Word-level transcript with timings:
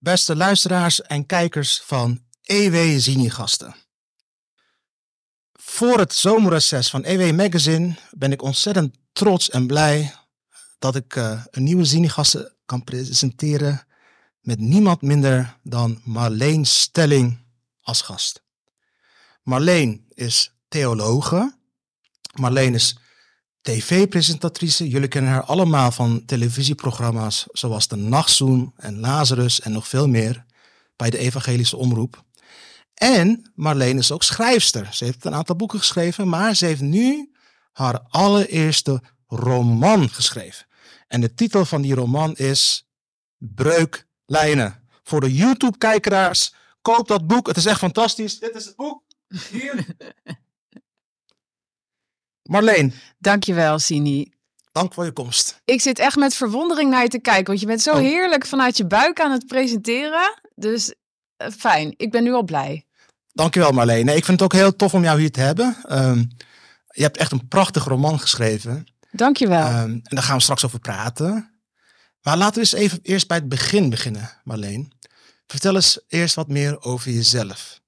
beste 0.00 0.36
luisteraars 0.36 1.02
en 1.02 1.26
kijkers 1.26 1.80
van 1.84 2.22
EW 2.42 2.98
Zini-gasten. 2.98 3.74
Voor 5.52 5.98
het 5.98 6.14
zomerreces 6.14 6.90
van 6.90 7.04
EW 7.04 7.34
Magazine 7.36 7.94
ben 8.10 8.32
ik 8.32 8.42
ontzettend 8.42 8.96
trots 9.12 9.50
en 9.50 9.66
blij 9.66 10.14
dat 10.78 10.96
ik 10.96 11.16
uh, 11.16 11.44
een 11.50 11.62
nieuwe 11.62 11.84
Zini-gasten 11.84 12.52
kan 12.64 12.84
presenteren 12.84 13.86
met 14.40 14.58
niemand 14.58 15.02
minder 15.02 15.56
dan 15.62 16.00
Marleen 16.04 16.66
Stelling 16.66 17.38
als 17.80 18.02
gast. 18.02 18.42
Marleen 19.42 20.06
is 20.08 20.52
theologe. 20.68 21.56
Marleen 22.34 22.74
is 22.74 22.96
tv-presentatrice. 23.62 24.88
Jullie 24.88 25.08
kennen 25.08 25.32
haar 25.32 25.44
allemaal 25.44 25.90
van 25.90 26.24
televisieprogramma's 26.24 27.46
zoals 27.52 27.88
De 27.88 27.96
Nachtzoen 27.96 28.72
en 28.76 29.00
Lazarus 29.00 29.60
en 29.60 29.72
nog 29.72 29.88
veel 29.88 30.08
meer 30.08 30.44
bij 30.96 31.10
de 31.10 31.18
Evangelische 31.18 31.76
Omroep. 31.76 32.24
En 32.94 33.52
Marleen 33.54 33.98
is 33.98 34.12
ook 34.12 34.22
schrijfster. 34.22 34.94
Ze 34.94 35.04
heeft 35.04 35.24
een 35.24 35.34
aantal 35.34 35.56
boeken 35.56 35.78
geschreven, 35.78 36.28
maar 36.28 36.54
ze 36.54 36.66
heeft 36.66 36.80
nu 36.80 37.32
haar 37.72 38.00
allereerste 38.08 39.02
roman 39.26 40.08
geschreven. 40.08 40.66
En 41.08 41.20
de 41.20 41.34
titel 41.34 41.64
van 41.64 41.82
die 41.82 41.94
roman 41.94 42.36
is 42.36 42.88
Breuklijnen. 43.38 44.88
Voor 45.02 45.20
de 45.20 45.34
YouTube-kijkeraars, 45.34 46.54
koop 46.82 47.08
dat 47.08 47.26
boek. 47.26 47.46
Het 47.46 47.56
is 47.56 47.66
echt 47.66 47.78
fantastisch. 47.78 48.38
Dit 48.38 48.54
is 48.54 48.64
het 48.64 48.76
boek. 48.76 49.02
Hier. 49.50 49.86
Marleen. 52.50 52.92
Dankjewel, 53.18 53.78
Sini. 53.78 54.32
Dank 54.72 54.94
voor 54.94 55.04
je 55.04 55.12
komst. 55.12 55.60
Ik 55.64 55.80
zit 55.80 55.98
echt 55.98 56.16
met 56.16 56.34
verwondering 56.34 56.90
naar 56.90 57.02
je 57.02 57.08
te 57.08 57.20
kijken, 57.20 57.46
want 57.46 57.60
je 57.60 57.66
bent 57.66 57.82
zo 57.82 57.90
oh. 57.90 57.98
heerlijk 57.98 58.46
vanuit 58.46 58.76
je 58.76 58.86
buik 58.86 59.20
aan 59.20 59.30
het 59.32 59.46
presenteren. 59.46 60.40
Dus 60.54 60.94
uh, 61.42 61.48
fijn, 61.58 61.94
ik 61.96 62.10
ben 62.10 62.22
nu 62.22 62.32
al 62.32 62.42
blij. 62.42 62.86
Dankjewel 63.32 63.72
Marleen. 63.72 64.04
Nee, 64.04 64.16
ik 64.16 64.24
vind 64.24 64.40
het 64.40 64.52
ook 64.52 64.60
heel 64.60 64.76
tof 64.76 64.94
om 64.94 65.02
jou 65.02 65.20
hier 65.20 65.30
te 65.30 65.40
hebben. 65.40 65.76
Um, 65.90 66.28
je 66.86 67.02
hebt 67.02 67.16
echt 67.16 67.32
een 67.32 67.48
prachtig 67.48 67.84
roman 67.84 68.20
geschreven. 68.20 68.86
Dankjewel. 69.10 69.66
Um, 69.66 69.74
en 69.74 70.02
daar 70.02 70.22
gaan 70.22 70.36
we 70.36 70.42
straks 70.42 70.64
over 70.64 70.78
praten. 70.78 71.60
Maar 72.22 72.36
laten 72.36 72.54
we 72.54 72.60
eens 72.60 72.72
even 72.72 72.98
eerst 73.02 73.28
bij 73.28 73.36
het 73.36 73.48
begin 73.48 73.90
beginnen, 73.90 74.30
Marleen. 74.44 74.92
Vertel 75.46 75.74
eens 75.74 76.00
eerst 76.08 76.34
wat 76.34 76.48
meer 76.48 76.82
over 76.82 77.10
jezelf. 77.10 77.80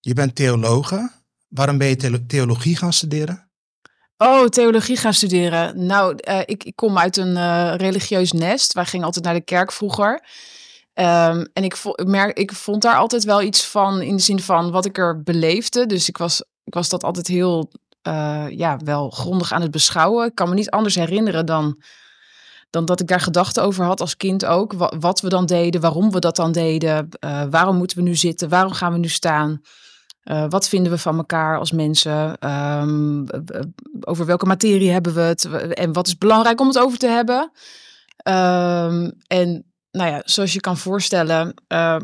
Je 0.00 0.14
bent 0.14 0.34
theologe. 0.34 1.10
Waarom 1.48 1.78
ben 1.78 1.88
je 1.88 2.26
theologie 2.26 2.76
gaan 2.76 2.92
studeren? 2.92 3.50
Oh, 4.22 4.46
theologie 4.46 4.96
gaan 4.96 5.14
studeren. 5.14 5.86
Nou, 5.86 6.16
uh, 6.28 6.40
ik, 6.44 6.64
ik, 6.64 6.76
kom 6.76 6.98
uit 6.98 7.16
een 7.16 7.36
uh, 7.36 7.74
religieus 7.76 8.32
nest. 8.32 8.72
Wij 8.72 8.84
gingen 8.84 9.06
altijd 9.06 9.24
naar 9.24 9.34
de 9.34 9.44
kerk 9.44 9.72
vroeger. 9.72 10.12
Um, 10.94 11.48
en 11.52 11.64
ik, 11.64 11.82
merk, 12.04 12.38
ik 12.38 12.52
vond 12.52 12.82
daar 12.82 12.96
altijd 12.96 13.24
wel 13.24 13.42
iets 13.42 13.66
van 13.66 14.02
in 14.02 14.16
de 14.16 14.22
zin 14.22 14.40
van 14.40 14.70
wat 14.70 14.84
ik 14.84 14.98
er 14.98 15.22
beleefde. 15.22 15.86
Dus 15.86 16.08
ik 16.08 16.18
was, 16.18 16.42
ik 16.64 16.74
was 16.74 16.88
dat 16.88 17.04
altijd 17.04 17.26
heel, 17.26 17.70
uh, 18.08 18.46
ja, 18.50 18.76
wel 18.84 19.10
grondig 19.10 19.52
aan 19.52 19.62
het 19.62 19.70
beschouwen. 19.70 20.26
Ik 20.26 20.34
kan 20.34 20.48
me 20.48 20.54
niet 20.54 20.70
anders 20.70 20.94
herinneren 20.94 21.46
dan, 21.46 21.82
dan 22.70 22.84
dat 22.84 23.00
ik 23.00 23.06
daar 23.06 23.20
gedachten 23.20 23.62
over 23.62 23.84
had 23.84 24.00
als 24.00 24.16
kind 24.16 24.44
ook. 24.44 24.72
Wat, 24.72 24.96
wat 24.98 25.20
we 25.20 25.28
dan 25.28 25.46
deden, 25.46 25.80
waarom 25.80 26.10
we 26.10 26.18
dat 26.18 26.36
dan 26.36 26.52
deden. 26.52 27.08
waarom 27.50 27.76
moeten 27.76 27.96
we 27.96 28.02
nu 28.02 28.14
zitten, 28.14 28.48
waarom 28.48 28.72
gaan 28.72 28.92
we 28.92 28.98
nu 28.98 29.08
staan. 29.08 29.60
Uh, 30.24 30.44
wat 30.48 30.68
vinden 30.68 30.92
we 30.92 30.98
van 30.98 31.16
elkaar 31.16 31.58
als 31.58 31.72
mensen? 31.72 32.48
Um, 32.50 33.26
over 34.00 34.26
welke 34.26 34.46
materie 34.46 34.90
hebben 34.90 35.14
we 35.14 35.20
het? 35.20 35.44
En 35.74 35.92
wat 35.92 36.06
is 36.06 36.18
belangrijk 36.18 36.60
om 36.60 36.66
het 36.66 36.78
over 36.78 36.98
te 36.98 37.06
hebben? 37.06 37.50
Um, 38.24 39.12
en 39.26 39.64
nou 39.90 40.10
ja, 40.10 40.22
zoals 40.24 40.52
je 40.52 40.60
kan 40.60 40.76
voorstellen, 40.76 41.54
uh, 41.68 41.96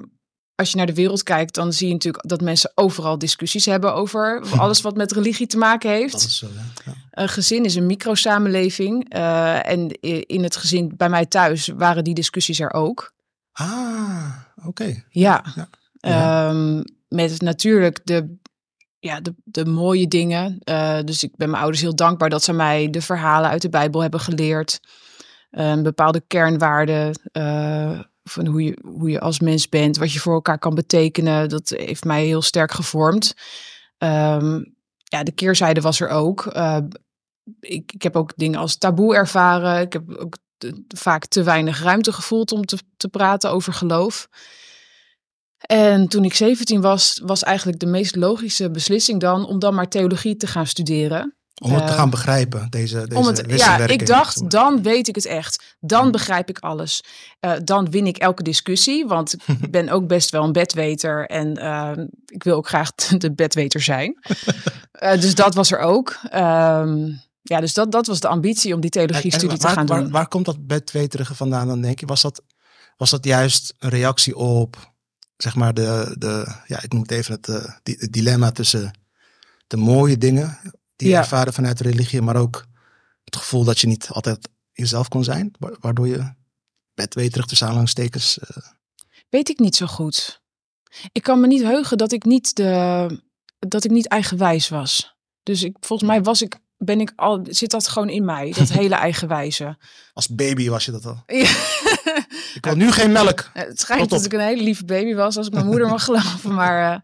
als 0.54 0.70
je 0.70 0.76
naar 0.76 0.86
de 0.86 0.94
wereld 0.94 1.22
kijkt, 1.22 1.54
dan 1.54 1.72
zie 1.72 1.86
je 1.86 1.92
natuurlijk 1.92 2.28
dat 2.28 2.40
mensen 2.40 2.72
overal 2.74 3.18
discussies 3.18 3.66
hebben 3.66 3.94
over 3.94 4.42
alles 4.56 4.80
wat 4.80 4.96
met 4.96 5.12
religie 5.12 5.46
te 5.46 5.58
maken 5.58 5.90
heeft. 5.90 6.20
Zo, 6.20 6.46
ja. 6.84 6.92
Een 7.10 7.28
gezin 7.28 7.64
is 7.64 7.74
een 7.74 7.86
microsamenleving. 7.86 9.14
Uh, 9.16 9.68
en 9.68 10.00
in 10.26 10.42
het 10.42 10.56
gezin 10.56 10.92
bij 10.96 11.08
mij 11.08 11.26
thuis 11.26 11.66
waren 11.66 12.04
die 12.04 12.14
discussies 12.14 12.60
er 12.60 12.72
ook. 12.72 13.12
Ah, 13.52 14.30
oké. 14.64 15.04
Ja. 15.10 15.44
ja. 15.54 15.68
ja. 16.00 16.48
Um, 16.48 16.84
met 17.08 17.40
natuurlijk 17.40 18.00
de, 18.04 18.36
ja, 18.98 19.20
de, 19.20 19.34
de 19.44 19.64
mooie 19.64 20.08
dingen. 20.08 20.58
Uh, 20.64 21.00
dus 21.04 21.22
ik 21.22 21.36
ben 21.36 21.50
mijn 21.50 21.62
ouders 21.62 21.82
heel 21.82 21.96
dankbaar 21.96 22.30
dat 22.30 22.42
ze 22.42 22.52
mij 22.52 22.90
de 22.90 23.02
verhalen 23.02 23.50
uit 23.50 23.62
de 23.62 23.68
Bijbel 23.68 24.00
hebben 24.00 24.20
geleerd. 24.20 24.80
Uh, 25.50 25.80
bepaalde 25.82 26.22
kernwaarden 26.26 27.20
uh, 27.32 28.00
van 28.22 28.46
hoe 28.46 28.62
je, 28.62 28.78
hoe 28.82 29.10
je 29.10 29.20
als 29.20 29.40
mens 29.40 29.68
bent, 29.68 29.96
wat 29.96 30.12
je 30.12 30.18
voor 30.18 30.34
elkaar 30.34 30.58
kan 30.58 30.74
betekenen. 30.74 31.48
Dat 31.48 31.68
heeft 31.68 32.04
mij 32.04 32.24
heel 32.24 32.42
sterk 32.42 32.72
gevormd. 32.72 33.34
Um, 33.98 34.76
ja, 35.04 35.22
de 35.22 35.32
keerzijde 35.32 35.80
was 35.80 36.00
er 36.00 36.08
ook. 36.08 36.46
ik, 37.60 37.92
ik 37.92 38.02
heb 38.02 38.16
ook 38.16 38.32
dingen 38.36 38.60
als 38.60 38.76
taboe 38.76 39.14
ervaren. 39.14 39.80
Ik 39.80 39.92
heb 39.92 40.16
ook 40.16 40.36
vaak 40.88 41.26
te 41.26 41.42
weinig 41.42 41.82
ruimte 41.82 42.12
gevoeld 42.12 42.52
om 42.52 42.64
te, 42.64 42.78
te 42.96 43.08
praten 43.08 43.50
over 43.50 43.72
geloof. 43.72 44.28
En 45.58 46.08
toen 46.08 46.24
ik 46.24 46.34
17 46.34 46.80
was, 46.80 47.20
was 47.24 47.42
eigenlijk 47.42 47.78
de 47.78 47.86
meest 47.86 48.16
logische 48.16 48.70
beslissing 48.70 49.20
dan 49.20 49.46
om 49.46 49.58
dan 49.58 49.74
maar 49.74 49.88
theologie 49.88 50.36
te 50.36 50.46
gaan 50.46 50.66
studeren. 50.66 51.32
Om 51.60 51.72
het 51.72 51.86
te 51.86 51.92
gaan 51.92 52.04
eh, 52.04 52.10
begrijpen, 52.10 52.66
deze, 52.70 53.06
deze, 53.08 53.20
om 53.20 53.26
het, 53.26 53.44
Ja, 53.46 53.78
ik 53.78 54.06
dacht, 54.06 54.50
dan 54.50 54.82
weet 54.82 55.08
ik 55.08 55.14
het 55.14 55.26
echt. 55.26 55.76
Dan 55.80 56.10
begrijp 56.10 56.48
ik 56.48 56.58
alles. 56.58 57.04
Uh, 57.40 57.52
dan 57.64 57.90
win 57.90 58.06
ik 58.06 58.16
elke 58.16 58.42
discussie, 58.42 59.06
want 59.06 59.36
ik 59.60 59.70
ben 59.78 59.88
ook 59.88 60.06
best 60.06 60.30
wel 60.30 60.44
een 60.44 60.52
bedweter. 60.52 61.26
En 61.26 61.58
uh, 61.58 62.04
ik 62.26 62.42
wil 62.42 62.56
ook 62.56 62.68
graag 62.68 62.90
de 63.24 63.34
bedweter 63.34 63.80
zijn. 63.80 64.18
dus 65.20 65.34
dat 65.34 65.54
was 65.54 65.72
er 65.72 65.78
ook. 65.78 66.18
Um, 66.34 67.20
ja, 67.42 67.60
dus 67.60 67.74
dat, 67.74 67.92
dat 67.92 68.06
was 68.06 68.20
de 68.20 68.28
ambitie 68.28 68.74
om 68.74 68.80
die 68.80 68.90
theologie-studie 68.90 69.58
te 69.58 69.68
gaan 69.68 69.86
waar, 69.86 70.00
doen. 70.00 70.10
Waar 70.10 70.28
komt 70.28 70.44
dat 70.44 70.66
bedweterige 70.66 71.34
vandaan 71.34 71.66
dan, 71.66 71.80
denk 71.80 72.00
je? 72.00 72.06
Was 72.06 72.22
dat, 72.22 72.42
was 72.96 73.10
dat 73.10 73.24
juist 73.24 73.74
een 73.78 73.90
reactie 73.90 74.36
op 74.36 74.96
zeg 75.42 75.54
maar, 75.54 75.74
de, 75.74 76.14
de, 76.18 76.54
ja, 76.66 76.82
ik 76.82 76.92
noem 76.92 77.02
het 77.02 77.10
even 77.10 77.32
het, 77.32 77.46
het 77.82 78.12
dilemma 78.12 78.50
tussen 78.50 78.98
de 79.66 79.76
mooie 79.76 80.18
dingen 80.18 80.58
die 80.96 81.08
je 81.08 81.16
ervaren 81.16 81.52
vanuit 81.52 81.80
religie, 81.80 82.22
maar 82.22 82.36
ook 82.36 82.66
het 83.24 83.36
gevoel 83.36 83.64
dat 83.64 83.78
je 83.78 83.86
niet 83.86 84.08
altijd 84.08 84.48
jezelf 84.72 85.08
kon 85.08 85.24
zijn, 85.24 85.54
waardoor 85.80 86.08
je 86.08 86.32
bedweterig 86.94 87.46
tussen 87.46 87.66
aanhalingstekens. 87.66 88.38
Uh... 88.38 88.66
Weet 89.28 89.48
ik 89.48 89.58
niet 89.58 89.76
zo 89.76 89.86
goed. 89.86 90.42
Ik 91.12 91.22
kan 91.22 91.40
me 91.40 91.46
niet 91.46 91.62
heugen 91.62 91.98
dat 91.98 92.12
ik 92.12 92.24
niet, 92.24 92.56
de, 92.56 93.20
dat 93.58 93.84
ik 93.84 93.90
niet 93.90 94.08
eigenwijs 94.08 94.68
was. 94.68 95.16
Dus 95.42 95.62
ik, 95.62 95.76
volgens 95.80 96.08
mij 96.08 96.22
was 96.22 96.42
ik 96.42 96.58
ben 96.78 97.00
ik 97.00 97.12
al, 97.16 97.40
zit 97.48 97.70
dat 97.70 97.88
gewoon 97.88 98.08
in 98.08 98.24
mij, 98.24 98.52
dat 98.56 98.68
hele 98.68 98.94
eigenwijze. 99.08 99.76
Als 100.12 100.28
baby 100.28 100.68
was 100.68 100.84
je 100.84 100.90
dat 100.90 101.06
al? 101.06 101.22
Ja. 101.26 101.48
ik 102.54 102.58
wil 102.60 102.76
nu 102.76 102.92
geen 102.92 103.12
melk. 103.12 103.50
Het 103.52 103.80
schijnt 103.80 104.10
dat 104.10 104.24
ik 104.24 104.32
een 104.32 104.40
hele 104.40 104.62
lieve 104.62 104.84
baby 104.84 105.14
was, 105.14 105.36
als 105.36 105.46
ik 105.46 105.52
mijn 105.52 105.66
moeder 105.66 105.88
mag 105.88 106.04
geloven. 106.08 106.54
Maar 106.54 106.92
uh, 106.92 107.00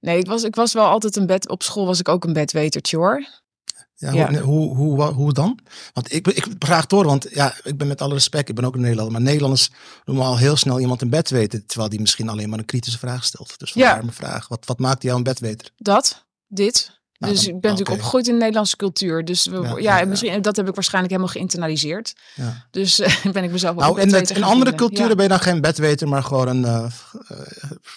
nee, 0.00 0.18
ik 0.18 0.26
was, 0.26 0.42
ik 0.42 0.54
was 0.54 0.72
wel 0.72 0.86
altijd 0.86 1.16
een 1.16 1.26
bed, 1.26 1.48
op 1.48 1.62
school 1.62 1.86
was 1.86 2.00
ik 2.00 2.08
ook 2.08 2.24
een 2.24 2.32
bedwetertje 2.32 2.96
hoor. 2.96 3.40
Ja, 3.94 4.12
ja. 4.12 4.34
Hoe, 4.34 4.76
hoe, 4.76 5.02
hoe, 5.02 5.12
hoe, 5.12 5.32
dan? 5.32 5.58
Want 5.92 6.12
ik, 6.12 6.28
ik 6.28 6.46
vraag 6.58 6.86
door, 6.86 7.04
want 7.04 7.26
ja, 7.30 7.54
ik 7.62 7.76
ben 7.76 7.86
met 7.86 8.00
alle 8.00 8.14
respect, 8.14 8.48
ik 8.48 8.54
ben 8.54 8.64
ook 8.64 8.74
een 8.74 8.80
Nederlander, 8.80 9.12
maar 9.12 9.22
Nederlanders 9.22 9.70
noemen 10.04 10.26
al 10.26 10.38
heel 10.38 10.56
snel 10.56 10.80
iemand 10.80 11.02
een 11.02 11.10
bedweter, 11.10 11.66
terwijl 11.66 11.90
die 11.90 12.00
misschien 12.00 12.28
alleen 12.28 12.48
maar 12.48 12.58
een 12.58 12.64
kritische 12.64 12.98
vraag 12.98 13.24
stelt. 13.24 13.58
Dus 13.58 13.72
vandaar 13.72 13.96
ja. 13.96 14.02
mijn 14.02 14.12
vraag, 14.12 14.48
wat, 14.48 14.66
wat 14.66 14.78
maakt 14.78 15.02
jou 15.02 15.16
een 15.16 15.22
bedweter? 15.22 15.70
Dat, 15.76 16.26
dit, 16.46 17.01
nou, 17.22 17.34
dus 17.34 17.46
ik 17.46 17.60
ben 17.60 17.70
natuurlijk 17.70 17.96
opgegroeid 17.96 18.26
in 18.26 18.32
de 18.32 18.38
Nederlandse 18.38 18.76
cultuur. 18.76 19.24
Dus 19.24 19.46
we, 19.46 19.82
ja, 19.82 20.04
misschien, 20.04 20.42
dat 20.42 20.56
heb 20.56 20.68
ik 20.68 20.74
waarschijnlijk 20.74 21.14
helemaal 21.14 21.34
geïnternaliseerd. 21.34 22.14
Dus 22.70 23.00
uh, 23.00 23.24
ben 23.32 23.44
ik 23.44 23.50
mezelf 23.50 23.76
nou, 23.76 24.00
en 24.00 24.10
met, 24.10 24.30
in 24.30 24.42
andere 24.42 24.74
culturen 24.74 25.16
ben 25.16 25.22
je 25.22 25.30
dan 25.30 25.40
geen 25.40 25.60
bedweter, 25.60 26.08
maar 26.08 26.22
gewoon 26.22 26.48
een 26.48 26.62
uh, 26.62 26.90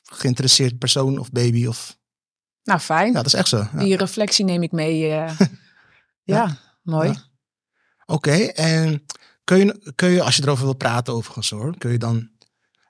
geïnteresseerd 0.04 0.78
persoon 0.78 1.18
of 1.18 1.32
baby. 1.32 1.66
Of... 1.66 1.98
Nou, 2.64 2.80
fijn. 2.80 3.08
Ja, 3.08 3.14
dat 3.14 3.26
is 3.26 3.34
echt 3.34 3.48
zo. 3.48 3.68
Die 3.74 3.98
reflectie 3.98 4.46
neem 4.46 4.64
ik 4.64 4.72
mee. 4.72 4.94
Uh, 6.26 6.38
ja. 6.38 6.58
mooi. 6.82 7.14
Oké, 8.06 8.32
en 8.46 9.06
kun 9.44 9.58
je, 9.58 9.92
kun 9.96 10.10
je, 10.10 10.24
als 10.24 10.36
je 10.36 10.44
erover 10.44 10.64
wil 10.64 10.76
praten 10.76 11.14
overigens 11.14 11.50
hoor, 11.50 11.78
kun 11.78 11.92
je 11.92 11.98
dan... 11.98 12.30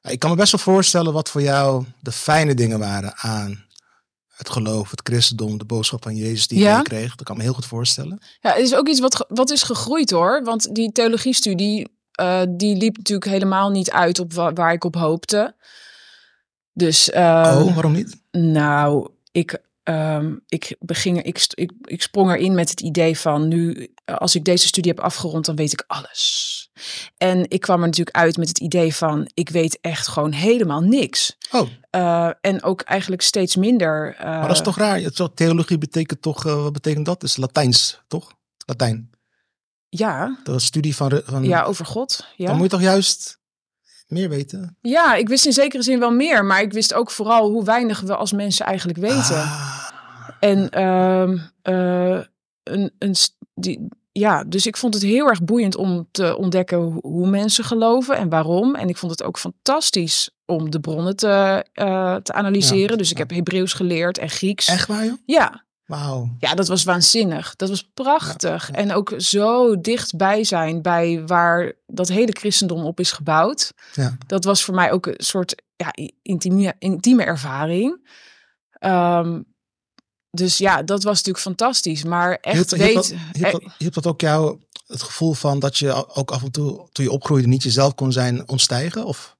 Ik 0.01 0.19
kan 0.19 0.29
me 0.29 0.35
best 0.35 0.51
wel 0.51 0.61
voorstellen 0.61 1.13
wat 1.13 1.29
voor 1.29 1.41
jou 1.41 1.85
de 1.99 2.11
fijne 2.11 2.53
dingen 2.53 2.79
waren 2.79 3.15
aan 3.17 3.64
het 4.35 4.49
geloof, 4.49 4.91
het 4.91 5.01
christendom, 5.03 5.57
de 5.57 5.65
boodschap 5.65 6.03
van 6.03 6.15
Jezus 6.15 6.47
die 6.47 6.59
ja. 6.59 6.77
je 6.77 6.83
kreeg. 6.83 7.15
Dat 7.15 7.25
kan 7.25 7.37
me 7.37 7.43
heel 7.43 7.53
goed 7.53 7.65
voorstellen. 7.65 8.19
Ja, 8.39 8.49
het 8.49 8.61
is 8.61 8.75
ook 8.75 8.87
iets 8.87 8.99
wat, 8.99 9.25
wat 9.29 9.51
is 9.51 9.63
gegroeid 9.63 10.11
hoor. 10.11 10.43
Want 10.43 10.75
die 10.75 10.91
theologiestudie, 10.91 11.87
uh, 12.21 12.41
die 12.49 12.75
liep 12.75 12.97
natuurlijk 12.97 13.31
helemaal 13.31 13.69
niet 13.69 13.91
uit 13.91 14.19
op 14.19 14.33
waar, 14.33 14.73
ik 14.73 14.83
op 14.83 14.95
hoopte. 14.95 15.55
Dus, 16.73 17.09
uh, 17.09 17.15
oh, 17.65 17.73
waarom 17.73 17.91
niet? 17.91 18.21
Nou, 18.31 19.09
ik, 19.31 19.57
ehm, 19.85 20.35
ik, 20.47 20.75
beging, 20.79 21.21
ik, 21.23 21.45
ik, 21.49 21.71
ik 21.81 22.01
sprong 22.01 22.31
erin 22.31 22.55
met 22.55 22.69
het 22.69 22.81
idee 22.81 23.17
van 23.19 23.47
nu, 23.47 23.93
als 24.05 24.35
ik 24.35 24.43
deze 24.43 24.67
studie 24.67 24.91
heb 24.95 25.03
afgerond, 25.03 25.45
dan 25.45 25.55
weet 25.55 25.71
ik 25.73 25.83
alles. 25.87 26.53
En 27.17 27.49
ik 27.49 27.61
kwam 27.61 27.79
er 27.81 27.85
natuurlijk 27.87 28.15
uit 28.15 28.37
met 28.37 28.47
het 28.47 28.59
idee 28.59 28.95
van, 28.95 29.29
ik 29.33 29.49
weet 29.49 29.77
echt 29.81 30.07
gewoon 30.07 30.31
helemaal 30.31 30.81
niks. 30.81 31.37
Oh, 31.51 31.69
Eh, 31.89 32.29
en 32.41 32.63
ook 32.63 32.81
eigenlijk 32.81 33.21
steeds 33.21 33.55
minder. 33.55 34.15
eh, 34.17 34.25
maar 34.25 34.47
dat 34.47 34.55
is 34.55 34.61
toch 34.61 34.77
raar? 34.77 35.01
Theologie 35.33 35.77
betekent 35.77 36.21
toch, 36.21 36.45
eh, 36.45 36.61
wat 36.63 36.73
betekent 36.73 37.05
dat? 37.05 37.19
Dat 37.21 37.29
is 37.29 37.37
Latijns, 37.37 38.01
toch? 38.07 38.33
Latijn. 38.65 39.09
Ja, 39.89 40.39
Dat 40.43 40.55
is 40.55 40.65
studie 40.65 40.95
van... 40.95 41.21
van 41.25 41.43
ja, 41.43 41.63
over 41.63 41.85
God. 41.85 42.27
Ja. 42.35 42.45
Dan 42.45 42.55
moet 42.55 42.63
je 42.63 42.71
toch 42.71 42.81
juist 42.81 43.39
meer 44.07 44.29
weten? 44.29 44.77
ja, 44.81 45.15
ik 45.15 45.27
wist 45.27 45.45
in 45.45 45.53
zekere 45.53 45.83
zin 45.83 45.99
wel 45.99 46.11
meer, 46.11 46.45
maar 46.45 46.61
ik 46.61 46.73
wist 46.73 46.93
ook 46.93 47.11
vooral 47.11 47.49
hoe 47.49 47.63
weinig 47.63 47.99
we 47.99 48.15
als 48.15 48.31
mensen 48.31 48.65
eigenlijk 48.65 48.97
weten. 48.99 49.35
Ah, 49.35 49.74
En 50.45 50.69
ehm, 50.69 51.37
eh, 51.61 52.19
een, 52.63 52.91
een, 52.99 53.15
die, 53.53 53.87
ja, 54.11 54.43
dus 54.43 54.65
ik 54.65 54.77
vond 54.77 54.93
het 54.93 55.03
heel 55.03 55.27
erg 55.27 55.43
boeiend 55.43 55.75
om 55.75 56.07
te 56.11 56.37
ontdekken 56.37 56.77
hoe, 56.77 56.99
hoe 57.01 57.27
mensen 57.27 57.63
geloven 57.63 58.17
en 58.17 58.29
waarom. 58.29 58.75
En 58.75 58.89
ik 58.89 58.97
vond 58.97 59.11
het 59.11 59.23
ook 59.23 59.39
fantastisch 59.39 60.29
om 60.45 60.69
de 60.69 60.79
bronnen 60.79 61.15
te, 61.15 61.65
eh, 61.73 62.15
te 62.15 62.33
analyseren. 62.33 62.91
Ja, 62.91 62.95
dus 62.95 63.11
ik 63.11 63.17
ja. 63.17 63.23
heb 63.23 63.35
Hebreeuws 63.35 63.73
geleerd 63.73 64.17
en 64.17 64.29
Grieks. 64.29 64.67
echt 64.67 64.87
waar, 64.87 65.05
joh? 65.05 65.17
Ja, 65.25 65.63
Wauw. 65.85 66.35
ja, 66.39 66.53
dat 66.53 66.67
was 66.67 66.83
waanzinnig. 66.83 67.55
Dat 67.55 67.69
was 67.69 67.89
prachtig. 67.93 68.71
En 68.71 68.93
ook 68.93 69.13
zo 69.17 69.81
dichtbij 69.81 70.43
zijn 70.43 70.81
bij 70.81 71.23
waar 71.25 71.73
dat 71.87 72.07
hele 72.07 72.35
christendom 72.39 72.83
op 72.83 72.99
is 72.99 73.11
gebouwd. 73.11 73.73
Ja. 73.93 74.17
Dat 74.27 74.43
was 74.43 74.63
voor 74.63 74.75
mij 74.75 74.91
ook 74.91 75.05
een 75.05 75.13
soort 75.17 75.63
ja, 75.75 75.93
intieme, 76.21 76.73
intieme 76.79 77.23
ervaring. 77.23 78.09
Ehm, 78.71 79.41
dus 80.35 80.57
ja, 80.57 80.83
dat 80.83 81.03
was 81.03 81.15
natuurlijk 81.15 81.43
fantastisch. 81.43 82.03
Maar 82.03 82.37
echt 82.41 82.55
Hielp, 82.55 82.69
hielp, 82.69 82.81
weet... 82.81 82.95
dat, 82.95 83.13
hielp, 83.33 83.51
dat, 83.51 83.63
hielp 83.77 83.93
dat 83.93 84.07
ook 84.07 84.21
jou 84.21 84.59
het 84.87 85.01
gevoel 85.01 85.33
van 85.33 85.59
dat 85.59 85.77
je 85.77 86.15
ook 86.15 86.31
af 86.31 86.43
en 86.43 86.51
toe, 86.51 86.87
toen 86.91 87.05
je 87.05 87.11
opgroeide, 87.11 87.47
niet 87.47 87.63
jezelf 87.63 87.95
kon 87.95 88.11
zijn 88.11 88.47
ontstijgen? 88.49 89.05
Of, 89.05 89.35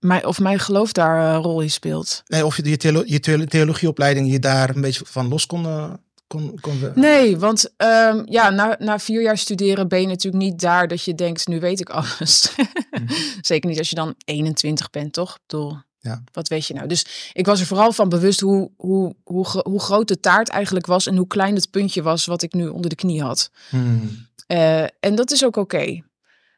Mijn, 0.00 0.26
of 0.26 0.38
mijn 0.38 0.58
geloof 0.58 0.92
daar 0.92 1.34
een 1.34 1.42
rol 1.42 1.60
in 1.60 1.70
speelt. 1.70 2.22
nee, 2.26 2.46
of 2.46 2.56
je 2.56 2.68
je, 2.70 2.76
theolo- 2.76 3.02
je 3.06 3.20
theolo- 3.20 3.44
theologieopleiding 3.44 4.30
je 4.30 4.38
daar 4.38 4.74
een 4.74 4.80
beetje 4.80 5.04
van 5.06 5.28
los 5.28 5.46
kon, 5.46 5.66
eh, 5.66 5.92
kon, 6.26 6.58
kon 6.60 6.80
we- 6.80 6.92
Nee, 6.94 7.38
want 7.38 7.72
ehm, 7.76 8.22
ja, 8.24 8.50
na, 8.50 8.76
na 8.78 8.98
vier 8.98 9.22
jaar 9.22 9.38
studeren 9.38 9.88
ben 9.88 10.00
je 10.00 10.06
natuurlijk 10.06 10.42
niet 10.42 10.60
daar 10.60 10.88
dat 10.88 11.04
je 11.04 11.14
denkt, 11.14 11.46
nu 11.46 11.60
weet 11.60 11.80
ik 11.80 11.90
alles. 11.90 12.52
Zeker 13.40 13.68
niet 13.70 13.78
als 13.78 13.88
je 13.88 13.94
dan 13.94 14.14
21 14.24 14.90
bent, 14.90 15.12
toch? 15.12 15.34
Ik 15.34 15.40
bedoel, 15.46 15.76
Ja. 16.02 16.22
wat 16.32 16.48
weet 16.48 16.66
je 16.66 16.74
nou? 16.74 16.88
Dus 16.88 17.30
ik 17.32 17.46
was 17.46 17.60
er 17.60 17.66
vooral 17.66 17.92
van 17.92 18.08
bewust 18.08 18.40
hoe, 18.40 18.70
hoe, 18.76 19.14
hoe, 19.24 19.46
hoe 19.62 19.80
groot 19.80 20.08
de 20.08 20.20
taart 20.20 20.48
eigenlijk 20.48 20.86
was 20.86 21.06
en 21.06 21.16
hoe 21.16 21.26
klein 21.26 21.54
het 21.54 21.70
puntje 21.70 22.02
was 22.02 22.24
wat 22.24 22.42
ik 22.42 22.52
nu 22.52 22.68
onder 22.68 22.90
de 22.90 22.96
knie 22.96 23.22
had. 23.22 23.50
Hmm. 23.68 24.26
Eh, 24.46 24.82
en 24.82 25.14
dat 25.14 25.30
is 25.30 25.44
ook 25.44 25.56
oké. 25.56 26.02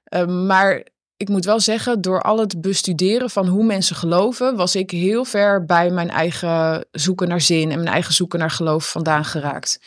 Eh, 0.04 0.26
maar 0.26 0.86
ik 1.16 1.28
moet 1.28 1.44
wel 1.44 1.60
zeggen, 1.60 2.00
door 2.00 2.22
al 2.22 2.38
het 2.38 2.60
bestuderen 2.60 3.30
van 3.30 3.46
hoe 3.46 3.64
mensen 3.64 3.96
geloven, 3.96 4.56
was 4.56 4.76
ik 4.76 4.90
heel 4.90 5.24
ver 5.24 5.64
bij 5.64 5.90
mijn 5.90 6.10
eigen 6.10 6.84
zoeken 6.92 7.28
naar 7.28 7.40
zin 7.40 7.70
en 7.70 7.76
mijn 7.76 7.92
eigen 7.92 8.14
zoeken 8.14 8.38
naar 8.38 8.50
geloof 8.50 8.90
vandaan 8.90 9.24
geraakt. 9.24 9.80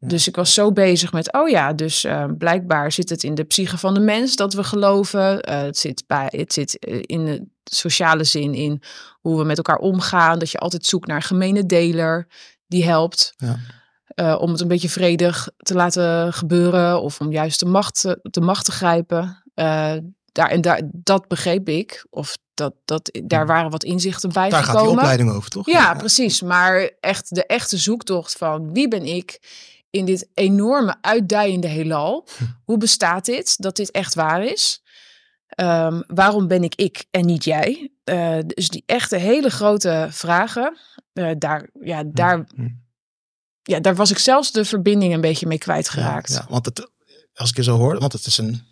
Ja. 0.00 0.08
Dus 0.08 0.28
ik 0.28 0.36
was 0.36 0.54
zo 0.54 0.72
bezig 0.72 1.12
met, 1.12 1.32
oh 1.32 1.48
ja, 1.48 1.72
dus 1.72 2.04
eh, 2.04 2.24
blijkbaar 2.38 2.92
zit 2.92 3.08
het 3.08 3.22
in 3.22 3.34
de 3.34 3.44
psyche 3.44 3.78
van 3.78 3.94
de 3.94 4.00
mens 4.00 4.36
dat 4.36 4.52
we 4.54 4.64
geloven. 4.64 5.40
Eh, 5.42 5.60
het 5.60 5.78
zit, 5.78 6.04
bij, 6.06 6.26
het 6.30 6.52
zit 6.52 6.78
eh, 6.78 6.98
in 7.02 7.24
de 7.24 7.44
sociale 7.64 8.24
zin 8.24 8.54
in 8.54 8.82
hoe 9.20 9.38
we 9.38 9.44
met 9.44 9.56
elkaar 9.56 9.78
omgaan. 9.78 10.38
Dat 10.38 10.50
je 10.50 10.58
altijd 10.58 10.86
zoekt 10.86 11.06
naar 11.06 11.16
een 11.16 11.22
gemene 11.22 11.66
deler 11.66 12.26
die 12.66 12.84
helpt. 12.84 13.34
Ja. 13.36 13.58
Om 14.36 14.50
het 14.50 14.60
een 14.60 14.68
beetje 14.68 14.88
vredig 14.88 15.48
te 15.56 15.74
laten 15.74 16.32
gebeuren 16.32 17.02
of 17.02 17.20
om 17.20 17.32
juist 17.32 17.60
de 17.60 17.66
macht, 17.66 18.00
te- 18.00 18.18
de 18.22 18.40
macht 18.40 18.64
te 18.64 18.72
grijpen. 18.72 19.42
Daar, 20.32 20.48
en 20.50 20.60
daar, 20.60 20.80
dat 20.92 21.28
begreep 21.28 21.68
ik. 21.68 22.06
Of 22.10 22.36
dat, 22.54 22.74
dat, 22.84 23.20
daar 23.24 23.46
waren 23.46 23.70
wat 23.70 23.84
inzichten 23.84 24.32
bij 24.32 24.48
Daar 24.48 24.58
gaat 24.62 24.70
die 24.70 24.78
gekomen. 24.78 24.98
opleiding 24.98 25.30
over, 25.30 25.50
toch? 25.50 25.66
Ja, 25.66 25.94
precies. 25.94 26.42
Maar 26.42 26.90
echt 27.00 27.34
de 27.34 27.46
echte 27.46 27.76
zoektocht 27.76 28.36
van 28.36 28.72
wie 28.72 28.88
ben 28.88 29.04
ik 29.04 29.38
in 29.90 30.04
dit 30.04 30.28
enorme 30.34 30.96
uitdijende 31.00 31.68
heelal? 31.68 32.26
Hoe 32.64 32.78
bestaat 32.78 33.24
dit? 33.24 33.62
Dat 33.62 33.76
dit 33.76 33.90
echt 33.90 34.14
waar 34.14 34.44
is? 34.44 34.82
Ehm, 35.46 36.02
waarom 36.06 36.48
ben 36.48 36.62
ik 36.62 36.74
ik 36.74 37.04
en 37.10 37.26
niet 37.26 37.44
jij? 37.44 37.92
Eh, 38.04 38.38
dus 38.46 38.68
die 38.68 38.82
echte 38.86 39.16
hele 39.16 39.50
grote 39.50 40.06
vragen, 40.10 40.76
eh, 41.12 41.30
daar, 41.38 41.68
ja, 41.80 42.02
daar, 42.06 42.46
Hm. 42.54 42.68
ja, 43.62 43.80
daar 43.80 43.94
was 43.94 44.10
ik 44.10 44.18
zelfs 44.18 44.52
de 44.52 44.64
verbinding 44.64 45.14
een 45.14 45.20
beetje 45.20 45.46
mee 45.46 45.58
kwijtgeraakt. 45.58 46.28
Ja, 46.28 46.34
ja, 46.34 46.46
want 46.48 46.64
het, 46.64 46.90
als 47.34 47.50
ik 47.50 47.56
je 47.56 47.62
zo 47.62 47.76
hoor, 47.76 47.98
want 47.98 48.12
het 48.12 48.26
is 48.26 48.38
een 48.38 48.62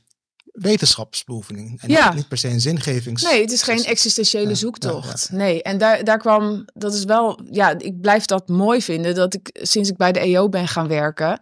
wetenschapsbeoefening. 0.61 1.81
En 1.81 1.89
Ja. 1.89 2.13
niet, 2.15 2.29
per 2.29 2.39
se 2.39 2.49
een 2.49 2.61
zingevings... 2.61 3.23
Nee, 3.23 3.41
het 3.41 3.53
is 3.53 3.63
geen 3.63 3.85
existentiële 3.85 4.49
ja, 4.49 4.55
zoektocht. 4.55 5.29
ja, 5.31 5.37
Nee, 5.37 5.63
en 5.63 5.79
daar, 5.79 6.05
daar 6.05 6.19
kwam, 6.19 6.65
dat 6.75 6.95
is 6.95 7.05
wel, 7.05 7.41
ja, 7.51 7.79
ik 7.79 8.01
blijf 8.01 8.25
dat 8.25 8.49
mooi 8.49 8.83
vinden 8.83 9.15
dat 9.15 9.35
ik 9.35 9.51
sinds 9.53 9.91
ik 9.91 9.97
bij 9.97 10.13
de 10.13 10.21
EO 10.21 10.49
ben 10.49 10.69
gaan 10.69 10.89
werken, 10.89 11.41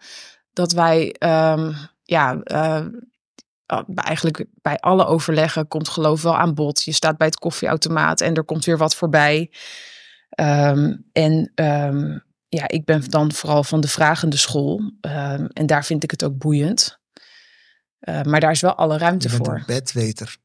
dat 0.52 0.72
wij, 0.72 1.12
ehm, 1.18 1.72
ja, 2.02 2.40
eh, 2.42 2.84
uh, 3.72 3.80
eigenlijk 3.94 4.44
bij 4.62 4.78
alle 4.78 5.06
overleggen 5.06 5.68
komt 5.68 5.88
geloof 5.88 6.22
wel 6.22 6.36
aan 6.36 6.54
bod. 6.54 6.82
Je 6.82 6.92
staat 6.92 7.16
bij 7.16 7.26
het 7.26 7.38
koffieautomaat 7.38 8.20
en 8.20 8.34
er 8.34 8.44
komt 8.44 8.64
weer 8.64 8.78
wat 8.78 8.94
voorbij. 8.94 9.50
Ehm, 10.28 10.96
en 11.12 11.52
ehm, 11.54 12.18
ja, 12.48 12.68
ik 12.68 12.84
ben 12.84 13.10
dan 13.10 13.32
vooral 13.32 13.64
van 13.64 13.80
de 13.80 13.88
vragende 13.88 14.36
school. 14.36 14.92
En 15.52 15.66
daar 15.66 15.84
vind 15.84 16.02
ik 16.02 16.10
het 16.10 16.24
ook 16.24 16.38
boeiend. 16.38 16.98
Uh, 18.08 18.22
maar 18.22 18.40
daar 18.40 18.50
is 18.50 18.60
wel 18.60 18.74
alle 18.74 18.98
ruimte 18.98 19.28
voor. 19.30 19.54
Een 19.54 19.62
bedweter. 19.66 20.36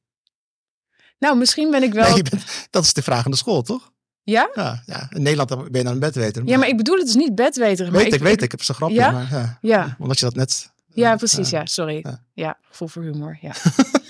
Nou, 1.20 1.38
misschien 1.38 1.72
ben 1.72 1.84
ik 1.84 1.94
wel. 1.94 2.08
Nee, 2.08 2.16
je 2.16 2.30
bent, 2.30 2.68
dat 2.70 2.84
is 2.84 2.94
de 2.94 3.02
vragende 3.02 3.38
school, 3.38 3.62
toch? 3.62 3.92
Ja? 4.24 4.50
Ja, 4.54 4.84
ja. 4.86 5.08
In 5.10 5.22
Nederland 5.22 5.50
ben 5.50 5.80
je 5.80 5.84
dan 5.84 5.94
een 5.94 6.00
bedweter. 6.00 6.44
Ja, 6.46 6.58
maar 6.58 6.68
ik 6.68 6.78
bedoel 6.78 6.98
het 6.98 7.08
is 7.08 7.16
niet 7.16 7.36
bedweter. 7.36 7.86
Weet 7.86 7.94
maar 7.94 8.14
ik, 8.14 8.20
weet 8.20 8.34
ik. 8.34 8.42
Ik 8.42 8.52
heb 8.52 8.64
zo'n 8.64 8.76
grapje. 8.76 8.96
Ja? 8.96 9.12
Maar, 9.12 9.28
ja. 9.32 9.58
Ja. 9.62 9.96
Omdat 10.00 10.20
je 10.20 10.26
dat 10.26 10.36
net... 10.36 10.72
Ja, 10.94 11.16
precies. 11.16 11.50
Ja. 11.50 11.66
Sorry. 11.66 12.00
Ja. 12.04 12.24
Ja, 12.34 12.58
gevoel 12.70 12.88
voor 12.88 13.04
humor. 13.04 13.38
Ja. 13.42 13.52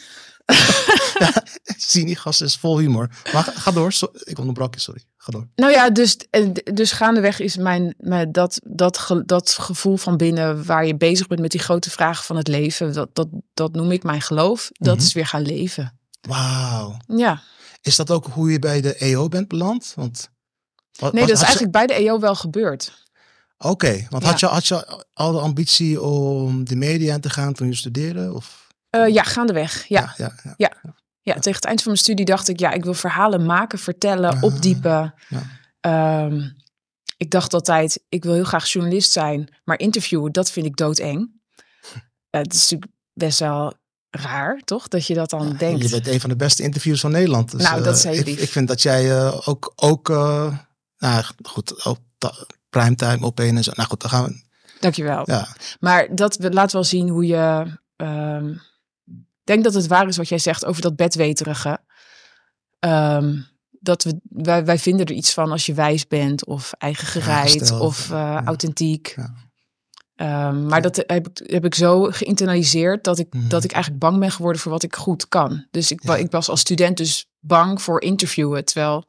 Cynisch 1.77 2.41
is 2.41 2.55
vol 2.55 2.79
humor. 2.79 3.09
Maar 3.33 3.43
ga, 3.43 3.51
ga 3.51 3.71
door. 3.71 3.91
So, 3.93 4.07
ik 4.23 4.39
onderbrak 4.39 4.73
je, 4.73 4.79
sorry. 4.79 5.03
Ga 5.17 5.31
door. 5.31 5.47
Nou 5.55 5.71
ja, 5.71 5.89
dus, 5.89 6.17
dus 6.73 6.91
gaandeweg 6.91 7.39
is 7.39 7.57
mijn, 7.57 7.95
mijn 7.97 8.31
dat, 8.31 8.59
dat, 8.63 8.97
ge- 8.97 9.23
dat 9.25 9.49
gevoel 9.49 9.97
van 9.97 10.17
binnen 10.17 10.65
waar 10.65 10.85
je 10.85 10.97
bezig 10.97 11.27
bent 11.27 11.41
met 11.41 11.51
die 11.51 11.59
grote 11.59 11.89
vragen 11.89 12.23
van 12.23 12.35
het 12.35 12.47
leven, 12.47 12.93
dat, 12.93 13.09
dat, 13.15 13.27
dat 13.53 13.73
noem 13.73 13.91
ik 13.91 14.03
mijn 14.03 14.21
geloof. 14.21 14.69
Dat 14.73 14.95
Mhm. 14.97 15.05
is 15.05 15.13
weer 15.13 15.25
gaan 15.25 15.41
leven. 15.41 15.99
Wauw. 16.21 16.97
Ja, 17.07 17.41
Is 17.81 17.95
dat 17.95 18.11
ook 18.11 18.25
hoe 18.27 18.51
je 18.51 18.59
bij 18.59 18.81
de 18.81 18.95
EO 18.95 19.27
bent 19.27 19.47
beland? 19.47 19.91
Want, 19.95 20.29
wat- 20.99 21.13
nee, 21.13 21.21
was- 21.21 21.29
dat 21.31 21.37
is 21.39 21.43
eigenlijk 21.43 21.73
bij 21.73 21.87
de 21.87 21.93
EO 21.93 22.19
wel 22.19 22.35
gebeurd. 22.35 22.99
Oké, 23.57 24.07
want 24.09 24.23
Ja. 24.23 24.29
had, 24.29 24.39
je, 24.39 24.45
had 24.45 24.67
je 24.67 25.05
al 25.13 25.31
de 25.31 25.39
ambitie 25.39 26.01
om 26.01 26.63
de 26.63 26.75
media 26.75 27.13
in 27.13 27.21
te 27.21 27.29
gaan 27.29 27.53
toen 27.53 27.67
je 27.67 27.75
studeerde? 27.75 28.33
Of? 28.33 28.60
Eh, 28.91 29.07
ja, 29.07 29.23
gaandeweg. 29.23 29.87
Ja. 29.87 30.13
ja, 30.17 30.33
ja. 30.57 30.71
ja, 31.21 31.33
tegen 31.33 31.51
het 31.55 31.65
eind 31.65 31.81
van 31.81 31.91
mijn 31.91 32.03
studie 32.03 32.25
dacht 32.25 32.47
ik, 32.47 32.59
ja, 32.59 32.71
ik 32.71 32.83
wil 32.83 32.93
verhalen 32.93 33.45
maken, 33.45 33.79
vertellen, 33.79 34.29
Ah, 34.35 34.43
opdiepen. 34.43 35.13
ja. 35.29 35.41
Ehm, 35.79 36.49
ik 37.17 37.31
dacht 37.31 37.53
altijd, 37.53 38.03
ik 38.09 38.23
wil 38.23 38.33
heel 38.33 38.43
graag 38.43 38.67
journalist 38.71 39.11
zijn, 39.11 39.55
maar 39.63 39.79
interviewen, 39.79 40.31
dat 40.31 40.51
vind 40.51 40.65
ik 40.65 40.75
doodeng. 40.77 41.29
Eh, 42.29 42.41
het 42.41 42.53
is 42.53 42.61
natuurlijk 42.61 42.91
best 43.13 43.39
wel 43.39 43.73
raar, 44.09 44.61
toch? 44.65 44.87
Dat 44.87 45.07
je 45.07 45.13
dat 45.13 45.29
dan 45.29 45.47
Ja, 45.47 45.53
denkt. 45.53 45.83
Je 45.83 45.89
bent 45.89 46.07
een 46.07 46.19
van 46.19 46.29
de 46.29 46.35
beste 46.35 46.63
interviews 46.63 46.99
van 46.99 47.11
Nederland. 47.11 47.51
Dus, 47.51 47.61
Nou, 47.63 47.83
dat 47.83 48.03
eh, 48.05 48.11
is 48.11 48.17
heel 48.25 48.33
ik, 48.33 48.39
ik 48.39 48.49
vind 48.49 48.67
dat 48.67 48.81
jij 48.81 49.31
ook, 49.45 49.73
ook 49.75 50.07
nou 50.97 51.23
goed, 51.43 51.85
ook 51.85 51.97
ta- 52.17 52.45
primetime 52.69 53.25
op 53.25 53.39
een 53.39 53.57
en 53.57 53.63
zo. 53.63 53.71
Nou 53.75 53.89
goed, 53.89 54.01
dan 54.01 54.09
gaan 54.09 54.23
we. 54.23 54.41
Dankjewel. 54.79 55.23
Ja, 55.25 55.47
Maar 55.79 56.15
dat 56.15 56.35
we- 56.35 56.51
laat 56.53 56.71
wel 56.71 56.83
zien 56.83 57.09
hoe 57.09 57.25
je. 57.25 57.65
Ik 59.53 59.61
denk 59.61 59.73
dat 59.73 59.81
het 59.81 59.91
waar 59.91 60.07
is 60.07 60.17
wat 60.17 60.29
jij 60.29 60.37
zegt 60.37 60.65
over 60.65 60.81
dat 60.81 60.95
bedweterige. 60.95 61.79
Ehm, 62.79 63.41
dat 63.69 64.03
we, 64.03 64.19
wij, 64.29 64.65
wij 64.65 64.79
vinden 64.79 65.05
er 65.05 65.11
iets 65.13 65.33
van 65.33 65.51
als 65.51 65.65
je 65.65 65.73
wijs 65.73 66.07
bent 66.07 66.45
of 66.45 66.73
eigen 66.77 67.07
gereid 67.07 67.71
of 67.71 68.03
eh, 68.03 68.17
ja. 68.17 68.43
authentiek. 68.43 69.13
Ja. 69.15 69.33
Ehm, 70.15 70.65
maar 70.65 70.81
dat 70.81 70.95
heb 70.95 71.27
ik, 71.27 71.51
heb 71.51 71.65
ik 71.65 71.75
zo 71.75 72.03
geïnternaliseerd 72.03 73.03
dat 73.03 73.19
ik, 73.19 73.33
Mhm. 73.33 73.47
dat 73.47 73.63
ik 73.63 73.71
eigenlijk 73.71 74.03
bang 74.03 74.19
ben 74.19 74.31
geworden 74.31 74.61
voor 74.61 74.71
wat 74.71 74.83
ik 74.83 74.95
goed 74.95 75.27
kan. 75.27 75.67
Dus 75.71 75.91
ik, 75.91 76.03
ik 76.03 76.31
was 76.31 76.49
als 76.49 76.59
student 76.59 76.97
dus 76.97 77.29
bang 77.39 77.81
voor 77.81 78.01
interviewen, 78.01 78.65
terwijl 78.65 79.05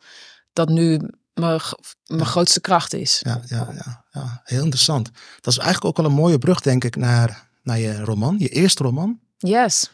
dat 0.53 0.69
nu 0.69 1.01
mijn, 1.35 1.61
mijn 2.07 2.27
grootste 2.27 2.61
kracht 2.61 2.95
is. 2.95 3.21
ja, 3.25 3.41
ja, 3.45 3.69
ja, 3.75 4.05
ja, 4.11 4.41
heel 4.45 4.63
interessant. 4.63 5.11
Dat 5.41 5.53
is 5.53 5.59
eigenlijk 5.59 5.85
ook 5.85 5.97
wel 5.97 6.07
een 6.07 6.21
mooie 6.23 6.39
brug, 6.39 6.61
denk 6.61 6.85
ik, 6.85 6.97
naar, 6.97 7.49
naar 7.63 7.79
je 7.79 8.05
roman, 8.05 8.39
je 8.39 8.49
eerste 8.49 8.83
roman. 8.83 9.21
Yes. 9.39 9.91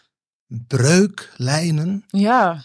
Breuklijnen. 0.48 2.04
Ja. 2.06 2.62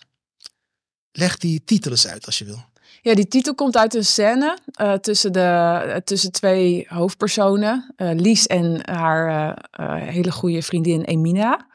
Leg 1.11 1.37
die 1.37 1.63
titel 1.63 1.91
eens 1.91 2.07
uit 2.07 2.25
als 2.25 2.37
je 2.37 2.45
wil. 2.45 2.65
Ja, 3.01 3.15
die 3.15 3.27
titel 3.27 3.55
komt 3.55 3.77
uit 3.77 3.93
een 3.93 4.05
scène 4.05 4.57
uh, 4.81 4.93
tussen, 4.93 5.31
de, 5.31 5.39
uh, 5.85 5.95
tussen 5.95 6.31
twee 6.31 6.85
hoofdpersonen. 6.89 7.93
Uh, 7.97 8.11
Lies 8.13 8.47
en 8.47 8.89
haar 8.89 9.57
hele 10.03 10.31
goede 10.31 10.61
vriendin 10.61 11.03
Emina. 11.03 11.67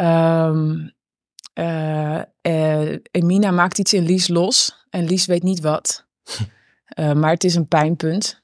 Um, 0.00 0.94
Emina 3.10 3.50
maakt 3.50 3.78
iets 3.78 3.92
in 3.92 4.04
Lies 4.04 4.28
los 4.28 4.86
en 4.90 5.04
Lies 5.04 5.26
weet 5.26 5.42
niet 5.42 5.60
wat. 5.60 6.06
maar 7.20 7.30
het 7.30 7.44
is 7.44 7.54
een 7.54 7.68
pijnpunt. 7.68 8.42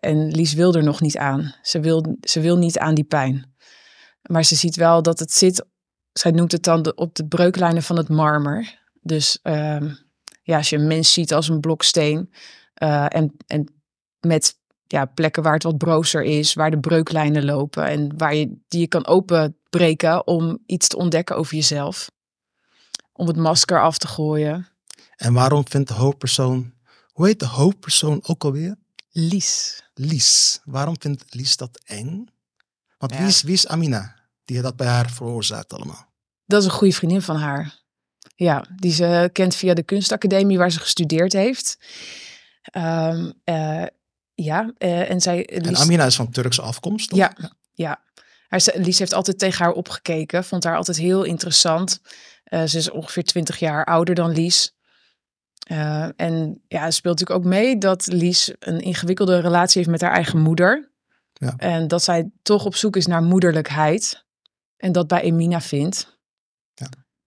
en 0.00 0.30
Lies 0.30 0.52
wil 0.52 0.74
er 0.74 0.82
nog 0.82 1.00
niet 1.00 1.18
aan. 1.18 1.54
Ze 1.62 1.80
wil, 1.80 2.16
ze 2.20 2.40
wil 2.40 2.56
niet 2.56 2.78
aan 2.78 2.94
die 2.94 3.04
pijn. 3.04 3.54
Maar 4.22 4.44
ze 4.44 4.54
ziet 4.54 4.76
wel 4.76 5.02
dat 5.02 5.18
het 5.18 5.32
zit, 5.32 5.64
zij 6.18 6.30
noemt 6.30 6.52
het 6.52 6.62
dan 6.62 6.82
de, 6.82 6.94
op 6.94 7.14
de 7.14 7.26
breuklijnen 7.26 7.82
van 7.82 7.96
het 7.96 8.08
marmer. 8.08 8.78
Dus 9.00 9.38
um, 9.42 9.98
ja, 10.42 10.56
als 10.56 10.70
je 10.70 10.76
een 10.76 10.86
mens 10.86 11.12
ziet 11.12 11.32
als 11.32 11.48
een 11.48 11.60
blok 11.60 11.82
steen 11.82 12.32
uh, 12.82 13.06
en, 13.08 13.36
en 13.46 13.74
met 14.20 14.58
ja, 14.86 15.04
plekken 15.04 15.42
waar 15.42 15.52
het 15.52 15.62
wat 15.62 15.78
brozer 15.78 16.22
is, 16.22 16.54
waar 16.54 16.70
de 16.70 16.80
breuklijnen 16.80 17.44
lopen 17.44 17.86
en 17.86 18.16
waar 18.16 18.34
je 18.34 18.58
die 18.68 18.80
je 18.80 18.86
kan 18.86 19.06
openbreken 19.06 20.26
om 20.26 20.58
iets 20.66 20.88
te 20.88 20.96
ontdekken 20.96 21.36
over 21.36 21.54
jezelf. 21.54 22.10
Om 23.12 23.26
het 23.26 23.36
masker 23.36 23.82
af 23.82 23.98
te 23.98 24.06
gooien. 24.06 24.68
En 25.16 25.32
waarom 25.32 25.68
vindt 25.68 25.88
de 25.88 25.94
hoofdpersoon, 25.94 26.72
hoe 27.12 27.26
heet 27.26 27.40
de 27.40 27.46
hoofdpersoon 27.46 28.20
ook 28.26 28.44
alweer? 28.44 28.76
Lies. 29.10 29.82
Lies. 29.94 30.60
Waarom 30.64 30.96
vindt 30.98 31.34
Lies 31.34 31.56
dat 31.56 31.80
eng? 31.84 32.26
Want 32.98 33.12
ja. 33.12 33.18
wie, 33.18 33.28
is, 33.28 33.42
wie 33.42 33.52
is 33.52 33.66
Amina, 33.66 34.23
die 34.44 34.62
dat 34.62 34.76
bij 34.76 34.86
haar 34.86 35.10
veroorzaakt 35.10 35.72
allemaal? 35.72 36.12
Dat 36.46 36.60
is 36.60 36.66
een 36.66 36.74
goede 36.74 36.94
vriendin 36.94 37.22
van 37.22 37.36
haar. 37.36 37.82
Ja, 38.36 38.66
die 38.76 38.92
ze 38.92 39.30
kent 39.32 39.54
via 39.54 39.74
de 39.74 39.82
kunstacademie 39.82 40.58
waar 40.58 40.70
ze 40.70 40.80
gestudeerd 40.80 41.32
heeft. 41.32 41.78
Um, 42.76 43.32
uh, 43.44 43.84
ja, 44.34 44.72
uh, 44.78 45.10
en 45.10 45.20
zij... 45.20 45.48
Lies... 45.52 45.66
En 45.68 45.76
Amina 45.76 46.04
is 46.04 46.16
van 46.16 46.30
Turkse 46.30 46.62
afkomst, 46.62 47.08
toch? 47.08 47.18
Ja, 47.18 47.32
ja. 47.36 47.52
ja. 47.72 48.02
Lies 48.74 48.98
heeft 48.98 49.14
altijd 49.14 49.38
tegen 49.38 49.64
haar 49.64 49.72
opgekeken, 49.72 50.44
vond 50.44 50.64
haar 50.64 50.76
altijd 50.76 50.96
heel 50.96 51.22
interessant. 51.22 52.00
Uh, 52.48 52.64
ze 52.64 52.78
is 52.78 52.90
ongeveer 52.90 53.24
twintig 53.24 53.58
jaar 53.58 53.84
ouder 53.84 54.14
dan 54.14 54.30
Lies. 54.30 54.74
en 56.16 56.62
ja, 56.68 56.84
het 56.84 56.94
speelt 56.94 57.18
natuurlijk 57.18 57.46
ook 57.46 57.52
mee 57.52 57.78
dat 57.78 58.06
Lies 58.06 58.52
een 58.58 58.80
ingewikkelde 58.80 59.40
relatie 59.40 59.78
heeft 59.78 59.90
met 59.90 60.00
haar 60.00 60.12
eigen 60.12 60.38
moeder. 60.38 60.92
Ja. 61.32 61.54
En 61.56 61.88
dat 61.88 62.02
zij 62.02 62.30
toch 62.42 62.64
op 62.64 62.74
zoek 62.74 62.96
is 62.96 63.06
naar 63.06 63.22
moederlijkheid. 63.22 64.23
En 64.76 64.92
dat 64.92 65.06
bij 65.06 65.20
Emina 65.20 65.60
vindt. 65.60 66.14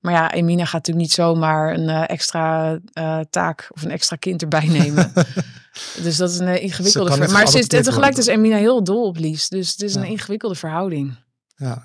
Maar 0.08 0.14
ja, 0.14 0.32
Emina 0.32 0.64
gaat 0.64 0.74
natuurlijk 0.74 1.06
niet 1.06 1.16
zomaar 1.16 1.74
een 1.74 1.90
uh, 1.90 2.10
extra 2.10 2.80
uh, 2.94 3.20
taak 3.30 3.68
of 3.74 3.84
een 3.84 3.92
extra 3.92 4.16
kind 4.16 4.42
erbij 4.42 4.68
nemen. 4.68 5.14
dus 6.04 6.18
dat 6.18 6.30
is 6.30 6.38
een 6.38 6.48
uh, 6.48 6.64
ingewikkelde 6.64 7.10
verhouding. 7.10 7.32
Maar 7.32 7.48
ze 7.48 7.60
is, 7.60 7.68
tegelijk 7.68 8.18
is 8.18 8.28
Emina 8.28 8.58
heel 8.58 8.84
dol 8.84 9.06
op 9.06 9.18
Lies. 9.18 9.50
Dus 9.50 9.72
het 9.72 9.82
is 9.82 9.94
ja. 9.94 10.00
een 10.00 10.08
ingewikkelde 10.08 10.56
verhouding. 10.56 11.16
Ja, 11.56 11.84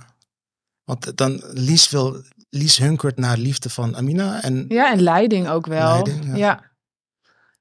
want 0.85 1.17
dan 1.17 1.43
Lies 1.53 1.91
wil, 1.91 2.23
Lies 2.51 2.79
hunkert 2.79 3.19
naar 3.19 3.37
liefde 3.37 3.71
van 3.71 3.97
Amina. 3.97 4.43
En, 4.43 4.65
ja, 4.69 4.93
en 4.93 5.03
leiding 5.03 5.49
ook 5.49 5.67
wel. 5.67 5.93
Leiding, 5.93 6.25
ja. 6.27 6.37
ja. 6.37 6.63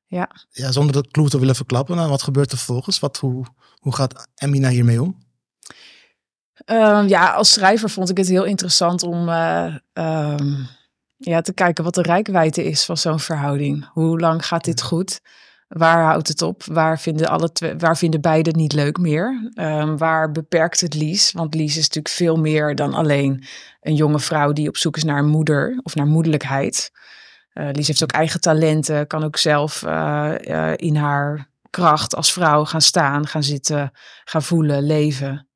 ja. 0.06 0.30
Ja. 0.50 0.72
zonder 0.72 0.94
dat 0.94 1.12
kloe 1.12 1.30
te 1.30 1.40
willen 1.40 1.56
verklappen. 1.56 1.96
Nou, 1.96 2.10
wat 2.10 2.24
gebeurt 2.24 2.52
er 2.52 2.58
vervolgens? 2.58 3.00
Wat, 3.00 3.18
hoe, 3.18 3.46
hoe 3.80 3.96
gaat 3.96 4.28
Amina 4.36 4.70
hiermee 4.70 5.02
om? 5.02 5.18
Um, 6.66 7.08
ja, 7.08 7.32
als 7.32 7.54
schrijver 7.54 7.90
vond 7.90 8.10
ik 8.10 8.18
het 8.18 8.28
heel 8.28 8.44
interessant 8.44 9.04
om 9.04 9.30
uh, 9.30 9.76
um, 9.94 10.68
ja, 11.18 11.42
te 11.42 11.54
kijken 11.54 11.84
wat 11.84 11.96
de 11.96 12.02
rijkwijde 12.02 12.64
is 12.64 12.86
van 12.86 12.98
zo'n 12.98 13.20
verhouding. 13.20 13.90
Hoe 13.94 14.20
lang 14.20 14.46
gaat 14.46 14.64
dit 14.64 14.82
goed? 14.82 15.20
Waar 15.68 16.04
houdt 16.04 16.28
het 16.28 16.42
op? 16.42 16.64
Waar 16.64 17.00
vinden, 17.00 17.28
alle 17.28 17.52
twee, 17.52 17.76
waar 17.78 17.98
vinden 17.98 18.22
beiden 18.22 18.56
niet 18.58 18.74
leuk 18.74 18.98
meer? 18.98 19.52
Um, 19.56 19.98
waar 19.98 20.32
beperkt 20.32 20.82
het 20.82 20.94
Lies? 20.94 21.32
Want 21.32 21.54
Lies 21.54 21.78
is 21.78 21.88
natuurlijk 21.88 22.16
veel 22.16 22.36
meer 22.36 22.76
dan 22.76 22.94
alleen 22.94 23.44
een 23.82 23.96
jonge 23.96 24.20
vrouw 24.20 24.54
die 24.54 24.68
op 24.68 24.78
zoek 24.78 24.98
is 24.98 25.04
naar 25.04 25.18
een 25.18 25.30
moeder 25.30 25.80
of 25.84 25.96
naar 25.96 26.08
moederlijkheid. 26.08 26.92
Uh, 27.54 27.70
Lies 27.72 27.88
heeft 27.88 28.04
ook 28.04 28.12
eigen 28.12 28.42
talenten, 28.42 29.08
kan 29.08 29.24
ook 29.24 29.38
zelf 29.38 29.82
uh, 29.82 30.34
uh, 30.42 30.74
in 30.76 30.96
haar 30.96 31.50
kracht 31.70 32.16
als 32.16 32.34
vrouw 32.34 32.66
gaan 32.66 32.82
staan, 32.82 33.28
gaan 33.28 33.44
zitten, 33.44 33.92
gaan 34.24 34.44
voelen, 34.44 34.84
leven. 34.84 35.48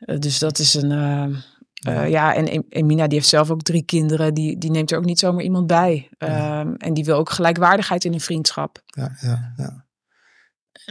Uh, 0.00 0.18
dus 0.18 0.38
dat 0.38 0.58
is 0.58 0.74
een. 0.74 0.90
Uh, 0.90 1.38
uh, 1.88 2.08
ja, 2.08 2.34
en 2.34 2.64
Emina 2.68 3.06
die 3.06 3.18
heeft 3.18 3.28
zelf 3.28 3.50
ook 3.50 3.62
drie 3.62 3.82
kinderen. 3.82 4.34
Die, 4.34 4.58
die 4.58 4.70
neemt 4.70 4.90
er 4.90 4.98
ook 4.98 5.04
niet 5.04 5.18
zomaar 5.18 5.42
iemand 5.42 5.66
bij. 5.66 6.08
Ja. 6.18 6.60
Um, 6.60 6.76
en 6.76 6.94
die 6.94 7.04
wil 7.04 7.16
ook 7.16 7.30
gelijkwaardigheid 7.30 8.04
in 8.04 8.12
een 8.12 8.20
vriendschap. 8.20 8.82
Ja, 8.86 9.16
ja, 9.20 9.52
ja. 9.56 9.84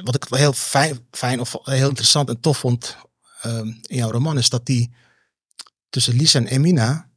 Wat 0.03 0.15
ik 0.15 0.25
heel 0.29 0.53
fijn, 0.53 0.99
fijn 1.11 1.39
of 1.39 1.57
heel 1.63 1.89
interessant 1.89 2.29
en 2.29 2.39
tof 2.39 2.57
vond 2.57 2.97
um, 3.45 3.79
in 3.81 3.97
jouw 3.97 4.11
roman 4.11 4.37
is 4.37 4.49
dat 4.49 4.65
die 4.65 4.95
tussen 5.89 6.15
Lisa 6.15 6.39
en 6.39 6.47
Emina, 6.47 7.09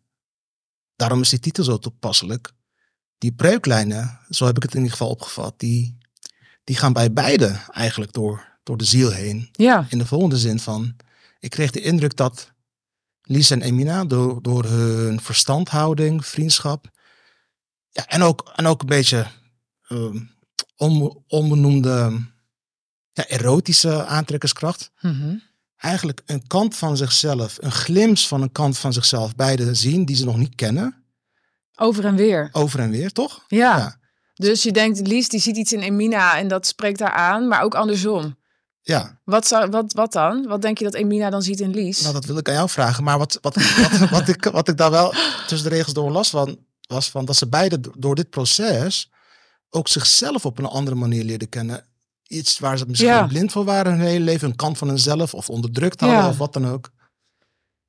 daarom 0.96 1.20
is 1.20 1.28
die 1.28 1.40
titel 1.40 1.64
zo 1.64 1.78
toepasselijk, 1.78 2.52
die 3.18 3.32
breuklijnen, 3.32 4.18
zo 4.28 4.46
heb 4.46 4.56
ik 4.56 4.62
het 4.62 4.72
in 4.72 4.78
ieder 4.78 4.92
geval 4.92 5.10
opgevat, 5.10 5.54
die, 5.56 5.98
die 6.64 6.76
gaan 6.76 6.92
bij 6.92 7.12
beide 7.12 7.60
eigenlijk 7.70 8.12
door, 8.12 8.58
door 8.62 8.76
de 8.76 8.84
ziel 8.84 9.10
heen. 9.10 9.48
Ja. 9.52 9.86
In 9.88 9.98
de 9.98 10.06
volgende 10.06 10.38
zin 10.38 10.58
van, 10.58 10.96
ik 11.38 11.50
kreeg 11.50 11.70
de 11.70 11.80
indruk 11.80 12.16
dat 12.16 12.52
Lies 13.22 13.50
en 13.50 13.62
Emina 13.62 14.04
door, 14.04 14.42
door 14.42 14.64
hun 14.64 15.20
verstandhouding, 15.20 16.26
vriendschap 16.26 16.90
ja, 17.90 18.06
en, 18.06 18.22
ook, 18.22 18.52
en 18.56 18.66
ook 18.66 18.80
een 18.80 18.86
beetje 18.86 19.26
on, 20.76 21.24
onbenoemde 21.26 22.20
ja, 23.12 23.26
erotische 23.26 24.04
aantrekkerskracht. 24.04 24.90
Mm-hmm. 25.00 25.42
Eigenlijk 25.76 26.22
een 26.26 26.46
kant 26.46 26.76
van 26.76 26.96
zichzelf, 26.96 27.56
een 27.60 27.72
glimp 27.72 28.18
van 28.18 28.42
een 28.42 28.52
kant 28.52 28.78
van 28.78 28.92
zichzelf, 28.92 29.34
beide 29.34 29.74
zien 29.74 30.04
die 30.04 30.16
ze 30.16 30.24
nog 30.24 30.36
niet 30.36 30.54
kennen. 30.54 31.04
Over 31.76 32.04
en 32.04 32.16
weer. 32.16 32.48
Over 32.52 32.80
en 32.80 32.90
weer, 32.90 33.12
toch? 33.12 33.44
Ja. 33.48 33.76
ja. 33.76 33.96
Dus 34.34 34.62
je 34.62 34.72
denkt, 34.72 35.06
Lies 35.06 35.28
die 35.28 35.40
ziet 35.40 35.56
iets 35.56 35.72
in 35.72 35.80
Emina 35.80 36.38
en 36.38 36.48
dat 36.48 36.66
spreekt 36.66 37.00
haar 37.00 37.12
aan, 37.12 37.48
maar 37.48 37.62
ook 37.62 37.74
andersom. 37.74 38.37
Ja. 38.88 39.18
Wat, 39.24 39.46
zou, 39.46 39.70
wat, 39.70 39.92
wat 39.92 40.12
dan? 40.12 40.46
Wat 40.46 40.62
denk 40.62 40.78
je 40.78 40.84
dat 40.84 40.94
Emina 40.94 41.30
dan 41.30 41.42
ziet 41.42 41.60
in 41.60 41.70
Lies? 41.70 42.00
Nou, 42.00 42.12
dat 42.12 42.24
wil 42.24 42.36
ik 42.36 42.48
aan 42.48 42.54
jou 42.54 42.68
vragen. 42.68 43.04
Maar 43.04 43.18
wat, 43.18 43.38
wat, 43.42 43.54
wat, 43.54 44.10
wat, 44.10 44.28
ik, 44.28 44.44
wat 44.44 44.68
ik 44.68 44.76
daar 44.76 44.90
wel 44.90 45.14
tussen 45.46 45.68
de 45.68 45.74
regels 45.74 45.94
door 45.94 46.10
las 46.10 46.30
van, 46.30 46.58
was 46.86 47.10
van 47.10 47.24
dat 47.24 47.36
ze 47.36 47.48
beide 47.48 47.80
door 47.96 48.14
dit 48.14 48.30
proces 48.30 49.10
ook 49.70 49.88
zichzelf 49.88 50.46
op 50.46 50.58
een 50.58 50.64
andere 50.64 50.96
manier 50.96 51.24
leerden 51.24 51.48
kennen. 51.48 51.84
Iets 52.26 52.58
waar 52.58 52.78
ze 52.78 52.86
misschien 52.86 53.10
ja. 53.10 53.26
blind 53.26 53.52
voor 53.52 53.64
waren 53.64 53.92
hun 53.92 54.06
hele 54.06 54.24
leven, 54.24 54.48
een 54.48 54.56
kant 54.56 54.78
van 54.78 54.88
hunzelf 54.88 55.34
of 55.34 55.50
onderdrukt 55.50 56.00
hadden 56.00 56.18
ja. 56.18 56.28
of 56.28 56.38
wat 56.38 56.52
dan 56.52 56.68
ook. 56.68 56.90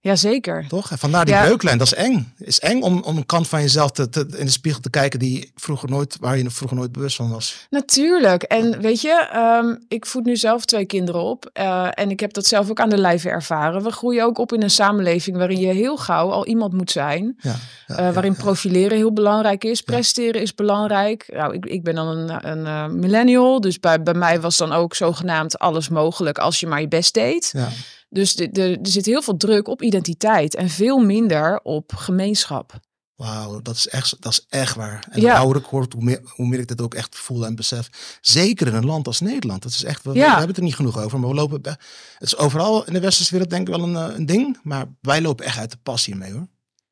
Jazeker. 0.02 0.66
Toch? 0.68 0.92
En 0.92 0.98
vandaar 0.98 1.26
die 1.26 1.34
ja. 1.34 1.44
breuklijn, 1.44 1.78
dat 1.78 1.88
is 1.88 1.94
eng. 1.94 2.34
Het 2.38 2.48
is 2.48 2.60
eng 2.60 2.82
om, 2.82 3.02
om 3.02 3.18
een 3.18 3.26
kant 3.26 3.48
van 3.48 3.62
jezelf 3.62 3.92
te, 3.92 4.10
te, 4.10 4.26
in 4.38 4.46
de 4.46 4.52
spiegel 4.52 4.82
te 4.82 4.90
kijken 4.90 5.20
die 5.20 5.52
vroeger 5.56 5.90
nooit, 5.90 6.18
waar 6.20 6.38
je 6.38 6.50
vroeger 6.50 6.78
nooit 6.78 6.92
bewust 6.92 7.16
van 7.16 7.30
was. 7.30 7.68
Natuurlijk. 7.70 8.44
En 8.44 8.82
weet 8.82 9.02
je, 9.02 9.30
um, 9.62 9.86
ik 9.88 10.06
voed 10.06 10.26
nu 10.26 10.36
zelf 10.36 10.66
twee 10.66 10.86
kinderen 10.86 11.22
op. 11.22 11.50
Uh, 11.54 11.88
en 11.94 12.10
ik 12.10 12.20
heb 12.20 12.34
dat 12.34 12.46
zelf 12.46 12.70
ook 12.70 12.80
aan 12.80 12.90
de 12.90 12.98
lijve 12.98 13.30
ervaren. 13.30 13.84
We 13.84 13.92
groeien 13.92 14.24
ook 14.24 14.38
op 14.38 14.54
in 14.54 14.64
een 14.64 14.70
samenleving 14.70 15.38
waarin 15.38 15.60
je 15.60 15.74
heel 15.74 15.98
gauw 15.98 16.32
al 16.32 16.46
iemand 16.46 16.74
moet 16.74 16.92
zijn. 16.92 17.36
Ja, 17.38 17.56
ja, 17.88 18.08
uh, 18.08 18.14
waarin 18.14 18.36
profileren 18.36 18.98
heel 18.98 19.14
belangrijk 19.14 19.64
is. 19.64 19.82
Presteren 19.82 20.42
is 20.42 20.56
belangrijk. 20.56 21.26
Nou, 21.34 21.54
ik, 21.54 21.66
ik 21.66 21.84
ben 21.84 21.96
dan 21.96 22.08
een, 22.08 22.48
een 22.50 22.66
uh, 22.66 22.88
millennial. 22.88 23.62
Dus 23.62 23.80
bij, 23.80 24.04
bij 24.04 24.14
mij 24.14 24.42
was 24.42 24.58
dan 24.58 24.72
ook 24.72 24.96
zogenaamd 24.96 25.60
alles 25.60 25.90
mogelijk 25.90 26.38
als 26.38 26.60
je 26.60 26.68
maar 26.68 26.82
je 26.82 26.88
best 26.88 27.14
deed. 27.14 27.50
Ja. 27.54 27.68
Dus 28.10 28.36
de, 28.36 28.52
de, 28.52 28.80
er 28.82 28.88
zit 28.88 29.06
heel 29.06 29.22
veel 29.22 29.38
druk 29.38 29.68
op 29.68 29.82
identiteit 29.82 30.56
en 30.56 30.70
veel 30.70 30.98
minder 30.98 31.60
op 31.64 31.92
gemeenschap. 31.96 32.80
Wauw, 33.16 33.62
dat 33.62 33.76
is 33.76 33.88
echt, 33.88 34.16
dat 34.20 34.32
is 34.32 34.46
echt 34.50 34.76
waar. 34.76 35.08
En 35.10 35.22
ja. 35.22 35.30
hoe 35.30 35.40
ouder 35.40 35.62
ik 35.62 35.68
word, 35.68 35.94
hoe 35.94 36.04
meer, 36.04 36.22
hoe 36.26 36.48
meer 36.48 36.60
ik 36.60 36.68
dit 36.68 36.82
ook 36.82 36.94
echt 36.94 37.16
voel 37.16 37.46
en 37.46 37.56
besef. 37.56 38.18
Zeker 38.22 38.68
in 38.68 38.74
een 38.74 38.86
land 38.86 39.08
als 39.08 39.20
Nederland. 39.20 39.64
Dat 39.64 39.72
is 39.72 39.84
echt, 39.84 40.04
we, 40.04 40.14
ja. 40.14 40.20
we 40.20 40.30
hebben 40.30 40.48
het 40.48 40.58
er 40.58 40.64
niet 40.64 40.76
genoeg 40.76 40.98
over, 40.98 41.20
maar 41.20 41.30
we 41.30 41.36
lopen. 41.36 41.62
Het 41.64 41.78
is 42.20 42.38
overal 42.38 42.86
in 42.86 42.94
de 42.94 43.00
westerse 43.00 43.32
wereld 43.32 43.50
denk 43.50 43.68
ik 43.68 43.76
wel 43.76 43.84
een, 43.84 43.96
een 43.96 44.26
ding, 44.26 44.60
maar 44.64 44.86
wij 45.02 45.22
lopen 45.22 45.46
echt 45.46 45.58
uit 45.58 45.72
de 45.72 45.78
passie 45.84 46.16
mee 46.16 46.32
hoor. 46.32 46.48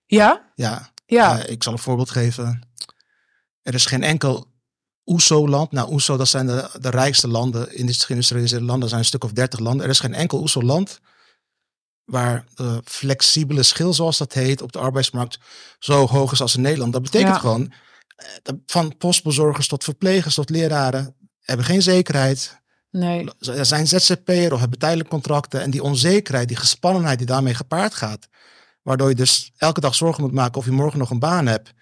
Ja? 0.06 0.52
Ja. 0.56 0.92
ja. 1.06 1.38
Uh, 1.38 1.50
ik 1.50 1.64
zal 1.64 1.74
een 1.74 1.80
voorbeeld 1.80 2.10
geven. 2.10 2.62
Er 3.62 3.74
is 3.74 3.86
geen 3.86 4.04
enkel 4.04 4.48
OESO-land. 5.08 5.72
Nou, 5.72 5.92
OESO, 5.92 6.18
dat 6.18 6.28
zijn 6.28 6.48
de, 6.48 6.70
de 6.82 6.90
rijkste 6.90 7.28
landen, 7.28 7.68
geïndustrialiseerde 7.68 8.66
landen. 8.66 8.82
Er 8.82 8.90
zijn 8.90 9.00
een 9.02 9.08
stuk 9.08 9.24
of 9.24 9.32
dertig 9.32 9.60
landen. 9.60 9.86
Er 9.86 9.92
is 9.92 10.00
geen 10.00 10.14
enkel 10.14 10.40
OESO-land 10.40 11.00
waar 12.04 12.46
de 12.56 12.82
flexibele 12.86 13.64
schil, 13.64 13.94
zoals 13.94 14.18
dat 14.18 14.34
heet, 14.34 14.62
op 14.62 14.72
de 14.72 14.80
arbeidsmarkt 14.80 15.40
zo 15.80 16.08
hoog 16.08 16.32
is 16.32 16.42
als 16.42 16.56
in 16.56 16.62
Nederland. 16.62 16.94
Dat 16.94 17.02
betekent 17.02 17.34
ja. 17.34 17.40
gewoon, 17.40 17.72
van 18.66 18.98
postbezorgers 18.98 19.68
tot 19.68 19.84
verplegers 19.84 20.36
tot 20.36 20.50
leraren, 20.50 21.16
hebben 21.42 21.66
geen 21.66 21.82
zekerheid. 21.82 22.62
Nee. 22.92 23.30
Er 23.40 23.66
zijn 23.66 23.88
ZZP'er 23.88 24.54
of 24.54 24.60
hebben 24.60 24.80
tijdelijk 24.80 25.10
contracten. 25.10 25.62
En 25.62 25.70
die 25.70 25.84
onzekerheid, 25.84 26.48
die 26.48 26.58
gespannenheid 26.58 27.18
die 27.18 27.28
daarmee 27.28 27.54
gepaard 27.54 27.94
gaat. 27.94 28.28
Waardoor 28.82 29.10
je 29.10 29.16
dus 29.16 29.52
elke 29.58 29.80
dag 29.80 29.96
zorgen 29.96 30.24
moet 30.24 30.32
maken 30.32 30.58
of 30.58 30.66
je 30.66 30.72
morgen 30.72 31.00
nog 31.00 31.10
een 31.10 31.20
baan 31.20 31.48
hebt 31.48 31.74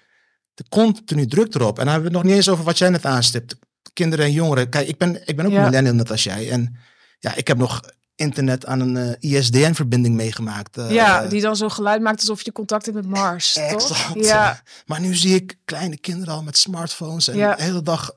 de 0.55 0.63
continu 0.69 1.27
druk 1.27 1.53
erop. 1.55 1.79
En 1.79 1.83
dan 1.85 1.93
hebben 1.93 2.12
we 2.12 2.17
het 2.17 2.24
nog 2.24 2.24
niet 2.24 2.33
eens 2.33 2.50
over 2.50 2.63
wat 2.65 2.77
jij 2.77 2.89
net 2.89 3.05
aanstipt. 3.05 3.55
Kinderen 3.93 4.25
en 4.25 4.31
jongeren. 4.31 4.69
Kijk, 4.69 4.88
ik 4.88 4.97
ben, 4.97 5.27
ik 5.27 5.35
ben 5.35 5.45
ook 5.45 5.51
Ja. 5.51 5.57
een 5.57 5.63
millennial 5.63 5.93
net 5.93 6.12
als 6.12 6.24
jij. 6.24 6.51
En 6.51 6.75
ja, 7.19 7.35
ik 7.35 7.47
heb 7.47 7.57
nog 7.57 7.81
internet 8.15 8.65
aan 8.65 8.79
een 8.79 8.97
eh, 8.97 9.31
ISDN-verbinding 9.31 10.15
meegemaakt. 10.15 10.77
eh, 10.77 10.91
ja, 10.91 11.27
die 11.27 11.41
dan 11.41 11.55
zo 11.55 11.69
geluid 11.69 12.01
maakt 12.01 12.19
alsof 12.19 12.41
je 12.41 12.51
contact 12.51 12.85
hebt 12.85 12.97
met 12.97 13.07
Mars, 13.07 13.53
toch? 13.53 13.63
Exact. 13.63 14.25
Ja, 14.25 14.62
Maar 14.85 15.00
nu 15.00 15.15
zie 15.15 15.35
ik 15.35 15.57
kleine 15.65 15.97
kinderen 15.97 16.33
al 16.33 16.43
met 16.43 16.57
smartphones 16.57 17.27
en 17.27 17.38
Ja. 17.38 17.55
de 17.55 17.63
hele 17.63 17.81
dag 17.81 18.12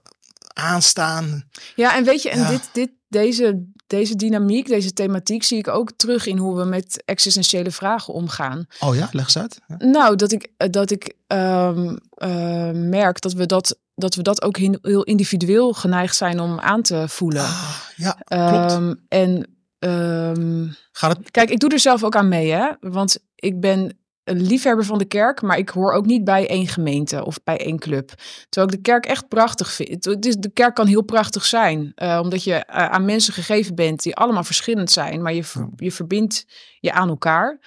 aanstaan. 0.54 1.48
ja 1.76 1.96
en 1.96 2.04
weet 2.04 2.22
je, 2.22 2.30
en 2.30 2.38
Ja. 2.38 2.48
dit, 2.48 2.68
dit, 2.72 2.90
deze, 3.08 3.64
deze 3.88 4.16
dynamiek, 4.16 4.66
deze 4.66 4.92
thematiek 4.92 5.42
zie 5.42 5.58
ik 5.58 5.68
ook 5.68 5.90
terug 5.96 6.26
in 6.26 6.36
hoe 6.36 6.56
we 6.56 6.64
met 6.64 7.02
existentiële 7.04 7.70
vragen 7.70 8.14
omgaan. 8.14 8.66
Oh 8.80 8.94
ja, 8.94 9.08
leg 9.12 9.24
eens 9.24 9.38
uit. 9.38 9.60
Ja. 9.66 9.86
Nou, 9.86 10.16
dat 10.16 10.32
ik, 10.32 10.48
eh, 10.56 10.68
dat 10.70 10.90
ik 10.90 11.14
ehm, 11.26 11.96
eh, 12.14 12.70
merk 12.70 13.20
dat 13.20 13.32
we 13.32 13.46
dat, 13.46 13.78
dat 13.94 14.14
we 14.14 14.22
dat 14.22 14.42
ook 14.42 14.56
heel, 14.56 15.02
individueel 15.02 15.72
geneigd 15.72 16.16
zijn 16.16 16.40
om 16.40 16.60
aan 16.60 16.82
te 16.82 17.04
voelen. 17.08 17.42
Ah, 17.42 17.76
ja, 17.96 18.10
klopt. 18.10 18.72
Ehm, 18.72 18.94
en 19.08 19.46
ehm, 19.78 20.66
Gaat 20.92 21.16
het? 21.16 21.30
kijk, 21.30 21.50
ik 21.50 21.58
doe 21.58 21.70
er 21.70 21.78
zelf 21.78 22.04
ook 22.04 22.16
aan 22.16 22.28
mee, 22.28 22.50
hè? 22.50 22.70
Want 22.80 23.18
ik 23.34 23.60
ben 23.60 23.98
een 24.28 24.42
liefhebber 24.42 24.84
van 24.84 24.98
de 24.98 25.04
kerk, 25.04 25.42
maar 25.42 25.58
ik 25.58 25.68
hoor 25.68 25.92
ook 25.92 26.06
niet 26.06 26.24
bij 26.24 26.48
één 26.48 26.66
gemeente 26.66 27.24
of 27.24 27.42
bij 27.44 27.58
één 27.58 27.78
club. 27.78 28.12
Terwijl 28.48 28.72
ik 28.72 28.76
de 28.84 28.90
kerk 28.90 29.06
echt 29.06 29.28
prachtig 29.28 29.72
vind. 29.72 30.04
Het 30.04 30.26
is, 30.26 30.36
de 30.36 30.50
kerk 30.50 30.74
kan 30.74 30.86
heel 30.86 31.02
prachtig 31.02 31.44
zijn, 31.44 31.92
eh, 31.94 32.18
omdat 32.22 32.44
je 32.44 32.54
eh, 32.54 32.90
aan 32.90 33.04
mensen 33.04 33.32
gegeven 33.32 33.74
bent 33.74 34.02
die 34.02 34.16
allemaal 34.16 34.44
verschillend 34.44 34.90
zijn, 34.90 35.22
maar 35.22 35.34
je, 35.34 35.44
je 35.76 35.92
verbindt 35.92 36.46
je 36.80 36.92
aan 36.92 37.08
elkaar. 37.08 37.58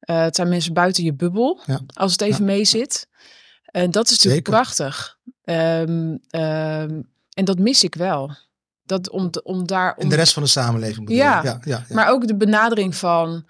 Eh, 0.00 0.22
het 0.22 0.36
zijn 0.36 0.48
mensen 0.48 0.72
buiten 0.72 1.04
je 1.04 1.14
bubbel, 1.14 1.60
Ja. 1.66 1.80
als 1.94 2.12
het 2.12 2.20
even 2.20 2.44
mee 2.44 2.64
zit. 2.64 3.08
En 3.64 3.90
dat 3.90 4.04
is 4.04 4.10
natuurlijk 4.10 4.46
Zeker. 4.46 4.52
prachtig. 4.52 5.18
Ehm, 5.44 6.16
ehm, 6.30 7.00
en 7.34 7.44
dat 7.44 7.58
mis 7.58 7.84
ik 7.84 7.94
wel. 7.94 8.36
Dat 8.86 9.10
om, 9.10 9.30
om 9.42 9.66
daar. 9.66 9.94
Om, 9.96 10.02
In 10.02 10.08
de 10.08 10.16
rest 10.16 10.32
van 10.32 10.42
de 10.42 10.48
samenleving 10.48 11.10
ja, 11.10 11.42
ja, 11.42 11.60
ja. 11.64 11.84
maar 11.88 12.08
ook 12.08 12.26
de 12.26 12.36
benadering 12.36 12.94
van 12.94 13.44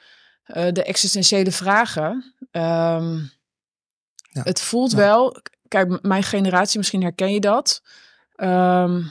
eh, 0.45 0.73
de 0.73 0.85
existentiële 0.85 1.53
vragen. 1.53 2.35
Ehm, 2.51 3.19
Ja. 4.31 4.43
Het 4.43 4.61
voelt 4.61 4.91
Ja. 4.91 4.97
wel, 4.97 5.37
kijk, 5.69 6.03
mijn 6.03 6.23
generatie, 6.23 6.79
misschien 6.79 7.03
herken 7.03 7.33
je 7.33 7.41
dat. 7.41 7.83
Ehm, 8.37 9.03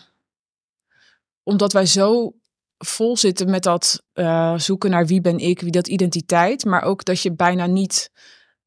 omdat 1.44 1.74
wij 1.74 1.86
zo 1.86 2.34
vol 2.78 3.18
zitten 3.18 3.50
met 3.50 3.64
dat 3.64 4.04
eh, 4.14 4.58
zoeken 4.58 4.90
naar 4.90 5.06
wie 5.06 5.22
ben 5.22 5.38
ik, 5.38 5.62
wie 5.62 5.72
dat 5.72 5.88
identiteit. 5.88 6.66
Maar 6.66 6.82
ook 6.82 7.06
dat 7.06 7.22
je 7.22 7.34
bijna 7.34 7.66
niet 7.66 8.12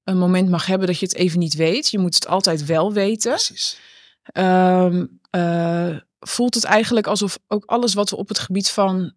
een 0.05 0.19
moment 0.19 0.49
mag 0.49 0.67
hebben 0.67 0.87
dat 0.87 0.99
je 0.99 1.07
het 1.07 1.15
even 1.15 1.39
niet 1.39 1.55
weet. 1.55 1.89
Je 1.91 1.99
moet 1.99 2.15
het 2.15 2.27
altijd 2.27 2.65
wel 2.65 2.93
weten. 2.93 3.31
Precies. 3.31 3.79
Ehm, 4.23 5.07
eh, 5.31 5.97
voelt 6.21 6.55
het 6.55 6.65
eigenlijk 6.65 7.07
alsof 7.07 7.39
ook 7.49 7.65
alles 7.65 7.95
wat 7.95 8.11
we 8.11 8.17
op 8.17 8.29
het 8.29 8.39
gebied 8.39 8.71
van 8.71 9.13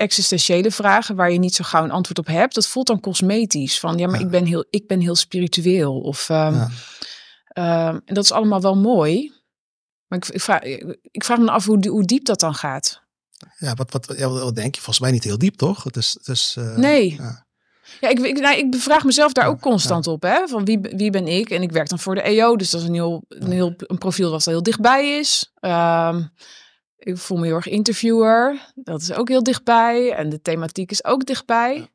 existentiële 0.00 0.70
vragen, 0.70 1.16
waar 1.16 1.30
je 1.32 1.38
niet 1.38 1.54
zo 1.54 1.64
gauw 1.64 1.84
een 1.84 1.90
antwoord 1.90 2.18
op 2.18 2.26
hebt, 2.26 2.54
dat 2.54 2.66
voelt 2.66 2.86
dan 2.86 3.00
cosmetisch. 3.00 3.80
Van 3.80 3.98
ja, 3.98 4.06
maar 4.06 4.18
Ja. 4.18 4.24
ik 4.24 4.30
ben 4.30 4.44
heel, 4.44 4.64
ik 4.70 4.86
ben 4.86 5.00
heel 5.00 5.14
spiritueel. 5.16 6.00
Of 6.00 6.28
ehm, 6.28 6.54
Ja. 6.54 6.68
ehm, 7.48 7.98
en 8.04 8.14
dat 8.14 8.24
is 8.24 8.32
allemaal 8.32 8.60
wel 8.60 8.76
mooi. 8.76 9.32
Maar 10.06 10.18
ik, 10.18 10.28
ik, 10.28 10.40
vraag, 10.40 10.62
ik 11.10 11.24
vraag 11.24 11.38
me 11.38 11.50
af 11.50 11.64
hoe, 11.64 11.88
hoe 11.88 12.04
diep 12.04 12.24
dat 12.24 12.40
dan 12.40 12.54
gaat. 12.54 13.02
Ja, 13.58 13.74
wat, 13.74 13.92
wat, 13.92 14.14
ja, 14.16 14.28
wat 14.28 14.54
denk 14.54 14.74
je? 14.74 14.80
Volgens 14.80 15.00
mij 15.00 15.10
niet 15.10 15.24
heel 15.24 15.38
diep, 15.38 15.54
toch? 15.56 15.84
Het 15.84 15.96
is, 15.96 16.12
het 16.18 16.28
is, 16.28 16.54
eh, 16.58 16.76
Nee. 16.76 17.14
ja. 17.18 17.48
Ja, 18.00 18.08
ik, 18.08 18.18
ik, 18.18 18.38
nou, 18.40 18.56
ik 18.58 18.70
bevraag 18.70 19.04
mezelf 19.04 19.32
daar 19.32 19.46
ook 19.46 19.60
constant 19.60 20.06
op. 20.06 20.22
Hè? 20.22 20.46
Van 20.48 20.64
wie, 20.64 20.78
wie 20.80 21.10
ben 21.10 21.26
ik? 21.28 21.50
En 21.50 21.62
ik 21.62 21.72
werk 21.72 21.88
dan 21.88 21.98
voor 21.98 22.14
de 22.14 22.22
EO. 22.22 22.56
Dus 22.56 22.70
dat 22.70 22.80
is 22.80 22.86
een, 22.86 22.94
heel, 22.94 23.24
een, 23.28 23.50
heel, 23.52 23.74
een 23.76 23.98
profiel 23.98 24.30
wat 24.30 24.44
heel 24.44 24.62
dichtbij 24.62 25.18
is. 25.18 25.50
Ehm, 25.54 26.22
ik 27.02 27.18
voel 27.18 27.38
me 27.38 27.46
heel 27.46 27.54
erg 27.54 27.68
interviewer. 27.68 28.72
Dat 28.74 29.00
is 29.00 29.12
ook 29.12 29.28
heel 29.28 29.42
dichtbij. 29.42 30.12
En 30.12 30.28
de 30.28 30.42
thematiek 30.42 30.90
is 30.90 31.04
ook 31.04 31.26
dichtbij. 31.26 31.88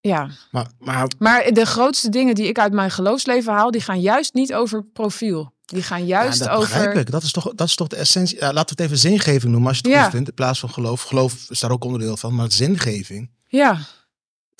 Ja, 0.00 0.30
Maar, 0.50 0.66
maar 0.78 1.08
maar 1.18 1.52
de 1.52 1.66
grootste 1.66 2.08
dingen 2.08 2.34
die 2.34 2.46
ik 2.46 2.58
uit 2.58 2.72
mijn 2.72 2.90
geloofsleven 2.90 3.52
haal, 3.52 3.70
die 3.70 3.80
gaan 3.80 4.00
juist 4.00 4.34
niet 4.34 4.54
over 4.54 4.84
profiel. 4.84 5.54
Die 5.64 5.82
gaan 5.82 6.06
juist 6.06 6.38
ja, 6.38 6.46
dat 6.46 6.60
begrijp 6.60 6.88
over. 6.88 7.00
ik. 7.00 7.10
Dat 7.10 7.22
is 7.22 7.32
toch, 7.32 7.52
dat 7.54 7.66
is 7.68 7.74
toch 7.74 7.88
de 7.88 7.96
essentie. 7.96 8.36
Ja, 8.38 8.52
laten 8.52 8.76
we 8.76 8.82
het 8.82 8.92
even 8.92 8.98
zingeving 9.10 9.52
noemen 9.52 9.68
als 9.68 9.76
je 9.78 9.82
het 9.88 9.92
Ja. 9.96 10.02
goed 10.02 10.12
vindt. 10.12 10.28
In 10.28 10.34
plaats 10.34 10.60
van 10.60 10.70
geloof. 10.70 11.02
Geloof 11.02 11.50
is 11.50 11.60
daar 11.60 11.70
ook 11.70 11.84
onderdeel 11.84 12.16
van. 12.16 12.34
Maar 12.34 12.52
zingeving. 12.52 13.30
Ja, 13.46 13.78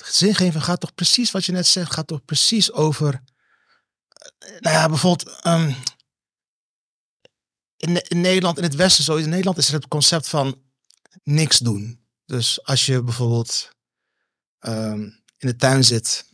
Zingeving 0.05 0.63
gaat 0.63 0.79
toch 0.79 0.95
precies 0.95 1.31
wat 1.31 1.45
je 1.45 1.51
net 1.51 1.67
zegt. 1.67 1.93
Gaat 1.93 2.07
toch 2.07 2.25
precies 2.25 2.71
over. 2.71 3.21
eh, 4.39 4.49
Nou 4.59 4.75
ja, 4.75 4.87
bijvoorbeeld. 4.89 5.39
ehm, 5.41 5.71
in, 7.81 7.91
Ne- 7.91 8.05
in 8.07 8.21
Nederland, 8.21 8.57
in 8.57 8.63
het 8.63 8.75
Westen 8.75 9.03
zo. 9.03 9.15
In 9.15 9.29
Nederland 9.29 9.57
is 9.57 9.67
er 9.67 9.73
het 9.73 9.87
concept 9.87 10.27
van 10.27 10.61
niks 11.23 11.57
doen. 11.59 12.05
Dus 12.25 12.63
als 12.63 12.85
je 12.85 13.03
bijvoorbeeld 13.03 13.69
ehm, 14.59 14.99
in 15.37 15.47
de 15.47 15.55
tuin 15.55 15.83
zit 15.83 16.25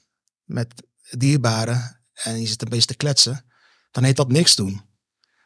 met 0.43 0.73
dierbaren 1.17 2.01
en 2.13 2.39
je 2.41 2.47
zit 2.47 2.61
een 2.61 2.69
beetje 2.69 2.85
te 2.87 2.95
kletsen, 2.95 3.45
dan 3.91 4.03
heet 4.03 4.15
dat 4.15 4.31
niks 4.31 4.55
doen. 4.55 4.73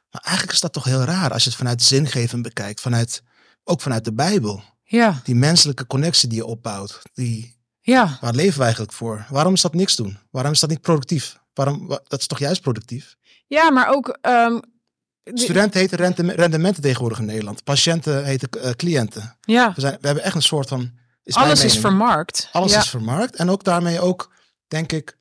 Maar 0.09 0.21
eigenlijk 0.21 0.55
is 0.55 0.61
dat 0.61 0.73
toch 0.73 0.83
heel 0.83 1.03
raar 1.03 1.31
als 1.31 1.43
je 1.43 1.49
het 1.49 1.57
vanuit 1.57 1.83
zingeving 1.83 2.43
bekijkt, 2.43 2.81
vanuit, 2.81 3.23
ook 3.63 3.81
vanuit 3.81 4.05
de 4.05 4.13
Bijbel. 4.13 4.63
ja, 4.83 5.21
Die 5.23 5.35
menselijke 5.35 5.87
connectie 5.87 6.29
die 6.29 6.37
je 6.37 6.45
opbouwt, 6.45 7.01
die, 7.13 7.57
ja. 7.79 8.17
waar 8.21 8.33
leven 8.33 8.57
we 8.57 8.63
eigenlijk 8.63 8.93
voor? 8.93 9.25
Waarom 9.29 9.53
is 9.53 9.61
dat 9.61 9.73
niks 9.73 9.95
doen? 9.95 10.19
Waarom 10.31 10.51
is 10.51 10.59
dat 10.59 10.69
niet 10.69 10.81
productief? 10.81 11.39
Waarom, 11.53 11.87
wa- 11.87 12.03
dat 12.07 12.19
is 12.19 12.27
toch 12.27 12.39
juist 12.39 12.61
productief? 12.61 13.15
Ja, 13.47 13.71
maar 13.71 13.87
ook. 13.89 14.17
ehm, 14.21 14.59
Studenten 15.23 15.79
heten 15.79 15.97
rendementen 16.35 16.81
tegenwoordig 16.83 17.19
in 17.19 17.25
Nederland. 17.25 17.63
Patiënten 17.63 18.25
heten 18.25 18.49
eh, 18.49 18.71
cliënten. 18.71 19.37
ja, 19.41 19.71
We, 19.75 19.81
zijn, 19.81 19.97
we 20.01 20.05
hebben 20.05 20.23
echt 20.23 20.35
een 20.35 20.41
soort 20.41 20.67
van... 20.67 20.91
Is 21.23 21.35
alles 21.35 21.63
is 21.63 21.77
vermarkt. 21.79 22.49
Alles 22.51 22.71
ja. 22.71 22.79
is 22.79 22.89
vermarkt. 22.89 23.35
En 23.35 23.49
ook 23.49 23.63
daarmee 23.63 23.99
ook, 23.99 24.33
denk 24.67 24.91
ik, 24.91 25.17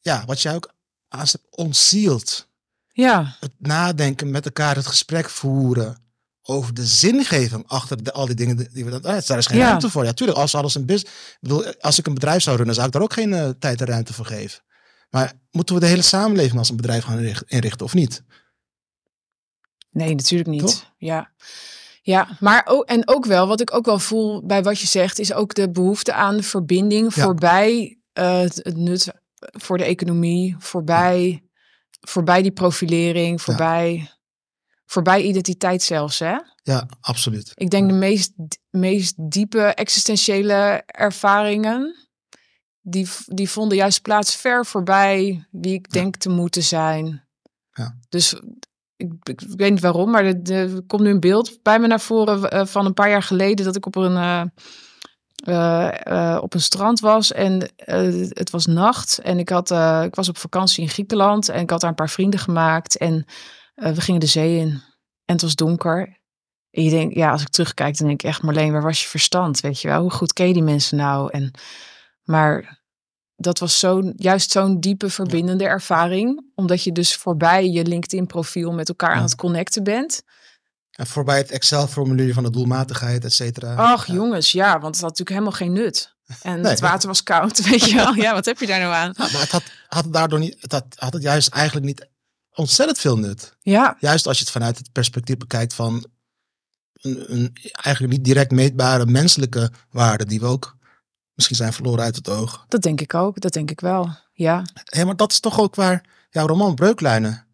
ja, 0.00 0.22
wat 0.26 0.40
jij 0.40 0.54
ook 0.54 0.72
aanzet, 1.08 1.40
ontzield. 1.50 2.48
Ja, 2.92 3.36
Het 3.40 3.52
nadenken 3.58 4.30
met 4.30 4.44
elkaar, 4.44 4.76
het 4.76 4.86
gesprek 4.86 5.30
voeren 5.30 5.96
over 6.42 6.74
de 6.74 6.86
zingeving 6.86 7.64
achter 7.68 8.02
de, 8.04 8.12
al 8.12 8.26
die 8.26 8.34
dingen 8.34 8.68
die 8.72 8.84
we 8.84 8.90
dan. 8.90 9.04
Ah, 9.04 9.26
daar 9.26 9.38
is 9.38 9.46
geen 9.46 9.58
Ja. 9.58 9.66
ruimte 9.66 9.90
voor. 9.90 10.04
Ja, 10.04 10.12
tuurlijk, 10.12 10.38
als 10.38 10.54
alles 10.54 10.74
een 10.74 10.86
business. 10.86 11.14
Ik 11.30 11.36
bedoel, 11.40 11.74
als 11.80 11.98
ik 11.98 12.06
een 12.06 12.14
bedrijf 12.14 12.42
zou 12.42 12.56
runnen, 12.56 12.74
zou 12.74 12.86
ik 12.86 12.92
daar 12.92 13.02
ook 13.02 13.12
geen 13.12 13.32
eh, 13.34 13.48
tijd 13.58 13.80
en 13.80 13.86
ruimte 13.86 14.12
voor 14.12 14.26
geven. 14.26 14.60
Maar 15.10 15.32
moeten 15.50 15.74
we 15.74 15.80
de 15.80 15.86
hele 15.86 16.02
samenleving 16.02 16.58
als 16.58 16.68
een 16.70 16.76
bedrijf 16.76 17.04
gaan 17.04 17.18
inricht- 17.18 17.44
inrichten 17.50 17.86
of 17.86 17.94
niet? 17.94 18.22
Nee, 19.92 20.14
natuurlijk 20.14 20.50
niet. 20.50 20.60
Toch? 20.60 20.92
Ja. 20.96 21.30
Ja, 22.04 22.28
maar 22.40 22.62
ook, 22.66 22.84
en 22.84 23.08
ook 23.08 23.26
wel, 23.26 23.46
wat 23.46 23.60
ik 23.60 23.74
ook 23.74 23.86
wel 23.86 23.98
voel 23.98 24.46
bij 24.46 24.62
wat 24.62 24.78
je 24.78 24.86
zegt, 24.86 25.18
is 25.18 25.32
ook 25.32 25.54
de 25.54 25.70
behoefte 25.70 26.12
aan 26.12 26.42
verbinding 26.42 27.14
Ja. 27.14 27.22
voorbij 27.22 27.98
eh, 28.12 28.40
het, 28.40 28.56
het 28.56 28.76
nut 28.76 29.12
voor 29.38 29.78
de 29.78 29.84
economie, 29.84 30.56
voorbij, 30.58 31.42
voorbij 32.00 32.42
die 32.42 32.52
profilering, 32.52 33.42
voorbij, 33.42 34.10
voorbij 34.86 35.22
identiteit 35.22 35.82
zelfs. 35.82 36.18
Hè? 36.18 36.36
Ja, 36.62 36.88
absoluut. 37.00 37.52
Ik 37.54 37.70
denk 37.70 37.88
de 37.88 37.94
meest, 37.94 38.32
meest 38.70 39.14
diepe 39.16 39.62
existentiële 39.62 40.82
ervaringen, 40.86 42.08
die, 42.80 43.08
die 43.26 43.50
vonden 43.50 43.76
juist 43.76 44.02
plaats 44.02 44.36
ver 44.36 44.66
voorbij 44.66 45.46
wie 45.50 45.74
ik 45.74 45.90
denk 45.90 46.16
te 46.16 46.28
moeten 46.28 46.62
zijn. 46.62 47.26
Ja. 47.72 47.98
Dus 48.08 48.40
ik, 49.22 49.40
weet 49.56 49.70
niet 49.70 49.80
waarom, 49.80 50.10
maar 50.10 50.24
er, 50.24 50.82
komt 50.86 51.02
nu 51.02 51.10
een 51.10 51.20
beeld 51.20 51.58
bij 51.62 51.78
me 51.78 51.86
naar 51.86 52.00
voren 52.00 52.50
eh, 52.50 52.66
van 52.66 52.86
een 52.86 52.94
paar 52.94 53.10
jaar 53.10 53.22
geleden 53.22 53.64
dat 53.64 53.76
ik 53.76 53.86
op 53.86 53.96
een, 53.96 54.16
eh, 54.16 55.88
eh, 56.34 56.42
op 56.42 56.54
een 56.54 56.60
strand 56.60 57.00
was 57.00 57.32
en 57.32 57.70
het 58.28 58.50
was 58.50 58.66
nacht 58.66 59.18
en 59.18 59.38
ik, 59.38 59.48
had, 59.48 59.70
ik 60.04 60.14
was 60.14 60.28
op 60.28 60.38
vakantie 60.38 60.82
in 60.82 60.88
Griekenland 60.88 61.48
en 61.48 61.60
ik 61.60 61.70
had 61.70 61.80
daar 61.80 61.90
een 61.90 61.96
paar 61.96 62.10
vrienden 62.10 62.40
gemaakt 62.40 62.96
en 62.96 63.24
we 63.74 64.00
gingen 64.00 64.20
de 64.20 64.26
zee 64.26 64.58
in 64.58 64.68
en 65.24 65.34
het 65.34 65.42
was 65.42 65.54
donker. 65.54 66.20
En 66.70 66.82
je 66.82 66.90
denkt, 66.90 67.14
ja, 67.14 67.30
als 67.30 67.42
ik 67.42 67.48
terugkijk, 67.48 67.98
dan 67.98 68.06
denk 68.06 68.22
ik 68.22 68.28
echt, 68.28 68.42
Marleen, 68.42 68.72
waar 68.72 68.82
was 68.82 69.02
je 69.02 69.08
verstand? 69.08 69.60
Weet 69.60 69.80
je 69.80 69.88
wel, 69.88 70.00
hoe 70.00 70.10
goed 70.10 70.32
ken 70.32 70.46
je 70.46 70.52
die 70.52 70.62
mensen 70.62 70.96
nou? 70.96 71.30
En, 71.30 71.50
maar 72.22 72.81
dat 73.42 73.58
was 73.58 73.78
zo'n, 73.78 74.12
juist 74.16 74.50
zo'n 74.50 74.80
diepe 74.80 75.10
verbindende 75.10 75.64
ervaring, 75.64 76.44
omdat 76.54 76.82
je 76.84 76.92
dus 76.92 77.16
voorbij 77.16 77.68
je 77.70 77.84
LinkedIn-profiel 77.84 78.72
met 78.72 78.88
elkaar 78.88 79.14
aan 79.14 79.22
het 79.22 79.34
connecten 79.34 79.84
bent. 79.84 80.22
En 80.92 81.06
voorbij 81.06 81.36
het 81.38 81.50
Excel-formulier 81.50 82.34
van 82.34 82.42
de 82.42 82.50
doelmatigheid, 82.50 83.24
et 83.24 83.32
cetera. 83.32 83.74
Ach, 83.74 84.06
Ja. 84.06 84.14
jongens, 84.14 84.52
ja, 84.52 84.70
want 84.72 84.94
het 84.94 85.04
had 85.04 85.18
natuurlijk 85.18 85.30
helemaal 85.30 85.52
geen 85.52 85.72
nut. 85.72 86.14
En 86.42 86.60
Nee. 86.60 86.70
het 86.70 86.80
water 86.80 87.08
was 87.08 87.22
koud, 87.22 87.62
weet 87.70 87.84
je 87.84 87.94
wel. 87.94 88.14
Ja, 88.14 88.32
wat 88.34 88.44
heb 88.44 88.58
je 88.60 88.66
daar 88.66 88.80
nou 88.80 88.92
aan? 88.94 89.12
Ja, 89.16 89.28
maar 89.32 89.40
het 89.40 89.50
had, 89.50 89.62
had 89.88 90.04
het 90.04 90.12
daardoor 90.12 90.38
niet, 90.38 90.56
het 90.60 90.72
had, 90.72 90.84
had 90.96 91.12
het 91.12 91.22
juist 91.22 91.48
eigenlijk 91.48 91.86
niet 91.86 92.08
ontzettend 92.54 92.98
veel 92.98 93.18
nut. 93.18 93.56
Ja, 93.60 93.96
Juist 94.00 94.26
als 94.26 94.36
je 94.38 94.42
het 94.44 94.52
vanuit 94.52 94.78
het 94.78 94.92
perspectief 94.92 95.36
bekijkt 95.36 95.74
van 95.74 96.06
een, 97.00 97.32
een 97.32 97.56
eigenlijk 97.72 98.14
niet 98.14 98.24
direct 98.24 98.50
meetbare 98.50 99.06
menselijke 99.06 99.70
waarde 99.90 100.24
die 100.26 100.40
we 100.40 100.46
ook 100.46 100.76
misschien 101.48 101.56
zijn 101.56 101.72
verloren 101.72 102.04
uit 102.04 102.16
het 102.16 102.28
oog. 102.28 102.64
dat 102.68 102.82
denk 102.82 103.00
ik 103.00 103.14
ook. 103.14 103.40
Dat 103.40 103.52
denk 103.52 103.70
ik 103.70 103.80
wel. 103.80 104.16
Ja, 104.32 104.64
Hé, 104.84 105.04
maar 105.04 105.16
dat 105.16 105.32
is 105.32 105.40
toch 105.40 105.58
ook 105.60 105.74
waar 105.74 106.04
jouw 106.30 106.46
roman 106.46 106.74
Breuklijnen 106.74 107.46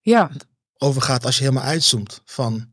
Ja, 0.00 0.30
overgaat 0.78 1.24
als 1.24 1.36
je 1.38 1.42
helemaal 1.44 1.64
uitzoomt 1.64 2.22
van 2.24 2.70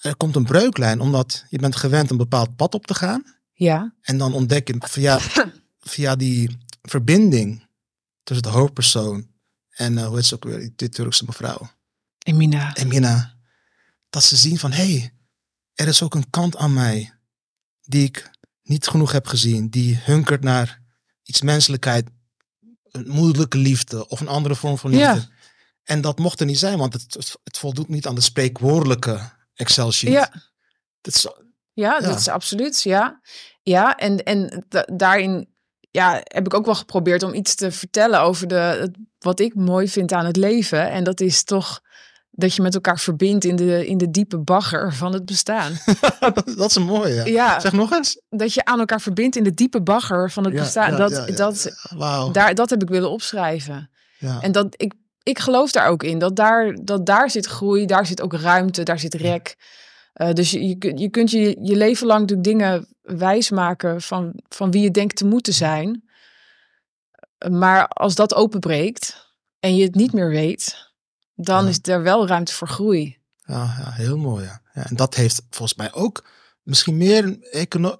er 0.00 0.16
komt 0.16 0.36
een 0.36 0.44
breuklijn 0.44 1.00
omdat 1.00 1.44
je 1.48 1.58
bent 1.58 1.76
gewend 1.76 2.10
een 2.10 2.16
bepaald 2.16 2.56
pad 2.56 2.74
op 2.74 2.86
te 2.86 2.94
gaan 2.94 3.24
ja, 3.52 3.94
en 4.02 4.18
dan 4.18 4.32
ontdek 4.34 4.68
je 4.68 4.76
via, 4.78 5.18
via 5.80 6.16
die 6.16 6.58
verbinding 6.82 7.66
tussen 8.22 8.42
de 8.52 8.52
hoofdpersoon 8.58 9.28
en 9.70 9.98
eh, 9.98 10.06
hoe 10.06 10.16
heet 10.16 10.24
ze 10.24 10.34
ook 10.34 10.44
weer, 10.44 10.58
die- 10.58 10.72
die 10.76 10.88
Turkse 10.88 11.24
mevrouw, 11.24 11.70
Emina. 12.18 12.74
Emina, 12.76 13.34
dat 14.10 14.22
ze 14.22 14.36
zien 14.36 14.58
van 14.58 14.72
hé, 14.72 14.90
hey, 14.98 15.12
er 15.74 15.88
is 15.88 16.02
ook 16.02 16.14
een 16.14 16.30
kant 16.30 16.56
aan 16.56 16.72
mij 16.72 17.12
die 17.80 18.04
ik 18.04 18.30
niet 18.70 18.86
genoeg 18.88 19.12
heb 19.12 19.26
gezien, 19.26 19.68
die 19.68 20.00
hunkert 20.04 20.42
naar 20.42 20.80
iets 21.22 21.40
menselijkheid, 21.42 22.08
een 22.90 23.08
moederlijke 23.08 23.58
liefde 23.58 24.08
of 24.08 24.20
een 24.20 24.28
andere 24.28 24.54
vorm 24.54 24.78
van 24.78 24.90
liefde. 24.90 25.04
Ja. 25.04 25.28
En 25.82 26.00
dat 26.00 26.18
mocht 26.18 26.40
er 26.40 26.46
niet 26.46 26.58
zijn, 26.58 26.78
want 26.78 26.92
het, 26.92 27.36
het, 27.44 27.58
voldoet 27.58 27.88
niet 27.88 28.06
aan 28.06 28.14
de 28.14 28.20
spreekwoordelijke 28.20 29.20
Excel-sheet. 29.54 30.12
Ja. 30.12 30.32
Dat 31.00 31.14
is, 31.14 31.22
Ja, 31.22 31.32
Ja. 31.72 32.00
dat 32.00 32.18
is 32.18 32.28
absoluut. 32.28 32.82
Ja, 32.82 33.20
ja 33.62 33.96
en, 33.96 34.22
en 34.24 34.64
da- 34.68 34.88
daarin 34.92 35.48
ja, 35.90 36.20
heb 36.22 36.46
ik 36.46 36.54
ook 36.54 36.64
wel 36.64 36.74
geprobeerd 36.74 37.22
om 37.22 37.34
iets 37.34 37.54
te 37.54 37.72
vertellen 37.72 38.20
over 38.20 38.48
de, 38.48 38.90
wat 39.18 39.40
ik 39.40 39.54
mooi 39.54 39.88
vind 39.88 40.12
aan 40.12 40.26
het 40.26 40.36
leven. 40.36 40.90
En 40.90 41.04
dat 41.04 41.20
is 41.20 41.44
toch 41.44 41.80
dat 42.40 42.54
je 42.54 42.62
met 42.62 42.74
elkaar 42.74 42.98
verbindt 42.98 43.44
in 43.44 43.56
de, 43.56 43.86
in 43.86 43.98
de 43.98 44.10
diepe 44.10 44.38
bagger 44.38 44.94
van 44.94 45.12
het 45.12 45.24
bestaan. 45.24 45.72
dat, 46.56 46.70
is 46.70 46.74
een 46.74 46.82
mooie. 46.82 47.14
Ja. 47.14 47.24
Ja, 47.24 47.60
Zeg 47.60 47.72
nog 47.72 47.92
eens. 47.92 48.20
dat 48.28 48.54
je 48.54 48.64
aan 48.64 48.78
elkaar 48.78 49.00
verbindt 49.00 49.36
in 49.36 49.44
de 49.44 49.54
diepe 49.54 49.82
bagger 49.82 50.30
van 50.30 50.44
het 50.44 50.52
Ja, 50.54 50.60
bestaan. 50.60 50.90
ja, 50.90 50.96
dat, 50.96 51.36
dat. 51.36 51.70
Daar, 52.32 52.54
dat 52.54 52.70
heb 52.70 52.82
ik 52.82 52.88
willen 52.88 53.10
opschrijven. 53.10 53.90
Ja. 54.18 54.40
En 54.40 54.52
dat 54.52 54.66
ik, 54.76 54.94
ik 55.22 55.38
geloof 55.38 55.70
daar 55.72 55.86
ook 55.88 56.02
in. 56.02 56.18
Dat 56.18 56.36
daar, 56.36 56.74
dat 56.82 57.06
daar 57.06 57.30
zit 57.30 57.46
groei, 57.46 57.86
daar 57.86 58.06
zit 58.06 58.20
ook 58.22 58.32
ruimte, 58.34 58.82
daar 58.82 58.98
zit 58.98 59.14
rek. 59.14 59.56
Eh, 60.12 60.32
dus 60.32 60.50
je, 60.50 60.66
je, 60.68 60.76
kunt- 60.78 60.98
je 61.00 61.08
kunt 61.08 61.30
je, 61.30 61.58
je 61.62 61.76
leven 61.76 62.06
lang 62.06 62.20
natuurlijk 62.20 62.48
dingen 62.48 62.86
wijsmaken 63.02 64.00
van, 64.02 64.32
van 64.48 64.70
wie 64.70 64.82
je 64.82 64.90
denkt 64.90 65.16
te 65.16 65.24
moeten 65.26 65.52
zijn. 65.52 66.02
Maar 67.50 67.86
als 67.88 68.14
dat 68.14 68.34
openbreekt 68.34 69.28
en 69.60 69.76
je 69.76 69.84
het 69.84 69.94
niet 69.94 70.12
meer 70.12 70.28
weet, 70.28 70.89
dan 71.42 71.68
is 71.68 71.78
er 71.82 72.02
wel 72.02 72.26
ruimte 72.26 72.52
voor 72.52 72.68
groei. 72.68 73.18
Ja, 73.44 73.56
ja, 73.78 73.90
heel 73.90 74.16
mooi. 74.18 74.44
Ja. 74.44 74.60
Ja, 74.74 74.86
en 74.86 74.96
dat 74.96 75.14
heeft 75.14 75.42
volgens 75.50 75.78
mij 75.78 75.92
ook 75.92 76.24
misschien 76.62 76.96
meer 76.96 77.38
econo 77.50 77.96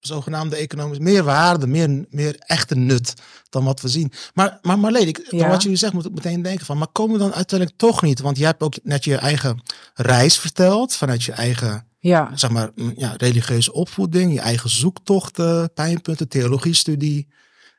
zogenaamde 0.00 0.56
economisch, 0.56 0.98
meer 0.98 1.22
waarde, 1.24 1.66
meer, 1.66 2.04
meer 2.10 2.36
echte 2.38 2.74
nut 2.74 3.14
dan 3.48 3.64
wat 3.64 3.80
we 3.80 3.88
zien. 3.88 4.12
Maar, 4.34 4.58
maar 4.62 4.78
Marleen, 4.78 5.08
ik, 5.08 5.26
Ja. 5.30 5.48
wat 5.48 5.62
jullie 5.62 5.78
zegt 5.78 5.92
moet 5.92 6.04
ik 6.04 6.14
meteen 6.14 6.42
denken 6.42 6.66
van, 6.66 6.78
maar 6.78 6.88
komen 6.92 7.12
we 7.12 7.22
dan 7.22 7.34
uiteindelijk 7.34 7.78
toch 7.78 8.02
niet? 8.02 8.20
Want 8.20 8.36
jij 8.36 8.46
hebt 8.46 8.62
ook 8.62 8.74
net 8.82 9.04
je 9.04 9.16
eigen 9.16 9.62
reis 9.94 10.38
verteld, 10.38 10.94
vanuit 10.94 11.22
je 11.22 11.32
eigen, 11.32 11.86
Ja, 11.98 12.30
zeg 12.34 12.50
maar, 12.50 12.70
mm, 12.74 12.92
ja, 12.96 13.14
religieuze 13.16 13.72
opvoeding, 13.72 14.32
je 14.32 14.40
eigen 14.40 14.70
zoektochten, 14.70 15.72
pijnpunten, 15.72 16.28
theologiestudie, 16.28 17.28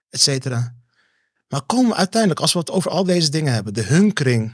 et 0.09 0.21
cetera. 0.21 0.75
Maar 1.47 1.61
komen 1.61 1.89
we 1.91 1.95
uiteindelijk, 1.95 2.41
als 2.41 2.53
we 2.53 2.59
het 2.59 2.71
over 2.71 2.91
al 2.91 3.03
deze 3.03 3.29
dingen 3.29 3.53
hebben, 3.53 3.73
de 3.73 3.83
hunkering 3.83 4.53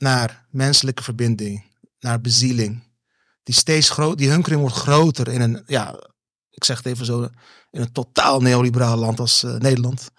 naar 0.00 0.46
menselijke 0.50 1.02
verbinding, 1.02 1.64
naar 1.98 2.20
bezieling, 2.20 2.82
die 3.42 3.54
steeds 3.54 3.90
groot, 3.90 4.18
die 4.18 4.30
hunkering 4.30 4.60
wordt 4.60 4.76
groter 4.76 5.28
in 5.28 5.40
een, 5.40 5.62
ja, 5.66 6.08
ik 6.50 6.64
zeg 6.64 6.76
het 6.76 6.86
even 6.86 7.06
zo, 7.06 7.22
in 7.70 7.80
een 7.80 7.92
totaal 7.92 8.40
neoliberaal 8.40 8.96
land 8.96 9.20
als 9.20 9.42
eh, 9.42 9.54
Nederland. 9.54 10.10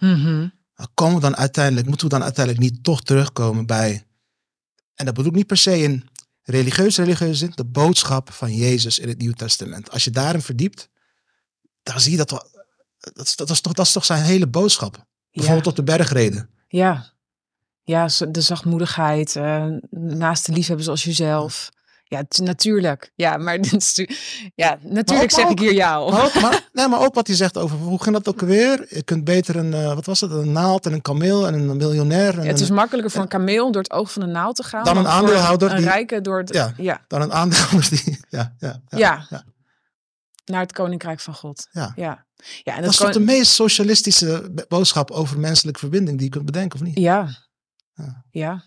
Maar 0.76 0.88
komen 0.94 1.16
we 1.16 1.22
dan 1.22 1.36
uiteindelijk, 1.36 1.88
moeten 1.88 2.08
we 2.08 2.14
dan 2.14 2.24
uiteindelijk 2.24 2.64
niet 2.72 2.84
toch 2.84 3.02
terugkomen 3.04 3.66
bij, 3.66 4.06
en 4.94 5.06
dat 5.06 5.14
bedoel 5.14 5.30
ik 5.32 5.38
niet 5.38 5.48
per 5.48 5.58
se 5.58 5.82
in 5.82 6.10
religieus, 6.42 6.98
religieuze 6.98 7.34
zin, 7.36 7.52
de 7.56 7.66
boodschap 7.66 8.32
van 8.32 8.56
Jezus 8.56 9.00
in 9.00 9.08
het 9.08 9.18
Nieuw 9.18 9.32
Testament. 9.34 9.90
Als 9.92 10.04
je 10.04 10.10
daarin 10.12 10.42
verdiept, 10.42 10.90
dan 11.84 12.00
zie 12.00 12.12
je 12.12 12.18
dat 12.18 12.32
wel, 12.32 12.44
dat, 12.98 13.28
is- 13.28 13.36
dat, 13.36 13.50
is 13.50 13.62
toch, 13.62 13.74
dat 13.74 13.86
is 13.86 13.92
toch 13.92 14.06
zijn 14.06 14.24
hele 14.24 14.48
boodschap. 14.48 15.06
Bijvoorbeeld 15.32 15.68
op 15.68 15.76
de 15.76 15.84
bergreden. 15.84 16.50
ja. 16.68 17.16
Ja, 17.88 18.08
de 18.30 18.42
zachtmoedigheid, 18.42 19.36
eh, 19.36 19.66
naast 19.90 20.46
de 20.46 20.52
liefhebben 20.52 20.86
zoals 20.86 21.04
jezelf. 21.04 21.70
Ja, 22.04 22.24
natuurlijk. 22.44 23.12
Ja, 23.16 23.38
maar 23.38 23.60
ja, 24.56 24.78
natuurlijk 24.82 25.32
zeg 25.32 25.46
ook- 25.46 25.52
ik 25.52 25.60
hier 25.60 25.74
ja 25.74 26.02
op. 26.04 26.12
Maar 26.12 26.26
ook, 26.26 26.42
maar, 26.42 26.68
nee, 26.74 26.88
maar 26.88 27.00
ook 27.00 27.14
wat 27.14 27.28
hij 27.28 27.36
zegt 27.36 27.58
over, 27.58 27.78
hoe 27.78 28.02
ging 28.04 28.16
dat 28.16 28.28
ook 28.28 28.42
alweer? 28.42 28.86
Je 28.90 29.04
kunt 29.04 29.24
beter 29.24 29.56
een, 29.56 29.74
eh, 29.74 29.94
wat 29.94 30.06
was 30.06 30.20
het, 30.22 30.32
een 30.32 30.52
naald 30.52 30.86
en 30.86 30.94
een 30.94 31.02
kameel 31.02 31.48
en 31.48 31.54
een 31.54 31.78
miljonair. 31.78 32.34
En 32.38 32.44
Ja, 32.44 32.50
het 32.50 32.60
is 32.60 32.70
een- 32.70 32.76
makkelijker 32.76 33.12
voor 33.12 33.22
een 33.22 33.28
kameel 33.28 33.72
door 33.72 33.82
het 33.82 33.92
oog 33.92 34.12
van 34.12 34.22
de 34.22 34.28
naald 34.28 34.56
te 34.56 34.64
gaan. 34.64 34.84
Dan 34.84 34.98
een 34.98 35.08
aandeelhouder 35.08 35.72
Een 35.72 35.78
die- 35.78 35.86
rijke 35.86 36.22
door 36.22 36.38
het... 36.38 36.54
Ja. 36.54 36.74
Ja, 36.78 37.02
dan 37.08 37.22
een 37.22 37.34
aandeelhouder 37.34 37.90
die, 37.90 38.20
ja, 38.30 38.54
ja, 38.60 38.82
ja. 38.90 39.26
naar 40.46 40.62
het 40.62 40.72
koninkrijk 40.72 41.20
van 41.20 41.34
God. 41.34 41.68
Ja. 41.72 41.94
Ja, 41.96 42.26
ja 42.64 42.76
en 42.76 42.82
Dat 42.82 42.92
is 42.92 42.98
kon- 42.98 43.06
toch 43.06 43.16
de 43.16 43.22
meest 43.22 43.52
socialistische 43.52 44.52
boodschap 44.68 45.12
over 45.12 45.40
menselijke 45.40 45.80
verbinding 45.80 46.18
die 46.18 46.26
je 46.26 46.32
kunt 46.32 46.46
bedenken, 46.46 46.80
of 46.80 46.86
niet? 46.86 46.98
Ja. 47.00 47.46
Ja. 47.98 48.24
Ja. 48.32 48.64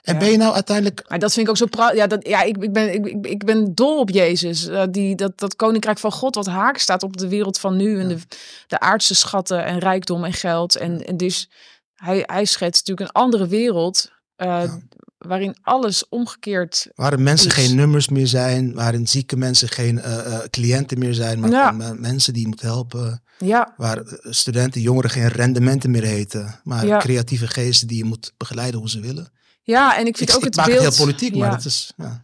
En 0.00 0.18
ben 0.18 0.30
je 0.30 0.36
nou 0.36 0.54
uiteindelijk, 0.54 1.04
Maar 1.08 1.18
dat 1.18 1.32
vind 1.32 1.44
ik 1.44 1.50
ook 1.50 1.58
zo 1.58 1.66
prachtig. 1.66 1.96
Ja, 1.98 2.06
dat, 2.06 2.26
ja 2.26 2.42
ik, 2.42 2.56
ik, 2.56 2.72
ben, 2.72 2.94
ik, 2.94 3.26
ik, 3.26 3.44
ben 3.44 3.74
dol 3.74 3.98
op 3.98 4.10
Jezus. 4.10 4.66
Eh, 4.68 4.82
die, 4.90 5.14
dat, 5.14 5.38
dat 5.38 5.56
koninkrijk 5.56 5.98
van 5.98 6.12
God 6.12 6.34
wat 6.34 6.46
haak 6.46 6.76
staat 6.78 7.02
op 7.02 7.16
de 7.16 7.28
wereld 7.28 7.58
van 7.58 7.76
nu. 7.76 8.00
En 8.00 8.08
de, 8.08 8.18
de 8.66 8.80
aardse 8.80 9.14
schatten 9.14 9.64
en 9.64 9.78
rijkdom 9.78 10.24
en 10.24 10.32
geld. 10.32 10.76
En, 10.76 11.06
en 11.06 11.16
dus 11.16 11.50
hij, 11.94 12.22
hij 12.26 12.44
schetst 12.44 12.86
natuurlijk 12.86 13.08
een 13.16 13.22
andere 13.22 13.46
wereld. 13.46 14.10
eh. 14.36 14.72
Waarin 15.18 15.56
alles 15.62 16.08
omgekeerd... 16.08 16.88
waarin 16.94 17.22
mensen 17.22 17.46
Is- 17.48 17.54
geen 17.54 17.74
nummers 17.76 18.08
meer 18.08 18.26
zijn, 18.26 18.74
waarin 18.74 19.08
zieke 19.08 19.36
mensen 19.36 19.68
geen 19.68 19.98
eh, 20.00 20.38
cliënten 20.50 20.98
meer 20.98 21.14
zijn, 21.14 21.40
maar 21.40 21.50
Ja. 21.50 21.70
mensen 21.98 22.32
die 22.32 22.42
je 22.42 22.48
moet 22.48 22.60
helpen, 22.60 23.22
Ja, 23.44 23.74
waar 23.76 24.02
studenten, 24.22 24.80
jongeren 24.80 25.10
geen 25.10 25.28
rendementen 25.28 25.90
meer 25.90 26.02
heten, 26.02 26.60
maar 26.64 26.86
Ja. 26.86 26.98
creatieve 26.98 27.46
geesten 27.46 27.88
die 27.88 27.96
je 27.96 28.04
moet 28.04 28.32
begeleiden 28.36 28.80
hoe 28.80 28.90
ze 28.90 29.00
willen. 29.00 29.32
ja 29.62 29.96
en 29.96 30.06
ik 30.06 30.16
vind 30.16 30.30
Ik, 30.30 30.34
ook 30.36 30.40
ik 30.40 30.46
het 30.46 30.56
maak 30.56 30.66
beeld... 30.66 30.84
het 30.84 30.94
heel 30.96 31.04
politiek, 31.04 31.36
maar 31.36 31.48
ja. 31.48 31.54
het 31.54 31.64
is, 31.64 31.92
ja. 31.96 32.22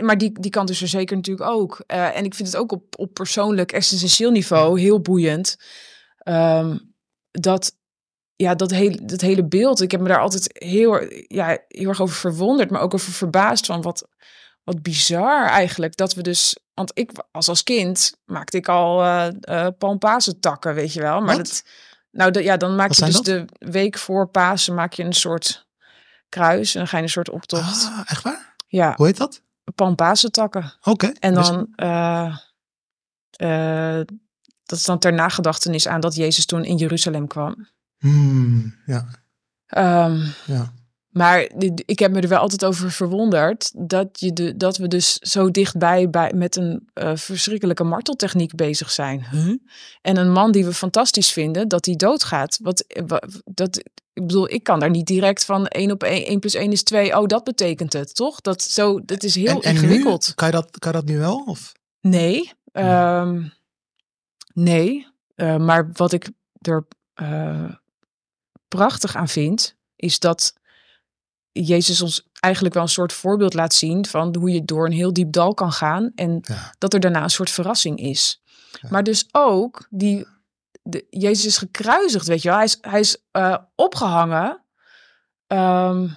Maar 0.00 0.18
die, 0.18 0.40
die 0.40 0.50
kant 0.50 0.70
is 0.70 0.82
er 0.82 0.88
zeker 0.88 1.16
natuurlijk 1.16 1.50
ook. 1.50 1.82
Eh, 1.86 2.16
en 2.16 2.24
ik 2.24 2.34
vind 2.34 2.48
het 2.48 2.56
ook 2.56 2.72
op, 2.72 2.98
op 2.98 3.14
persoonlijk, 3.14 3.72
existentieel 3.72 4.30
niveau 4.30 4.80
heel 4.80 5.00
boeiend. 5.00 5.56
Ehm, 6.18 6.78
dat, 7.30 7.76
ja, 8.36 8.54
dat, 8.54 8.70
hele, 8.70 9.04
dat 9.04 9.20
hele 9.20 9.44
beeld, 9.44 9.80
ik 9.80 9.90
heb 9.90 10.00
me 10.00 10.08
daar 10.08 10.20
altijd 10.20 10.50
heel, 10.52 11.00
ja, 11.26 11.58
heel 11.68 11.88
erg 11.88 12.00
over 12.00 12.16
verwonderd, 12.16 12.70
maar 12.70 12.80
ook 12.80 12.94
over 12.94 13.12
verbaasd 13.12 13.66
van 13.66 13.82
wat, 13.82 14.08
wat 14.64 14.82
bizar 14.82 15.46
eigenlijk. 15.46 15.96
Dat 15.96 16.14
we 16.14 16.22
dus, 16.22 16.56
want 16.84 16.90
ik 16.98 17.10
als 17.30 17.48
als 17.48 17.62
kind 17.62 18.16
maakte 18.24 18.56
ik 18.56 18.68
al 18.68 19.04
eh 19.40 19.66
palmpazentakken, 19.78 20.74
weet 20.74 20.92
je 20.92 21.00
wel. 21.00 21.20
Maar 21.20 21.36
Wat? 21.36 21.46
dat, 21.46 21.64
nou 22.10 22.42
ja, 22.42 22.56
dan 22.56 22.76
maak 22.76 22.88
Wat 22.88 22.96
je 22.96 23.04
dus 23.04 23.20
de 23.20 23.44
week 23.58 23.98
voor 23.98 24.26
Pasen 24.28 24.74
maak 24.74 24.92
je 24.92 25.02
een 25.02 25.12
soort 25.12 25.66
kruis 26.28 26.72
en 26.74 26.78
dan 26.80 26.88
ga 26.88 26.96
je 26.96 27.02
een 27.02 27.08
soort 27.08 27.30
optocht. 27.30 27.84
Ah, 27.84 28.00
echt 28.06 28.22
waar? 28.22 28.54
Ja, 28.66 28.94
Hoe 28.96 29.06
heet 29.06 29.16
dat? 29.16 29.42
palmpazentakken. 29.74 30.72
Oké. 30.82 31.06
En 31.20 31.34
Dus- 31.34 31.46
dan, 31.48 31.72
eh, 31.74 32.36
dat 34.64 34.78
is 34.78 34.84
dan 34.84 34.98
ter 34.98 35.12
nagedachtenis 35.12 35.88
aan 35.88 36.00
dat 36.00 36.14
Jezus 36.14 36.46
toen 36.46 36.64
in 36.64 36.76
Jeruzalem 36.76 37.26
kwam. 37.26 37.68
Hmm, 37.98 38.74
ja, 38.86 39.06
Ehm, 39.66 40.20
ja. 40.46 40.72
Maar 41.12 41.50
ik 41.84 41.98
heb 41.98 42.12
me 42.12 42.20
er 42.20 42.28
wel 42.28 42.38
altijd 42.38 42.64
over 42.64 42.90
verwonderd 42.90 43.72
dat, 43.90 44.08
je 44.20 44.32
de, 44.32 44.56
dat 44.56 44.76
we 44.76 44.88
dus 44.88 45.12
zo 45.18 45.50
dichtbij 45.50 46.10
bij, 46.10 46.32
met 46.34 46.56
een 46.56 46.88
eh, 46.92 47.12
verschrikkelijke 47.16 47.84
marteltechniek 47.84 48.54
bezig 48.54 48.90
zijn. 48.90 49.26
Huh? 49.30 49.56
En 50.02 50.16
een 50.16 50.32
man 50.32 50.52
die 50.52 50.64
we 50.64 50.72
fantastisch 50.74 51.32
vinden, 51.32 51.68
dat 51.68 51.84
die 51.84 51.96
doodgaat. 51.96 52.58
Wat, 52.62 52.84
wa- 53.06 53.22
dat, 53.44 53.76
ik 54.12 54.26
bedoel, 54.26 54.50
ik 54.52 54.62
kan 54.64 54.80
daar 54.80 54.90
niet 54.90 55.06
direct 55.06 55.44
van 55.44 55.66
1 55.66 55.90
op 55.90 56.02
1, 56.02 56.26
1 56.26 56.38
plus 56.40 56.54
1 56.54 56.72
is 56.72 56.82
2. 56.82 57.18
Oh, 57.18 57.26
dat 57.26 57.44
betekent 57.44 57.92
het, 57.92 58.14
toch? 58.14 58.40
Dat, 58.40 58.62
zo, 58.62 59.04
dat 59.04 59.22
is 59.22 59.34
heel 59.34 59.46
en, 59.46 59.62
en 59.62 59.74
ingewikkeld. 59.74 60.26
Nu, 60.28 60.34
kan, 60.34 60.46
je 60.46 60.52
dat, 60.54 60.78
kan 60.78 60.92
je 60.92 60.98
dat 60.98 61.06
nu 61.06 61.18
wel? 61.18 61.42
Of? 61.46 61.72
Nee. 62.00 62.52
ehm, 62.72 63.42
nee. 64.54 65.06
Eh, 65.34 65.56
maar 65.56 65.90
wat 65.92 66.12
ik 66.12 66.30
er 66.60 66.86
eh, 67.14 67.70
prachtig 68.68 69.16
aan 69.16 69.28
vind, 69.28 69.76
is 69.96 70.18
dat 70.18 70.54
Jezus 71.52 72.00
ons 72.02 72.28
eigenlijk 72.40 72.74
wel 72.74 72.82
een 72.82 72.88
soort 72.88 73.12
voorbeeld 73.12 73.54
laat 73.54 73.74
zien 73.74 74.06
van 74.06 74.36
hoe 74.36 74.50
je 74.50 74.64
door 74.64 74.86
een 74.86 74.92
heel 74.92 75.12
diep 75.12 75.32
dal 75.32 75.54
kan 75.54 75.72
gaan 75.72 76.12
en 76.14 76.38
Ja. 76.42 76.74
dat 76.78 76.94
er 76.94 77.00
daarna 77.00 77.22
een 77.22 77.30
soort 77.30 77.50
verrassing 77.50 77.98
is. 77.98 78.42
Ja. 78.80 78.88
Maar 78.90 79.02
dus 79.02 79.28
ook 79.32 79.86
die 79.90 80.26
de, 80.82 81.06
Jezus 81.10 81.46
is 81.46 81.56
gekruisigd, 81.58 82.26
weet 82.26 82.42
je 82.42 82.48
wel. 82.48 82.56
Hij 82.56 82.66
is, 82.66 82.78
hij 82.80 83.00
is 83.00 83.16
eh, 83.30 83.56
opgehangen. 83.74 84.64
Ehm, 85.46 86.08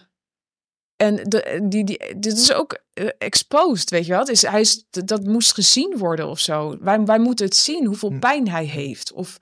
en 0.96 1.16
de, 1.16 1.60
die, 1.70 1.84
die, 1.84 2.18
dit 2.18 2.38
is 2.38 2.54
ook 2.54 2.80
eh, 2.94 3.08
exposed, 3.18 3.90
weet 3.90 4.06
je 4.06 4.12
wel. 4.12 4.20
Het 4.20 4.30
is, 4.30 4.42
hij 4.42 4.62
is, 4.62 4.86
dat 4.90 5.24
moest 5.24 5.54
gezien 5.54 5.98
worden 5.98 6.28
of 6.28 6.40
zo. 6.40 6.78
Wij, 6.80 7.04
wij 7.04 7.20
moeten 7.20 7.46
het 7.46 7.56
zien, 7.56 7.86
hoeveel 7.86 8.10
Hm. 8.10 8.20
pijn 8.20 8.50
hij 8.50 8.66
heeft. 8.66 9.12
Of, 9.12 9.38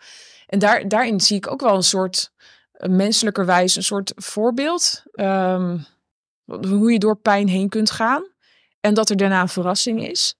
en 0.48 0.60
daar, 0.60 0.88
daarin 0.88 1.22
zie 1.22 1.38
ik 1.38 1.52
ook 1.52 1.62
wel 1.62 1.76
een 1.76 1.84
soort 1.84 2.32
menselijkerwijs 2.80 3.76
een 3.76 3.84
soort 3.84 4.12
voorbeeld. 4.16 5.04
ehm, 5.14 5.78
hoe 6.46 6.92
je 6.92 7.00
door 7.00 7.16
pijn 7.18 7.48
heen 7.48 7.70
kunt 7.70 7.92
gaan. 7.92 8.24
En 8.80 8.94
dat 8.94 9.10
er 9.10 9.18
daarna 9.18 9.42
een 9.42 9.50
verrassing 9.50 10.08
is. 10.10 10.36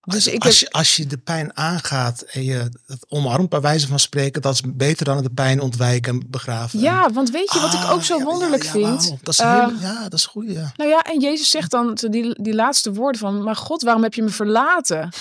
Dus 0.00 0.14
als, 0.14 0.26
ik 0.34 0.44
als, 0.44 0.60
je, 0.60 0.70
als 0.70 0.96
je 0.96 1.06
de 1.06 1.18
pijn 1.18 1.56
aangaat 1.56 2.20
en 2.20 2.44
je 2.44 2.68
het 2.86 3.06
omarmt 3.08 3.48
bij 3.48 3.60
wijze 3.60 3.86
van 3.86 3.98
spreken, 3.98 4.42
dat 4.42 4.54
is 4.54 4.62
beter 4.66 5.04
dan 5.04 5.22
de 5.22 5.30
pijn 5.30 5.60
ontwijken 5.60 6.12
en 6.12 6.30
begraven. 6.30 6.80
ja, 6.80 7.10
want 7.12 7.30
weet 7.30 7.52
je 7.52 7.60
wat 7.60 7.72
ik 7.72 7.78
Ah, 7.80 7.90
ook 7.90 8.02
zo 8.02 8.18
ja, 8.18 8.24
wonderlijk 8.24 8.62
ja, 8.62 8.78
ja, 8.78 8.98
vind? 8.98 9.16
Dat 9.22 9.34
is 9.34 9.40
Eh, 9.40 9.66
heel, 9.66 9.78
ja, 9.78 10.02
dat 10.02 10.12
is 10.12 10.26
goed. 10.26 10.44
Ja. 10.50 10.72
Nou 10.76 10.90
ja, 10.90 11.02
en 11.02 11.20
Jezus 11.20 11.50
zegt 11.50 11.70
dan 11.70 11.98
zo 11.98 12.08
die, 12.08 12.42
die 12.42 12.54
laatste 12.54 12.92
woorden 12.92 13.20
van, 13.20 13.42
maar 13.42 13.56
God, 13.56 13.82
waarom 13.82 14.02
heb 14.02 14.14
je 14.14 14.22
me 14.22 14.28
verlaten? 14.30 15.08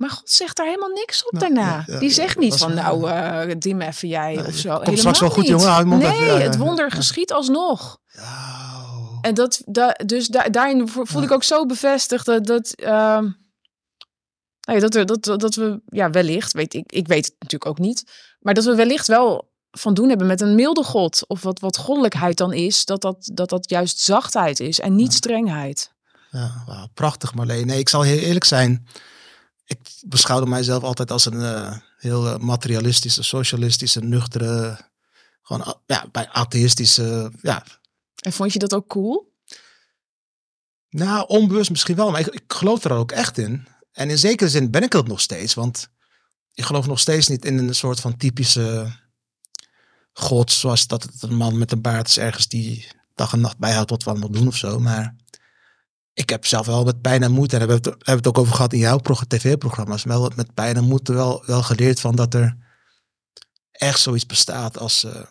Maar 0.00 0.10
God 0.10 0.30
zegt 0.30 0.56
daar 0.56 0.66
helemaal 0.66 0.88
niks 0.88 1.24
op 1.24 1.32
Nou, 1.32 1.44
daarna. 1.54 1.70
ja, 1.70 1.84
ja, 1.86 1.98
Die 1.98 2.10
zegt 2.10 2.34
dat 2.34 2.44
niet 2.44 2.56
van, 2.56 2.74
nou, 2.74 3.10
eh 3.10 3.54
dim 3.58 3.80
even 3.80 4.08
jij 4.08 4.34
Nee, 4.34 4.46
of 4.46 4.54
zo. 4.54 4.68
komt 4.68 4.78
Helemaal 4.78 4.96
straks 4.98 5.20
wel 5.20 5.30
goed, 5.30 5.46
jongen. 5.46 5.68
Hou 5.68 5.86
nee, 5.86 6.12
even, 6.20 6.42
het 6.42 6.56
wonder 6.56 6.90
geschiet 6.90 7.32
alsnog. 7.32 7.98
Wauw. 8.12 9.18
En 9.20 9.34
dat, 9.34 9.62
da, 9.66 9.92
dus 10.06 10.26
da, 10.28 10.48
daarin 10.48 10.88
vo- 10.88 11.04
voel 11.04 11.22
ik 11.22 11.30
ook 11.30 11.42
zo 11.42 11.66
bevestigd 11.66 12.26
dat, 12.26 12.46
dat, 12.46 12.70
ehm, 12.74 13.22
nou 14.60 14.78
ja, 14.78 14.78
dat, 14.78 14.94
er, 14.94 15.06
dat, 15.06 15.40
dat 15.40 15.54
we 15.54 15.80
ja, 15.86 16.10
wellicht, 16.10 16.52
weet 16.52 16.74
ik, 16.74 16.92
ik 16.92 17.06
weet 17.08 17.24
het 17.24 17.34
natuurlijk 17.38 17.70
ook 17.70 17.78
niet, 17.78 18.04
maar 18.38 18.54
dat 18.54 18.64
we 18.64 18.74
wellicht 18.74 19.06
wel 19.06 19.48
van 19.70 19.94
doen 19.94 20.08
hebben 20.08 20.26
met 20.26 20.40
een 20.40 20.54
milde 20.54 20.82
God. 20.84 21.24
Of 21.26 21.42
wat, 21.42 21.60
wat 21.60 21.76
goddelijkheid 21.76 22.36
dan 22.36 22.52
is, 22.52 22.84
dat 22.84 23.00
dat, 23.00 23.30
dat 23.34 23.48
dat 23.48 23.70
juist 23.70 23.98
zachtheid 24.00 24.60
is 24.60 24.80
en 24.80 24.94
niet 24.94 25.12
strengheid. 25.12 25.92
Ja, 26.30 26.88
prachtig 26.94 27.34
Marleen. 27.34 27.66
Nee, 27.66 27.78
ik 27.78 27.88
zal 27.88 28.02
heel 28.02 28.18
eerlijk 28.18 28.44
zijn. 28.44 28.86
Ik 29.70 29.78
beschouwde 30.06 30.46
mijzelf 30.46 30.82
altijd 30.82 31.10
als 31.10 31.24
een 31.24 31.42
eh, 31.42 31.76
heel 31.96 32.26
eh, 32.28 32.36
materialistische, 32.38 33.22
socialistische, 33.22 34.00
nuchtere, 34.00 34.78
gewoon 35.42 35.62
a- 35.68 35.80
ja, 35.86 36.06
bij 36.12 36.28
atheïstische, 36.28 37.32
ja, 37.42 37.64
En 38.20 38.32
vond 38.32 38.52
je 38.52 38.58
dat 38.58 38.74
ook 38.74 38.86
cool? 38.88 39.28
nou 40.88 41.24
onbewust 41.28 41.70
misschien 41.70 41.96
wel, 41.96 42.10
maar 42.10 42.20
ik, 42.20 42.26
ik 42.26 42.42
geloof 42.52 42.84
er 42.84 42.92
ook 42.92 43.12
echt 43.12 43.38
in. 43.38 43.66
En 43.92 44.10
in 44.10 44.18
zekere 44.18 44.50
zin 44.50 44.70
ben 44.70 44.82
ik 44.82 44.90
dat 44.90 45.06
nog 45.08 45.20
steeds, 45.20 45.54
want 45.54 45.88
ik 46.54 46.64
geloof 46.64 46.86
nog 46.86 46.98
steeds 47.00 47.28
niet 47.28 47.44
in 47.44 47.58
een 47.58 47.74
soort 47.74 48.00
van 48.00 48.16
typische 48.16 48.92
god, 50.12 50.52
zoals 50.52 50.86
dat 50.86 51.02
het 51.02 51.22
een 51.22 51.34
man 51.34 51.58
met 51.58 51.72
een 51.72 51.80
baard 51.80 52.08
is 52.08 52.18
ergens 52.18 52.48
die 52.48 52.86
dag 53.14 53.32
en 53.32 53.40
nacht 53.40 53.58
bijhoudt 53.58 53.90
wat 53.90 54.02
we 54.02 54.10
allemaal 54.10 54.30
doen 54.30 54.46
of 54.46 54.56
zo. 54.56 54.78
Maar 54.80 55.14
ik 56.20 56.28
heb 56.30 56.46
zelf 56.46 56.66
wel 56.66 56.84
met 56.84 57.00
pijn 57.00 57.22
en 57.22 57.32
moeite, 57.32 57.56
en 57.56 57.60
daar 57.60 57.68
hebben 57.68 57.84
we 57.84 57.90
het, 57.90 58.06
hebben 58.06 58.24
het 58.24 58.26
ook 58.26 58.38
over 58.38 58.54
gehad 58.54 58.72
in 58.72 58.78
jouw 58.78 58.98
pro- 58.98 59.26
tv-programma's, 59.28 60.04
wel 60.04 60.32
met 60.36 60.54
pijn 60.54 60.76
en 60.76 60.84
moeite 60.84 61.12
wel, 61.12 61.42
wel 61.46 61.62
geleerd 61.62 62.00
van 62.00 62.16
dat 62.16 62.34
er 62.34 62.56
echt 63.70 64.00
zoiets 64.00 64.26
bestaat 64.26 64.78
als 64.78 65.04
eh, 65.04 65.22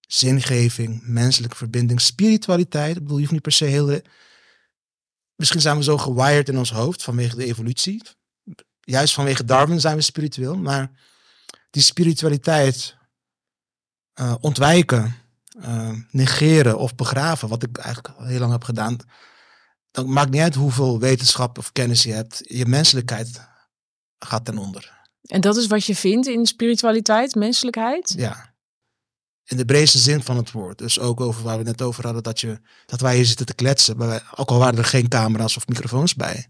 zingeving, 0.00 1.00
menselijke 1.04 1.56
verbinding, 1.56 2.00
spiritualiteit. 2.00 2.96
Ik 2.96 3.02
bedoel, 3.02 3.16
je 3.16 3.20
hoeft 3.20 3.32
niet 3.32 3.42
per 3.42 3.52
se 3.52 3.64
heel... 3.64 4.00
Misschien 5.34 5.60
zijn 5.60 5.76
we 5.76 5.82
zo 5.82 5.98
gewired 5.98 6.48
in 6.48 6.58
ons 6.58 6.72
hoofd 6.72 7.02
vanwege 7.02 7.36
de 7.36 7.44
evolutie. 7.44 8.02
Juist 8.80 9.14
vanwege 9.14 9.44
Darwin 9.44 9.80
zijn 9.80 9.96
we 9.96 10.02
spiritueel, 10.02 10.56
maar 10.56 10.90
die 11.70 11.82
spiritualiteit 11.82 12.96
eh, 14.12 14.34
ontwijken, 14.40 15.14
eh, 15.60 15.92
negeren 16.10 16.78
of 16.78 16.94
begraven, 16.94 17.48
wat 17.48 17.62
ik 17.62 17.78
eigenlijk 17.78 18.14
heel 18.18 18.38
lang 18.38 18.52
heb 18.52 18.64
gedaan, 18.64 18.96
dan 19.90 20.12
maakt 20.12 20.30
niet 20.30 20.40
uit 20.40 20.54
hoeveel 20.54 20.98
wetenschap 20.98 21.58
of 21.58 21.72
kennis 21.72 22.02
je 22.02 22.12
hebt. 22.12 22.40
Je 22.44 22.66
menselijkheid 22.66 23.40
gaat 24.18 24.44
ten 24.44 24.58
onder. 24.58 24.98
En 25.22 25.40
dat 25.40 25.56
is 25.56 25.66
wat 25.66 25.84
je 25.86 25.96
vindt 25.96 26.26
in 26.26 26.46
spiritualiteit, 26.46 27.34
menselijkheid? 27.34 28.12
Ja. 28.16 28.48
In 29.44 29.56
de 29.56 29.64
breedste 29.64 29.98
zin 29.98 30.22
van 30.22 30.36
het 30.36 30.50
woord. 30.50 30.78
Dus 30.78 30.98
ook 30.98 31.20
over 31.20 31.42
waar 31.42 31.58
we 31.58 31.64
net 31.64 31.82
over 31.82 32.04
hadden, 32.04 32.22
dat, 32.22 32.40
je, 32.40 32.60
dat 32.86 33.00
wij 33.00 33.16
hier 33.16 33.24
zitten 33.24 33.46
te 33.46 33.54
kletsen. 33.54 33.96
maar 33.96 34.08
wij- 34.08 34.22
ook 34.36 34.50
al 34.50 34.58
waren 34.58 34.78
er 34.78 34.84
geen 34.84 35.08
camera's 35.08 35.56
of 35.56 35.68
microfoons 35.68 36.14
bij. 36.14 36.46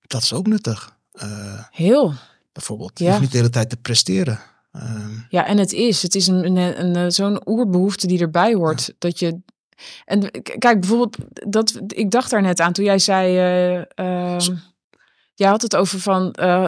Dat 0.00 0.22
is 0.22 0.32
ook 0.32 0.46
nuttig. 0.46 0.96
Eh, 1.12 1.64
Heel. 1.70 2.14
bijvoorbeeld. 2.52 2.98
Je 2.98 3.04
Ja. 3.04 3.10
hoeft 3.10 3.22
niet 3.22 3.30
de 3.30 3.36
hele 3.36 3.50
tijd 3.50 3.70
te 3.70 3.76
presteren. 3.76 4.40
Ehm, 4.72 5.18
Ja, 5.28 5.46
en 5.46 5.58
het 5.58 5.72
is. 5.72 6.02
Het 6.02 6.14
is 6.14 6.26
een, 6.26 6.44
een, 6.44 6.56
een, 6.56 6.96
een- 6.96 7.12
zo'n 7.12 7.48
oerbehoefte 7.48 8.06
die 8.06 8.20
erbij 8.20 8.54
hoort. 8.54 8.94
Dat 8.98 9.18
je. 9.18 9.40
En 10.04 10.30
kijk, 10.58 10.80
bijvoorbeeld, 10.80 11.16
dat, 11.48 11.80
ik 11.86 12.10
dacht 12.10 12.30
daar 12.30 12.42
net 12.42 12.60
aan 12.60 12.72
toen 12.72 12.84
jij 12.84 12.98
zei. 12.98 13.34
Zo- 14.40 14.54
jij 15.34 15.48
had 15.48 15.62
het 15.62 15.76
over 15.76 16.00
van 16.00 16.32
eh, 16.32 16.66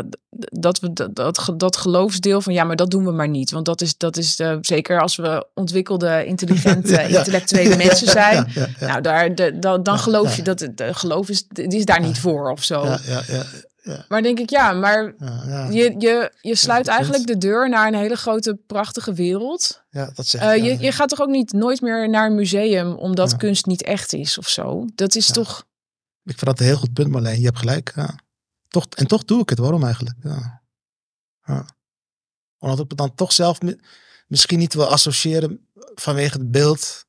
dat 0.51 0.81
we 0.81 0.93
dat, 0.93 1.15
dat, 1.17 1.55
dat 1.57 1.77
geloofsdeel 1.77 2.41
van 2.41 2.53
ja, 2.53 2.65
maar 2.65 2.77
dat 2.77 2.91
doen 2.91 3.05
we 3.05 3.11
maar 3.11 3.29
niet. 3.29 3.51
Want 3.51 3.65
dat 3.65 3.81
is, 3.81 3.97
dat 3.97 4.17
is 4.17 4.39
eh, 4.41 4.57
zeker 4.61 5.01
als 5.01 5.17
we 5.17 5.47
ontwikkelde, 5.55 6.25
intelligente, 6.27 6.93
Ja, 6.93 7.01
ja. 7.01 7.19
intellectuele 7.19 7.77
mensen 7.77 8.09
zijn. 8.21 8.47
Ja. 8.55 8.69
Nou, 8.81 9.01
daar, 9.01 9.35
de, 9.35 9.59
dan, 9.83 9.99
geloof 9.99 10.37
je 10.37 10.43
dat 10.43 10.61
het 10.61 10.83
geloof 10.91 11.29
is, 11.29 11.47
die 11.49 11.77
is 11.79 11.85
daar 11.85 12.01
niet 12.01 12.19
voor 12.19 12.51
of 12.51 12.65
zo. 12.65 12.85
Ja, 13.87 14.05
Maar 14.09 14.23
denk 14.23 14.39
ik, 14.39 14.51
ja, 14.51 14.73
maar 14.73 15.15
ja, 15.19 15.43
ja. 15.47 15.69
je, 15.71 15.95
je, 15.99 16.33
je 16.41 16.55
sluit 16.55 16.87
eigenlijk 16.87 17.27
de 17.27 17.39
deur 17.39 17.69
naar 17.69 17.87
een 17.87 17.95
hele 17.95 18.17
grote, 18.17 18.59
prachtige 18.67 19.13
wereld. 19.13 19.85
Ja, 19.91 20.11
dat 20.15 20.27
zeg 20.27 20.41
Eh, 20.41 20.55
ik, 20.57 20.63
ja, 20.63 20.71
je, 20.73 20.79
je 20.81 20.93
gaat 20.93 21.09
toch 21.09 21.21
ook 21.21 21.29
niet 21.29 21.53
nooit 21.53 21.81
meer 21.81 22.09
naar 22.11 22.27
een 22.27 22.35
museum 22.35 22.93
omdat 22.95 23.37
kunst 23.37 23.67
niet 23.67 23.83
echt 23.83 24.13
is 24.13 24.39
of 24.39 24.49
zo? 24.49 24.85
Dat 24.95 25.15
is 25.15 25.27
toch. 25.33 25.67
Ik 26.25 26.39
vind 26.39 26.47
dat 26.47 26.61
een 26.61 26.67
heel 26.67 26.77
goed 26.77 26.93
punt, 26.93 27.11
Marleen. 27.11 27.39
Je 27.41 27.45
hebt 27.47 27.59
gelijk. 27.59 27.93
Ja. 27.97 28.19
Toch, 28.69 28.87
en 28.91 29.07
toch 29.07 29.25
doe 29.25 29.41
ik 29.43 29.49
het. 29.49 29.59
Waarom 29.59 29.85
eigenlijk? 29.85 30.17
Ja. 30.23 30.61
Omdat 32.59 32.79
ik 32.81 32.89
me 32.91 32.95
dan 32.97 33.15
toch 33.15 33.33
zelf 33.33 33.61
mi- 33.61 33.81
misschien 34.27 34.59
niet 34.59 34.75
wil 34.75 34.87
associëren 34.87 35.67
vanwege 35.95 36.39
het 36.39 36.51
beeld 36.51 37.07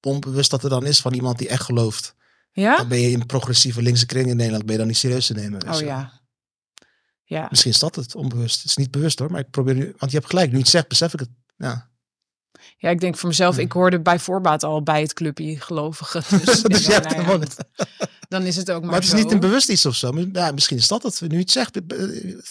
onbewust 0.00 0.50
dat 0.50 0.62
er 0.64 0.70
dan 0.70 0.86
is 0.86 1.00
van 1.00 1.12
iemand 1.14 1.38
die 1.38 1.48
echt 1.48 1.62
gelooft. 1.64 2.14
Ja? 2.52 2.76
Dan 2.76 2.88
ben 2.88 3.00
je 3.00 3.10
in 3.10 3.26
progressieve 3.26 3.82
linkse 3.82 4.06
kring 4.06 4.26
in 4.28 4.36
Nederland, 4.36 4.62
ben 4.64 4.72
je 4.72 4.78
dan 4.78 4.88
niet 4.88 4.96
serieus 4.96 5.26
te 5.26 5.34
nemen. 5.34 5.62
Oh 5.62 5.70
Dus, 5.70 5.80
ja. 5.80 6.18
Ja. 7.24 7.46
Misschien 7.50 7.70
is 7.72 7.78
dat 7.78 7.94
het 7.96 8.14
onbewust. 8.14 8.56
Het 8.56 8.64
is 8.70 8.76
niet 8.76 8.90
bewust 8.90 9.18
hoor, 9.18 9.30
maar 9.30 9.40
ik 9.40 9.50
probeer 9.50 9.74
nu, 9.74 9.94
want 9.98 10.12
je 10.12 10.18
hebt 10.18 10.30
gelijk. 10.30 10.52
Nu 10.52 10.58
het 10.58 10.68
zegt, 10.68 10.88
besef 10.88 11.12
ik 11.12 11.20
het. 11.20 11.28
Ja. 11.56 11.90
ja, 12.76 12.88
ik 12.90 13.00
denk 13.00 13.16
voor 13.16 13.28
mezelf, 13.28 13.56
Ja. 13.56 13.62
ik 13.62 13.72
hoorde 13.72 14.00
bij 14.00 14.18
voorbaat 14.18 14.62
al 14.62 14.82
bij 14.82 15.00
het 15.00 15.12
clubje 15.12 15.60
gelovigen. 15.60 16.22
Dus, 16.44 16.62
Dus 16.74 16.86
ja, 16.86 16.98
nou 16.98 17.14
ja, 17.14 17.22
gewoon 17.22 17.40
het. 17.40 17.56
dan 18.28 18.42
is 18.42 18.56
het 18.56 18.70
ook 18.70 18.80
maar, 18.80 18.90
Maar 18.90 19.00
het 19.00 19.04
is 19.04 19.10
zo. 19.10 19.16
niet 19.16 19.32
een 19.32 19.40
bewust 19.40 19.68
iets 19.68 19.86
of 19.86 19.94
zo. 19.94 20.26
Ja, 20.32 20.50
misschien 20.52 20.76
is 20.76 20.88
dat 20.88 21.02
het. 21.02 21.20
Nu 21.28 21.38
het 21.38 21.50
zegt, 21.50 21.80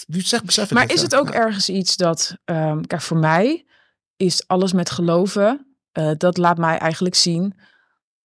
nu 0.08 0.18
het 0.18 0.28
zegt 0.28 0.46
besef 0.46 0.64
ik 0.66 0.72
Maar 0.72 0.92
is 0.92 1.02
het 1.02 1.16
ook 1.16 1.30
ergens 1.30 1.70
iets 1.70 1.96
dat, 1.98 2.38
ehm, 2.46 2.82
kijk, 2.82 3.02
voor 3.02 3.18
mij 3.18 3.66
is 4.16 4.48
alles 4.48 4.74
met 4.74 4.90
geloven, 4.90 5.76
eh, 5.92 6.12
dat 6.18 6.38
laat 6.38 6.58
mij 6.58 6.78
eigenlijk 6.78 7.16
zien 7.16 7.60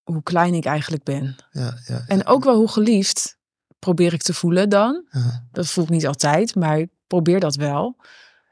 hoe 0.05 0.23
klein 0.23 0.55
ik 0.55 0.65
eigenlijk 0.65 1.05
ben. 1.05 1.37
Ja, 1.51 1.79
ja, 1.87 2.05
En 2.07 2.27
ook 2.27 2.45
wel 2.45 2.57
hoe 2.57 2.69
geliefd 2.69 3.39
probeer 3.79 4.13
ik 4.13 4.23
te 4.23 4.35
voelen 4.35 4.69
dan. 4.69 5.05
Dat 5.53 5.67
voel 5.67 5.85
ik 5.85 5.91
niet 5.91 6.07
altijd, 6.07 6.55
maar 6.55 6.79
ik 6.79 6.89
probeer 7.07 7.41
dat 7.41 7.55
wel. 7.55 7.97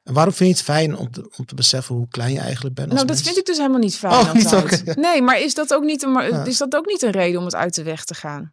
En 0.03 0.15
waarom 0.15 0.35
vind 0.35 0.51
je 0.51 0.55
het 0.57 0.65
fijn 0.65 0.97
om 0.97 1.11
te, 1.11 1.33
om 1.37 1.45
te 1.45 1.55
beseffen 1.55 1.95
hoe 1.95 2.09
klein 2.09 2.33
je 2.33 2.41
eigenlijk 2.41 2.75
bent? 2.75 2.91
Als 2.91 2.97
nou, 2.97 3.07
dat 3.07 3.17
mens? 3.17 3.29
vind 3.29 3.39
ik 3.39 3.47
dus 3.47 3.57
helemaal 3.57 3.81
niet 3.81 3.97
fijn. 3.97 4.13
Oh, 4.13 4.33
niet. 4.71 4.97
Nee, 4.97 5.23
maar 5.23 5.41
is 5.41 5.55
dat, 5.55 5.75
ook 5.75 5.83
niet 5.83 6.03
een, 6.03 6.13
maar 6.13 6.49
is 6.49 6.59
dat 6.59 6.77
ook 6.77 6.87
niet 6.87 7.03
een 7.03 7.11
reden 7.11 7.39
om 7.39 7.45
het 7.45 7.55
uit 7.55 7.75
de 7.75 7.83
weg 7.83 8.05
te 8.05 8.15
gaan? 8.15 8.53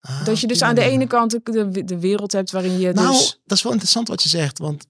Ah, 0.00 0.24
dat 0.24 0.40
je 0.40 0.46
dus 0.46 0.62
aan 0.62 0.74
de 0.74 0.82
ene 0.82 1.06
kant 1.06 1.30
de, 1.30 1.68
de, 1.70 1.84
de 1.84 1.98
wereld 1.98 2.32
hebt 2.32 2.50
waarin 2.50 2.78
je 2.78 2.92
Nou, 2.92 3.08
dus... 3.08 3.40
dat 3.44 3.56
is 3.56 3.62
wel 3.62 3.72
interessant 3.72 4.08
wat 4.08 4.22
je 4.22 4.28
zegt. 4.28 4.58
Want 4.58 4.86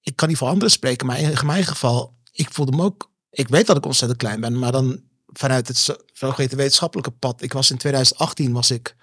ik 0.00 0.16
kan 0.16 0.28
niet 0.28 0.36
voor 0.36 0.48
anderen 0.48 0.70
spreken. 0.70 1.06
Maar 1.06 1.20
in 1.20 1.46
mijn 1.46 1.64
geval, 1.64 2.14
ik 2.32 2.48
voelde 2.50 2.76
me 2.76 2.82
ook... 2.82 3.10
Ik 3.30 3.48
weet 3.48 3.66
dat 3.66 3.76
ik 3.76 3.86
ontzettend 3.86 4.20
klein 4.20 4.40
ben. 4.40 4.58
Maar 4.58 4.72
dan 4.72 5.02
vanuit 5.32 5.68
het 5.68 5.76
zo- 5.76 5.96
zogeheten 6.12 6.56
wetenschappelijke 6.56 7.10
pad. 7.10 7.42
Ik 7.42 7.52
was 7.52 7.70
in 7.70 7.76
2018 7.76 8.52
was 8.52 8.70
ik 8.70 8.96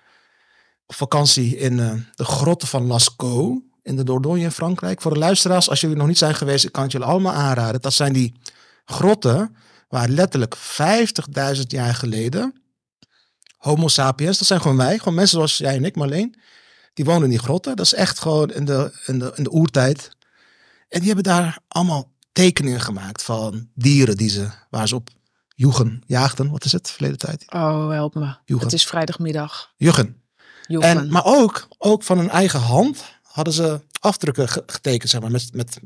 op 0.86 0.96
vakantie 0.96 1.58
in 1.58 1.80
eh, 1.80 1.94
de 2.16 2.26
grotten 2.26 2.68
van 2.68 2.86
Lascaux. 2.86 3.62
In 3.84 3.96
de 3.96 4.04
Dordogne 4.04 4.42
in 4.42 4.52
Frankrijk. 4.52 5.02
Voor 5.02 5.14
de 5.14 5.20
luisteraars, 5.20 5.70
als 5.70 5.82
jullie 5.82 5.96
nog 5.96 6.08
niet 6.08 6.18
zijn 6.18 6.36
geweest, 6.36 6.66
ik 6.66 6.72
kan 6.72 6.84
het 6.84 6.92
jullie 6.92 7.08
allemaal 7.08 7.34
aanraden. 7.34 7.82
Dat 7.82 7.94
zijn 7.94 8.14
die 8.14 8.34
grotten 8.86 9.56
waar 9.88 10.10
letterlijk 10.10 10.58
50.000 10.58 11.62
jaar 11.68 11.96
geleden 11.96 12.60
Homo 13.60 13.88
sapiens, 13.88 14.38
dat 14.38 14.48
zijn 14.48 14.62
gewoon 14.62 14.78
wij, 14.78 14.98
gewoon 14.98 15.14
mensen 15.14 15.36
zoals 15.36 15.58
jij 15.58 15.76
en 15.76 15.86
ik, 15.86 15.96
maar 15.96 16.08
alleen. 16.08 16.36
Die 16.94 17.06
wonen 17.06 17.24
in 17.24 17.30
die 17.30 17.40
grotten. 17.40 17.76
Dat 17.76 17.86
is 17.86 17.94
echt 17.94 18.20
gewoon 18.20 18.52
in 18.52 18.66
de, 18.66 19.00
in 19.06 19.20
de, 19.20 19.32
in 19.36 19.44
de 19.44 19.52
oertijd. 19.52 20.10
En 20.90 21.00
die 21.00 21.08
hebben 21.08 21.24
daar 21.24 21.60
allemaal 21.68 22.12
tekeningen 22.32 22.82
gemaakt 22.82 23.24
van 23.24 23.70
dieren 23.74 24.18
die 24.18 24.30
ze, 24.30 24.50
waar 24.70 24.88
ze 24.88 24.96
op 24.96 25.10
joegen, 25.60 26.04
jaagden. 26.06 26.52
Wat 26.52 26.66
is 26.66 26.72
het, 26.72 26.92
verleden 26.92 27.18
tijd? 27.18 27.46
Oh, 27.52 27.90
help 27.90 28.16
me. 28.16 28.36
Joegen. 28.46 28.68
Het 28.68 28.76
is 28.76 28.86
vrijdagmiddag. 28.86 29.74
Joegen. 29.78 30.22
En, 30.68 31.12
maar 31.12 31.26
ook, 31.26 31.68
ook 31.78 32.04
van 32.04 32.18
hun 32.18 32.30
eigen 32.30 32.60
hand 32.60 33.04
hadden 33.22 33.54
ze 33.54 33.82
afdrukken 34.00 34.50
ge- 34.50 34.64
getekend, 34.66 35.10
zeg 35.10 35.22
maar, 35.22 35.32
met, 35.32 35.54
met, 35.54 35.80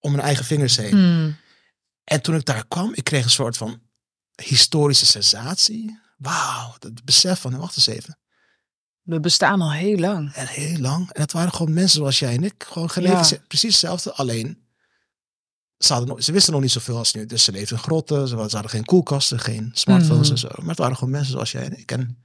om 0.00 0.10
hun 0.12 0.20
eigen 0.20 0.44
vingers 0.44 0.76
heen. 0.76 0.90
Hmm. 0.90 1.36
En 2.04 2.22
toen 2.22 2.34
ik 2.34 2.44
daar 2.44 2.66
kwam, 2.66 2.90
ik 2.94 3.04
kreeg 3.04 3.24
een 3.24 3.30
soort 3.30 3.56
van 3.56 3.80
historische 4.42 5.06
sensatie. 5.06 5.98
Wauw, 6.18 6.74
het 6.78 7.04
besef 7.04 7.40
van, 7.40 7.56
wacht 7.56 7.76
eens 7.76 7.86
even. 7.86 8.18
We 9.02 9.20
bestaan 9.20 9.60
al 9.60 9.72
heel 9.72 9.98
lang. 9.98 10.32
En 10.32 10.46
heel 10.46 10.78
lang. 10.78 11.12
En 11.12 11.20
het 11.20 11.32
waren 11.32 11.52
gewoon 11.52 11.72
mensen 11.72 11.98
zoals 11.98 12.18
jij 12.18 12.34
en 12.34 12.44
ik. 12.44 12.64
Gewoon 12.68 12.90
geleefd. 12.90 13.28
Ja. 13.28 13.36
Precies 13.48 13.70
hetzelfde. 13.70 14.12
Alleen 14.12 14.65
ze, 15.78 15.92
hadden 15.92 16.22
ze 16.22 16.32
wisten 16.32 16.52
nog 16.52 16.62
niet 16.62 16.70
zoveel 16.70 16.96
als 16.96 17.12
nu. 17.14 17.26
Dus 17.26 17.44
ze 17.44 17.52
leefden 17.52 17.76
in 17.76 17.82
grotten, 17.82 18.28
ze, 18.28 18.36
hadden 18.36 18.68
geen 18.68 18.84
koelkasten, 18.84 19.40
geen 19.40 19.70
smartphones 19.74 20.22
Mhm. 20.26 20.32
en 20.32 20.38
zo. 20.38 20.48
Maar 20.58 20.68
het 20.68 20.78
waren 20.78 20.94
gewoon 20.96 21.10
mensen 21.12 21.32
zoals 21.32 21.52
jij 21.52 21.64
en 21.64 21.78
ik. 21.78 21.92
En 21.92 22.24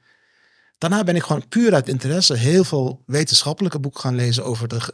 daarna 0.77 1.03
ben 1.03 1.15
ik 1.15 1.23
gewoon 1.23 1.47
puur 1.47 1.73
uit 1.73 1.87
interesse 1.89 2.35
heel 2.35 2.63
veel 2.63 3.03
wetenschappelijke 3.05 3.79
boeken 3.79 4.01
gaan 4.01 4.15
lezen 4.15 4.45
over 4.45 4.67
de, 4.67 4.93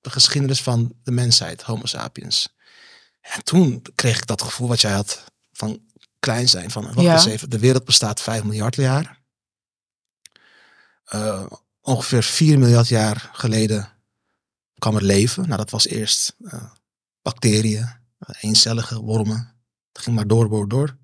de 0.00 0.10
geschiedenis 0.10 0.62
van 0.62 0.92
de 1.02 1.10
mensheid, 1.10 1.62
Homo 1.62 1.86
sapiens. 1.86 2.54
En 3.20 3.44
toen 3.44 3.82
kreeg 3.94 4.16
ik 4.16 4.26
dat 4.26 4.42
gevoel 4.42 4.68
wat 4.68 4.80
jij 4.80 4.92
had 4.92 5.24
van 5.52 5.80
klein 6.18 6.48
zijn. 6.48 6.70
Van, 6.70 6.84
wacht 6.84 7.00
Ja. 7.00 7.12
eens 7.12 7.24
even, 7.24 7.50
de 7.50 7.58
wereld 7.58 7.84
bestaat 7.84 8.20
5 8.20 8.42
miljard 8.44 8.74
jaar. 8.76 9.20
Eh, 11.04 11.46
ongeveer 11.80 12.22
4 12.22 12.58
miljard 12.58 12.88
jaar 12.88 13.30
geleden 13.32 13.92
kwam 14.78 14.96
er 14.96 15.02
leven. 15.02 15.44
Nou, 15.44 15.56
dat 15.56 15.70
was 15.70 15.86
eerst 15.86 16.34
eh, 16.44 16.62
bacteriën, 17.22 17.88
eencellige 18.40 19.00
wormen. 19.00 19.54
Het 19.92 20.02
ging 20.02 20.16
maar 20.16 20.26
door, 20.26 20.48
door, 20.48 20.68
door. 20.68 20.96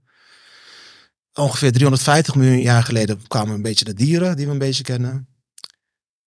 Ongeveer 1.33 1.73
350 1.73 2.35
miljoen 2.35 2.61
jaar 2.61 2.83
geleden 2.83 3.27
kwamen 3.27 3.55
een 3.55 3.63
beetje 3.63 3.85
de 3.85 3.95
dieren 3.95 4.37
die 4.37 4.47
we 4.47 4.53
een 4.53 4.59
beetje 4.59 4.83
kennen. 4.83 5.29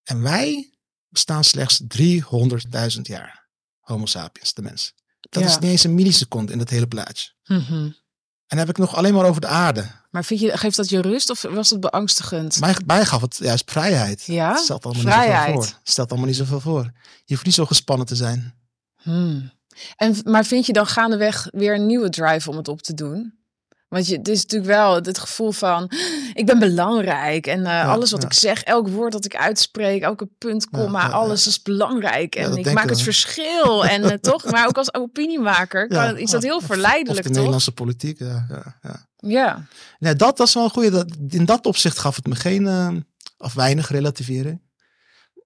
En 0.03 0.21
wij 0.21 0.73
bestaan 1.09 1.43
slechts 1.43 1.81
300.000 1.97 3.01
jaar. 3.01 3.47
Homo 3.79 4.05
sapiens, 4.05 4.53
de 4.53 4.61
mens. 4.61 4.93
Dat 5.19 5.43
Ja. 5.43 5.49
is 5.49 5.59
niet 5.59 5.69
eens 5.71 5.83
een 5.83 5.95
milliseconde 5.95 6.51
in 6.53 6.59
het 6.59 6.69
hele 6.69 6.87
plaatje. 6.87 7.29
Mhm. 7.45 7.73
En 7.73 8.57
dan 8.57 8.67
heb 8.67 8.69
ik 8.69 8.77
nog 8.77 8.95
alleen 8.95 9.13
maar 9.13 9.25
over 9.25 9.41
de 9.41 9.47
aarde. 9.47 9.91
Maar 10.09 10.23
vind 10.25 10.39
je, 10.39 10.57
geeft 10.57 10.75
dat 10.75 10.89
je 10.89 11.01
rust 11.01 11.29
of 11.29 11.41
was 11.41 11.69
het 11.69 11.79
beangstigend? 11.79 12.59
Mij, 12.59 12.75
mij 12.85 13.05
gaf 13.05 13.21
het 13.21 13.37
juist 13.37 13.71
vrijheid. 13.71 14.23
Ja? 14.25 14.49
Het 14.51 14.59
stelt 14.59 14.85
allemaal 14.85 15.03
niet 15.03 15.13
Vrijheid. 15.13 15.45
zoveel 15.47 15.63
voor. 15.63 15.77
Het 15.79 15.89
stelt 15.89 16.09
allemaal 16.09 16.27
niet 16.27 16.37
zoveel 16.37 16.59
voor. 16.59 16.83
Je 17.25 17.33
hoeft 17.33 17.45
niet 17.45 17.53
zo 17.53 17.65
gespannen 17.65 18.05
te 18.07 18.15
zijn. 18.15 18.53
Hmm. 18.95 19.51
En, 19.95 20.15
maar 20.23 20.45
vind 20.45 20.65
je 20.65 20.73
dan 20.73 20.87
gaandeweg 20.87 21.47
weer 21.51 21.73
een 21.75 21.85
nieuwe 21.85 22.09
drive 22.09 22.49
om 22.49 22.57
het 22.57 22.67
op 22.67 22.81
te 22.81 22.93
doen? 22.93 23.39
Want 23.87 24.07
je, 24.07 24.17
het 24.17 24.27
is 24.27 24.41
natuurlijk 24.41 24.71
wel 24.71 24.95
het 24.95 25.17
gevoel 25.19 25.51
van, 25.51 25.91
ik 26.33 26.45
ben 26.45 26.59
belangrijk. 26.59 27.47
En 27.47 27.65
eh, 27.65 27.89
alles 27.89 28.11
wat 28.11 28.21
ja. 28.21 28.27
ik 28.27 28.33
zeg, 28.33 28.63
elk 28.63 28.87
woord 28.87 29.11
dat 29.11 29.25
ik 29.25 29.35
uitspreek, 29.35 30.01
elke 30.01 30.29
punt, 30.37 30.69
komma, 30.69 31.01
ja, 31.01 31.09
alles 31.09 31.47
is 31.47 31.61
belangrijk. 31.61 32.35
En 32.35 32.49
dat 32.49 32.57
ik 32.57 32.73
maak 32.73 32.89
het 32.89 33.01
verschil. 33.01 33.85
en 33.93 34.03
eh, 34.03 34.17
toch, 34.17 34.51
maar 34.51 34.67
ook 34.67 34.77
als 34.77 34.93
opiniemaker 34.93 35.87
kan, 35.87 36.17
is 36.17 36.31
dat 36.31 36.43
heel 36.43 36.61
verleidelijk, 36.61 37.09
Of 37.09 37.15
de 37.15 37.21
toch? 37.23 37.31
Nederlandse 37.33 37.71
politiek. 37.71 38.19
Ja, 38.19 38.45
ja, 38.49 38.77
ja. 38.81 39.05
Ja. 39.17 39.65
Nee, 39.99 40.15
dat 40.15 40.37
was 40.37 40.53
wel 40.53 40.63
een 40.63 40.69
goede. 40.69 40.89
dat- 40.89 41.15
In 41.29 41.45
dat 41.45 41.65
opzicht 41.65 41.99
gaf 41.99 42.15
het 42.15 42.27
me 42.27 42.35
geen, 42.35 42.67
eh, 42.67 42.89
of 43.37 43.53
weinig 43.53 43.89
relativering. 43.89 44.61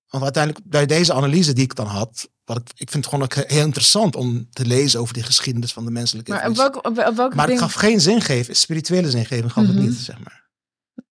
Want 0.09 0.23
uiteindelijk, 0.23 0.65
bij 0.69 0.85
deze 0.85 1.13
analyse 1.13 1.53
die 1.53 1.63
ik 1.63 1.75
dan 1.75 1.87
had, 1.87 2.29
wat 2.45 2.57
ik, 2.57 2.69
ik 2.75 2.91
vind 2.91 3.05
het 3.05 3.13
gewoon 3.13 3.23
ook 3.23 3.33
heel 3.33 3.65
interessant 3.65 4.15
om 4.15 4.47
te 4.51 4.65
lezen 4.65 4.99
over 4.99 5.13
die 5.13 5.23
geschiedenis 5.23 5.73
van 5.73 5.85
de 5.85 5.91
menselijke 5.91 6.31
Maar 6.31 6.39
op 6.39 6.45
evolutie. 6.51 6.71
welke, 6.81 6.89
op, 7.01 7.07
op 7.07 7.15
welke 7.15 7.35
Maar 7.35 7.47
het 7.47 7.57
ding- 7.57 7.59
gaf 7.71 7.73
geen 7.73 8.01
zingeving, 8.01 8.57
spirituele 8.57 9.09
zingeving 9.09 9.51
gaf 9.51 9.63
Mhm. 9.63 9.73
het 9.75 9.81
niet, 9.85 9.95
zeg 9.97 10.19
maar. 10.19 10.43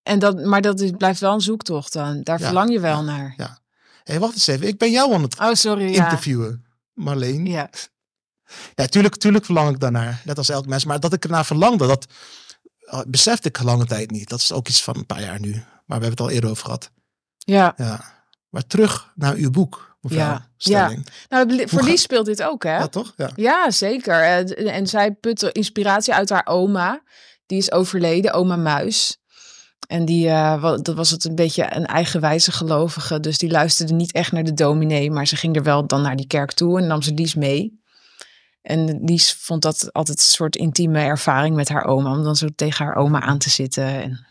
En 0.03 0.19
dat, 0.19 0.45
maar 0.45 0.61
dat 0.61 0.81
is, 0.81 0.91
blijft 0.91 1.21
wel 1.21 1.33
een 1.35 1.41
zoektocht 1.41 1.93
dan. 1.93 2.23
Daar 2.23 2.39
Ja, 2.39 2.45
verlang 2.45 2.71
je 2.73 2.81
wel 2.81 2.97
ja, 2.97 3.01
naar. 3.03 3.35
Hé, 3.37 3.45
hey, 4.05 4.19
wacht 4.21 4.33
eens 4.35 4.47
even. 4.47 4.67
Ik 4.67 4.79
ben 4.79 4.91
jou 4.91 5.15
aan 5.15 5.23
het 5.23 5.41
Oh, 5.41 5.53
sorry. 5.53 5.93
Ja. 5.95 6.03
interviewen, 6.05 6.65
Marleen. 6.93 7.47
Ja, 7.47 7.71
ja. 8.75 8.87
tuurlijk, 8.87 9.17
tuurlijk 9.17 9.45
verlang 9.45 9.71
ik 9.71 9.81
daarnaar. 9.81 10.21
Net 10.25 10.39
als 10.39 10.49
elk 10.49 10.67
mens. 10.67 10.85
Maar 10.85 11.01
dat 11.01 11.13
ik 11.13 11.25
ernaar 11.25 11.45
verlangde, 11.45 11.87
dat 11.87 12.07
uh, 12.81 13.01
besefte 13.07 13.49
ik 13.49 13.63
lange 13.63 13.87
tijd 13.87 14.11
niet. 14.11 14.29
Dat 14.29 14.39
is 14.41 14.53
ook 14.53 14.69
iets 14.69 14.83
van 14.83 14.97
een 14.97 15.07
paar 15.07 15.23
jaar 15.23 15.41
nu. 15.41 15.53
Maar 15.53 15.99
we 15.99 16.05
hebben 16.07 16.11
het 16.11 16.21
al 16.21 16.31
eerder 16.31 16.51
over 16.51 16.65
gehad. 16.65 16.91
Ja. 17.39 17.75
Ja. 17.77 18.25
Maar 18.49 18.67
terug 18.67 19.13
naar 19.15 19.35
uw 19.35 19.51
boek, 19.51 19.94
Ja, 20.09 20.49
Stelling. 20.57 21.07
Nou, 21.29 21.69
voor 21.69 21.83
Lies 21.83 22.03
speelt 22.03 22.27
dit 22.27 22.43
ook, 22.43 22.63
hè? 22.63 22.77
Ja, 22.77 22.89
toch? 22.89 23.13
Ja. 23.17 23.31
Ja, 23.37 23.71
zeker. 23.71 24.23
En, 24.23 24.47
en 24.57 24.87
zij 24.87 25.13
putte 25.13 25.53
inspiratie 25.53 26.15
uit 26.15 26.31
haar 26.31 26.47
oma. 26.47 27.03
Die 27.47 27.59
is 27.59 27.73
overleden, 27.73 28.33
oma 28.33 28.57
Muis. 28.57 29.19
En 29.87 30.05
die, 30.05 30.29
eh, 30.29 30.63
dat 30.63 30.95
was 30.95 31.11
het 31.11 31.25
een 31.25 31.35
beetje 31.35 31.75
een 31.77 31.87
eigenwijze 31.87 32.53
gelovige. 32.53 33.21
Dus 33.21 33.39
die 33.39 33.51
luisterde 33.51 33.93
niet 33.93 34.13
echt 34.13 34.33
naar 34.33 34.45
de 34.45 34.55
dominee. 34.55 35.11
Maar 35.11 35.27
ze 35.27 35.37
ging 35.37 35.57
er 35.57 35.63
wel 35.63 35.87
dan 35.87 36.03
naar 36.03 36.17
die 36.17 36.27
kerk 36.27 36.53
toe 36.53 36.79
en 36.79 36.87
nam 36.87 37.03
ze 37.03 37.15
Lies 37.15 37.35
mee. 37.35 37.83
En 38.63 39.05
Lies 39.05 39.33
vond 39.33 39.63
dat 39.63 39.93
altijd 39.93 40.19
een 40.19 40.25
soort 40.25 40.57
intieme 40.57 41.01
ervaring 41.01 41.57
met 41.57 41.69
haar 41.69 41.85
oma. 41.85 42.11
Om 42.11 42.23
dan 42.23 42.37
zo 42.37 42.49
tegen 42.57 42.85
haar 42.85 42.97
oma 42.97 43.21
aan 43.21 43.39
te 43.39 43.51
zitten. 43.51 43.85
En, 43.85 44.27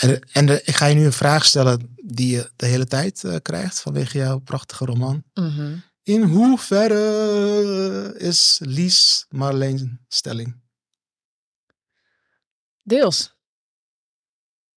En, 0.00 0.20
en 0.32 0.46
de- 0.46 0.62
ik 0.64 0.74
ga 0.74 0.86
je 0.86 0.94
nu 0.94 1.04
een 1.04 1.12
vraag 1.12 1.44
stellen 1.44 1.94
die 2.04 2.36
je 2.36 2.50
de 2.56 2.66
hele 2.66 2.86
tijd 2.86 3.24
eh, 3.24 3.36
krijgt 3.42 3.80
vanwege 3.80 4.18
jouw 4.18 4.38
prachtige 4.38 4.84
roman. 4.84 5.22
Mhm. 5.34 5.76
In 6.02 6.22
hoeverre 6.22 8.14
is 8.18 8.60
Lies 8.64 9.26
Marleen 9.28 10.00
Stelling? 10.08 10.60
Deels. 12.82 13.34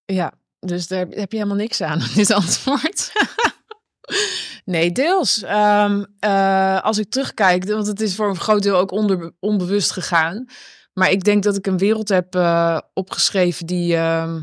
Ja, 0.06 0.34
dus 0.60 0.88
daar 0.88 1.00
heb 1.10 1.32
je 1.32 1.38
helemaal 1.38 1.58
niks 1.58 1.82
aan, 1.82 2.00
dit 2.16 2.32
antwoord. 2.32 3.12
nee, 4.66 4.92
deels. 4.92 5.42
Ehm, 5.42 6.04
eh, 6.20 6.82
als 6.82 6.98
ik 6.98 7.10
terugkijk, 7.10 7.64
want 7.66 7.88
het 7.88 8.02
is 8.02 8.16
voor 8.16 8.30
een 8.30 8.40
groot 8.40 8.64
deel 8.64 8.78
ook 8.78 8.92
onder, 8.92 9.32
onbewust 9.40 9.92
gegaan. 9.92 10.46
Maar 10.94 11.12
ik 11.12 11.24
denk 11.24 11.44
dat 11.44 11.58
ik 11.58 11.68
een 11.68 11.78
wereld 11.78 12.10
heb 12.10 12.36
eh, 12.36 12.80
opgeschreven 12.94 13.66
die 13.66 13.96
ehm, 13.96 14.42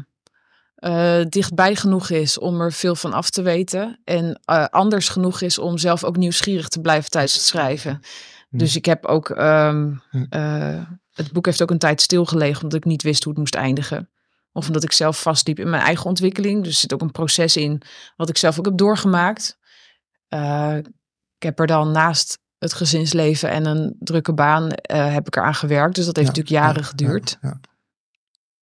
eh, 0.80 1.20
dichtbij 1.28 1.74
genoeg 1.76 2.10
is 2.10 2.38
om 2.38 2.60
er 2.60 2.72
veel 2.72 2.94
van 2.96 3.12
af 3.12 3.30
te 3.30 3.42
weten. 3.42 4.00
En 4.04 4.40
eh, 4.44 4.64
anders 4.64 5.08
genoeg 5.08 5.40
is 5.40 5.58
om 5.58 5.78
zelf 5.78 6.04
ook 6.04 6.16
nieuwsgierig 6.16 6.68
te 6.68 6.80
blijven 6.80 7.10
tijdens 7.10 7.34
het 7.34 7.42
schrijven. 7.42 8.00
Hm. 8.50 8.58
Dus 8.58 8.76
ik 8.76 8.84
heb 8.84 9.06
ook. 9.06 9.30
ehm, 9.30 9.92
Hm. 10.10 10.24
eh, 10.30 10.82
het 11.14 11.32
boek 11.32 11.46
heeft 11.46 11.62
ook 11.62 11.70
een 11.70 11.78
tijd 11.78 12.00
stilgelegen 12.00 12.62
omdat 12.62 12.78
ik 12.78 12.84
niet 12.84 13.02
wist 13.02 13.22
hoe 13.24 13.32
het 13.32 13.40
moest 13.40 13.54
eindigen. 13.54 14.10
Of 14.52 14.66
omdat 14.66 14.84
ik 14.84 14.92
zelf 14.92 15.20
vastliep 15.22 15.58
in 15.58 15.70
mijn 15.70 15.82
eigen 15.82 16.04
ontwikkeling. 16.06 16.62
Dus 16.64 16.72
er 16.72 16.78
zit 16.80 16.92
ook 16.92 17.00
een 17.00 17.10
proces 17.12 17.56
in 17.56 17.82
wat 18.16 18.28
ik 18.28 18.36
zelf 18.36 18.58
ook 18.58 18.64
heb 18.64 18.76
doorgemaakt. 18.76 19.58
Ik 21.36 21.42
heb 21.46 21.58
er 21.60 21.66
dan 21.66 21.90
naast 21.90 22.38
het 22.58 22.72
gezinsleven 22.72 23.50
en 23.50 23.64
een 23.66 23.96
drukke 23.98 24.32
baan 24.32 24.70
heb 24.92 25.26
ik 25.26 25.36
eraan 25.36 25.54
gewerkt. 25.54 25.94
Dus 25.94 26.04
dat 26.06 26.16
heeft 26.16 26.28
Ja, 26.28 26.34
natuurlijk 26.36 26.64
jaren 26.64 26.82
ja, 26.82 26.88
geduurd. 26.88 27.38
Ja, 27.40 27.60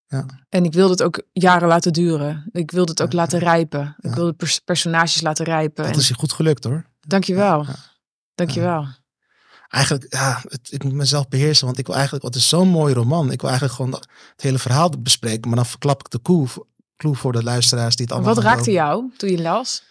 ja. 0.09 0.27
En 0.49 0.65
ik 0.65 0.73
wilde 0.73 0.91
het 0.93 1.03
ook 1.03 1.23
jaren 1.33 1.69
laten 1.69 1.93
duren. 1.93 2.49
Ik 2.53 2.71
wilde 2.71 2.91
het 2.91 3.03
ook 3.03 3.13
Ja, 3.13 3.19
laten 3.19 3.39
rijpen. 3.39 3.97
Ik 4.01 4.15
wilde 4.15 4.33
pers- 4.33 4.59
personages 4.59 5.21
laten 5.21 5.45
rijpen. 5.45 5.85
Dat 5.85 5.93
En, 5.95 5.99
is 6.01 6.09
je 6.09 6.15
goed 6.15 6.33
gelukt 6.33 6.65
hoor. 6.65 6.87
dankjewel. 7.01 7.65
Ja. 7.65 7.75
Dankjewel. 8.35 8.87
Eigenlijk, 9.69 10.13
ja, 10.15 10.41
het, 10.49 10.73
ik 10.73 10.85
moet 10.85 10.93
mezelf 10.93 11.29
beheersen, 11.29 11.67
want 11.67 11.79
ik 11.79 11.87
wil 11.87 11.95
eigenlijk, 11.95 12.25
wat 12.25 12.35
is 12.35 12.49
zo'n 12.49 12.69
mooi 12.69 12.95
roman. 12.95 13.31
Ik 13.33 13.41
wil 13.41 13.51
eigenlijk 13.51 13.79
gewoon 13.81 13.93
het 13.93 14.43
hele 14.43 14.59
verhaal 14.59 14.91
bespreken, 14.99 15.49
maar 15.49 15.57
dan 15.57 15.67
verklap 15.67 16.01
ik 16.01 16.11
de 16.11 16.23
clue, 16.23 16.47
clue 16.97 17.15
voor 17.15 17.33
de 17.33 17.43
luisteraars 17.43 17.97
die 17.97 18.05
het 18.07 18.15
allemaal 18.15 18.35
Wat 18.35 18.45
raakte 18.45 18.59
lopen. 18.59 18.73
jou 18.73 19.13
toen 19.17 19.31
je 19.31 19.41
las? 19.43 19.83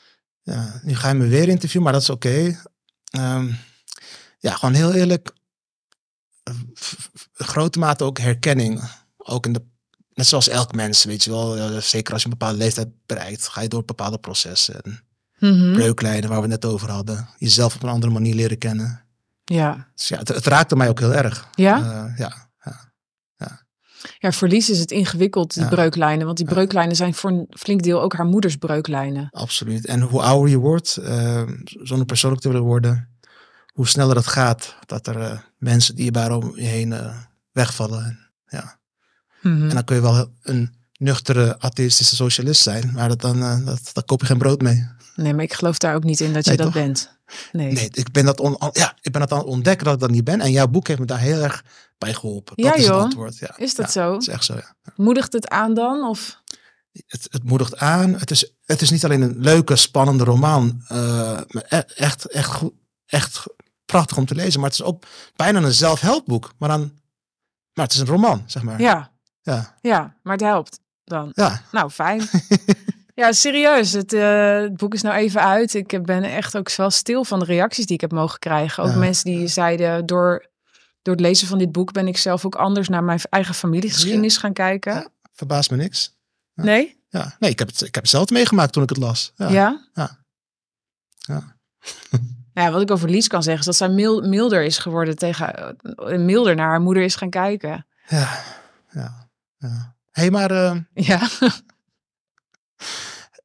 Ja, 0.41 0.79
nu 0.83 0.95
ga 0.95 1.07
je 1.07 1.13
me 1.13 1.27
weer 1.27 1.47
interviewen, 1.47 1.83
maar 1.83 1.93
dat 1.93 2.01
is 2.01 2.09
oké. 2.09 2.61
Ehm, 3.09 3.51
ja, 4.39 4.53
gewoon 4.53 4.73
heel 4.75 4.93
eerlijk. 4.93 5.33
eh, 6.43 6.53
grote 7.33 7.79
mate 7.79 8.03
ook 8.03 8.19
herkenning. 8.19 8.83
Ook 9.17 9.45
in 9.45 9.53
de, 9.53 9.65
net 10.17 10.27
zoals 10.27 10.47
elk 10.49 10.73
mens, 10.75 11.03
weet 11.03 11.23
je 11.23 11.29
wel. 11.29 11.57
Ja, 11.57 11.79
Zeker 11.79 12.13
als 12.13 12.21
je 12.23 12.27
een 12.29 12.37
bepaalde 12.37 12.57
leeftijd 12.57 12.87
bereikt, 13.05 13.47
ga 13.47 13.61
je 13.61 13.67
door 13.67 13.85
bepaalde 13.85 14.17
processen. 14.17 14.81
En 14.81 15.01
Mhm. 15.39 15.73
breuklijnen 15.73 16.29
waar 16.29 16.41
we 16.41 16.47
het 16.51 16.61
net 16.61 16.71
over 16.71 16.89
hadden. 16.89 17.27
Jezelf 17.37 17.75
op 17.75 17.83
een 17.83 17.89
andere 17.89 18.11
manier 18.13 18.35
leren 18.35 18.57
kennen. 18.57 19.03
Ja. 19.43 19.87
Dus 19.95 20.07
ja, 20.07 20.17
het, 20.17 20.27
het 20.27 20.45
raakte 20.45 20.75
mij 20.75 20.89
ook 20.89 20.99
heel 20.99 21.13
erg. 21.13 21.47
Ja? 21.55 21.77
Eh, 21.77 22.17
ja, 22.17 22.49
ja. 22.63 23.65
Ja, 24.19 24.31
verlies 24.31 24.69
is 24.69 24.79
het 24.79 24.91
ingewikkeld, 24.91 25.53
die 25.53 25.63
Ja. 25.63 25.69
breuklijnen. 25.69 26.25
Want 26.25 26.37
die 26.37 26.45
Ja. 26.47 26.53
breuklijnen 26.53 26.95
zijn 26.95 27.13
voor 27.13 27.29
een 27.29 27.47
flink 27.49 27.83
deel 27.83 28.01
ook 28.01 28.13
haar 28.13 28.25
moeders 28.25 28.55
breuklijnen. 28.55 29.27
Absoluut. 29.31 29.85
En 29.85 30.01
hoe 30.01 30.21
ouder 30.21 30.49
je 30.49 30.57
wordt, 30.57 30.97
eh, 30.97 31.43
zonder 31.63 32.05
persoonlijk 32.05 32.41
te 32.41 32.47
willen 32.47 32.63
worden, 32.63 33.17
hoe 33.73 33.87
sneller 33.87 34.15
het 34.15 34.27
gaat 34.27 34.75
dat 34.85 35.07
er 35.07 35.21
eh, 35.21 35.39
mensen 35.57 35.95
dierbaar 35.95 36.31
om 36.31 36.51
je 36.55 36.65
heen 36.65 36.95
wegvallen. 37.51 38.05
En, 38.45 38.76
Mhm. 39.55 39.61
en 39.69 39.69
dan 39.75 39.83
kun 39.83 39.95
je 39.95 40.01
wel 40.01 40.31
een 40.41 40.75
nuchtere 40.99 41.59
atheïstische 41.59 42.15
socialist 42.15 42.61
zijn, 42.61 42.91
maar 42.93 43.07
dat 43.09 43.21
dan, 43.21 43.41
eh, 43.41 43.65
dat, 43.65 43.89
daar 43.93 44.03
koop 44.03 44.19
je 44.21 44.25
geen 44.27 44.37
brood 44.37 44.61
mee. 44.61 44.87
Nee, 45.15 45.33
maar 45.33 45.43
ik 45.43 45.53
geloof 45.53 45.77
daar 45.77 45.95
ook 45.95 46.03
niet 46.03 46.19
in 46.19 46.33
dat 46.33 46.43
je 46.43 46.49
Nee, 46.49 46.57
dat 46.57 46.65
toch? 46.65 46.75
bent. 46.83 47.15
Nee. 47.51 47.71
Nee, 47.71 47.89
ik 47.91 48.11
ben 48.11 48.25
dat, 48.25 48.39
on, 48.39 48.57
ja, 48.71 48.95
ik 49.01 49.11
ben 49.11 49.21
dat 49.21 49.31
aan 49.31 49.37
het 49.37 49.47
ontdekken 49.47 49.85
dat 49.85 49.93
ik 49.93 49.99
dat 49.99 50.09
niet 50.09 50.23
ben. 50.23 50.41
En 50.41 50.51
jouw 50.51 50.67
boek 50.67 50.87
heeft 50.87 50.99
me 50.99 51.05
daar 51.05 51.19
heel 51.19 51.41
erg 51.41 51.63
bij 51.97 52.13
geholpen. 52.13 52.53
Ja, 52.63 52.69
dat 52.69 52.79
is 52.79 52.85
joh. 52.85 53.01
antwoord. 53.01 53.37
Ja. 53.37 53.57
Is 53.57 53.75
dat 53.75 53.85
Ja, 53.85 53.91
zo? 53.91 54.11
Dat 54.11 54.21
is 54.21 54.27
echt 54.27 54.43
zo, 54.45 54.55
ja. 54.55 54.75
Moedigt 54.95 55.33
het 55.33 55.47
aan 55.49 55.73
dan? 55.73 56.03
Of? 56.07 56.41
het, 57.07 57.27
het 57.31 57.43
moedigt 57.43 57.77
aan. 57.77 58.13
Het 58.13 58.31
is, 58.31 58.51
het 58.65 58.81
is 58.81 58.89
niet 58.91 59.03
alleen 59.05 59.21
een 59.21 59.35
leuke, 59.39 59.75
spannende 59.75 60.23
roman. 60.23 60.83
maar 60.87 61.65
e- 61.69 61.77
echt, 61.95 62.25
echt, 62.25 62.49
goed, 62.53 62.73
echt 63.05 63.43
prachtig 63.85 64.17
om 64.17 64.25
te 64.25 64.35
lezen. 64.35 64.59
Maar 64.59 64.69
het 64.69 64.79
is 64.79 64.85
ook 64.85 65.03
bijna 65.35 65.61
een 65.61 65.73
zelfhelpboek. 65.73 66.51
Maar, 66.57 66.69
dan, 66.69 66.91
maar 67.73 67.85
het 67.85 67.93
is 67.93 67.99
een 67.99 68.05
roman, 68.07 68.43
zeg 68.45 68.63
maar. 68.63 68.81
Ja, 68.81 69.11
Ja. 69.53 69.77
ja, 69.81 70.15
maar 70.23 70.33
het 70.33 70.41
helpt 70.41 70.79
dan. 71.03 71.31
ja. 71.33 71.61
Nou, 71.71 71.89
fijn. 71.89 72.21
ja, 73.15 73.31
serieus. 73.31 73.91
Het, 73.91 74.13
eh, 74.13 74.59
het 74.59 74.77
boek 74.77 74.93
is 74.93 75.01
nou 75.01 75.15
even 75.15 75.41
uit. 75.41 75.73
Ik 75.73 76.03
ben 76.03 76.23
echt 76.23 76.57
ook 76.57 76.75
wel 76.75 76.89
stil 76.89 77.23
van 77.23 77.39
de 77.39 77.45
reacties 77.45 77.85
die 77.85 77.95
ik 77.95 78.01
heb 78.01 78.11
mogen 78.11 78.39
krijgen. 78.39 78.83
Ook 78.83 78.89
Ja. 78.89 78.95
mensen 78.97 79.25
die 79.25 79.47
zeiden 79.47 80.05
door 80.05 80.45
door 81.01 81.15
het 81.15 81.25
lezen 81.25 81.47
van 81.47 81.57
dit 81.57 81.71
boek 81.71 81.91
ben 81.91 82.07
ik 82.07 82.17
zelf 82.17 82.45
ook 82.45 82.55
anders 82.55 82.89
naar 82.89 83.03
mijn 83.03 83.19
eigen 83.29 83.53
familiegeschiedenis 83.55 84.37
gaan 84.37 84.53
kijken. 84.53 84.93
Ja. 84.93 85.07
Verbaast 85.33 85.71
me 85.71 85.77
niks. 85.77 86.15
Nee? 86.53 86.99
Ja, 87.09 87.35
nee, 87.39 87.49
ik 87.51 87.59
heb, 87.59 87.67
het, 87.67 87.81
ik 87.81 87.93
heb 87.95 88.03
het 88.03 88.11
zelf 88.11 88.29
meegemaakt 88.29 88.73
toen 88.73 88.83
ik 88.83 88.89
het 88.89 88.97
las. 88.97 89.31
Ja. 89.35 89.49
Ja? 89.49 89.85
Ja. 89.93 90.17
Ja. 91.17 91.55
Nou 92.53 92.71
wat 92.71 92.81
ik 92.81 92.91
over 92.91 93.09
Lies 93.09 93.27
kan 93.27 93.43
zeggen 93.43 93.59
is 93.59 93.65
dat 93.65 93.75
zij 93.75 93.89
mil- 93.95 94.21
milder 94.21 94.63
is 94.63 94.77
geworden 94.77 95.15
tegen, 95.17 95.77
eh, 95.95 96.17
milder 96.19 96.55
naar 96.55 96.67
haar 96.67 96.81
moeder 96.81 97.03
is 97.03 97.15
gaan 97.15 97.29
kijken. 97.29 97.85
Ja. 98.07 98.43
ja. 98.91 99.26
Ja. 99.57 99.95
hey, 100.11 100.31
maar 100.31 100.51
eh, 100.51 100.75
Ja. 100.93 101.27